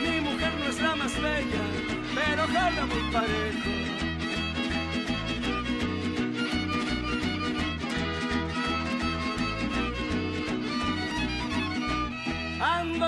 [0.00, 1.62] Mi mujer no es la más bella,
[2.14, 4.05] pero jala muy parejo.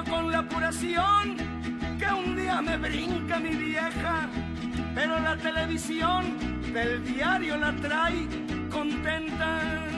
[0.04, 1.36] Con la apuración
[1.98, 4.28] que un día me brinca mi vieja,
[4.94, 6.24] pero la televisión
[6.72, 8.26] del diario la trae
[8.70, 9.97] contenta.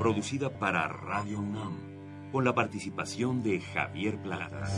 [0.00, 1.76] Producida para Radio UNAM,
[2.32, 4.72] con la participación de Javier Platas.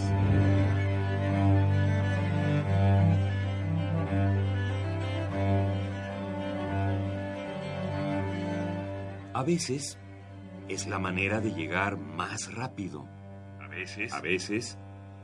[9.33, 9.97] A veces
[10.69, 13.07] es la manera de llegar más rápido.
[13.61, 14.77] A veces, a veces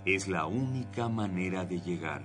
[0.05, 2.23] es la única manera de llegar.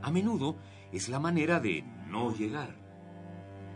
[0.00, 0.56] A menudo
[0.90, 2.74] es la manera de no llegar.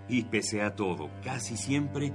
[0.08, 2.14] Y pese a todo, casi siempre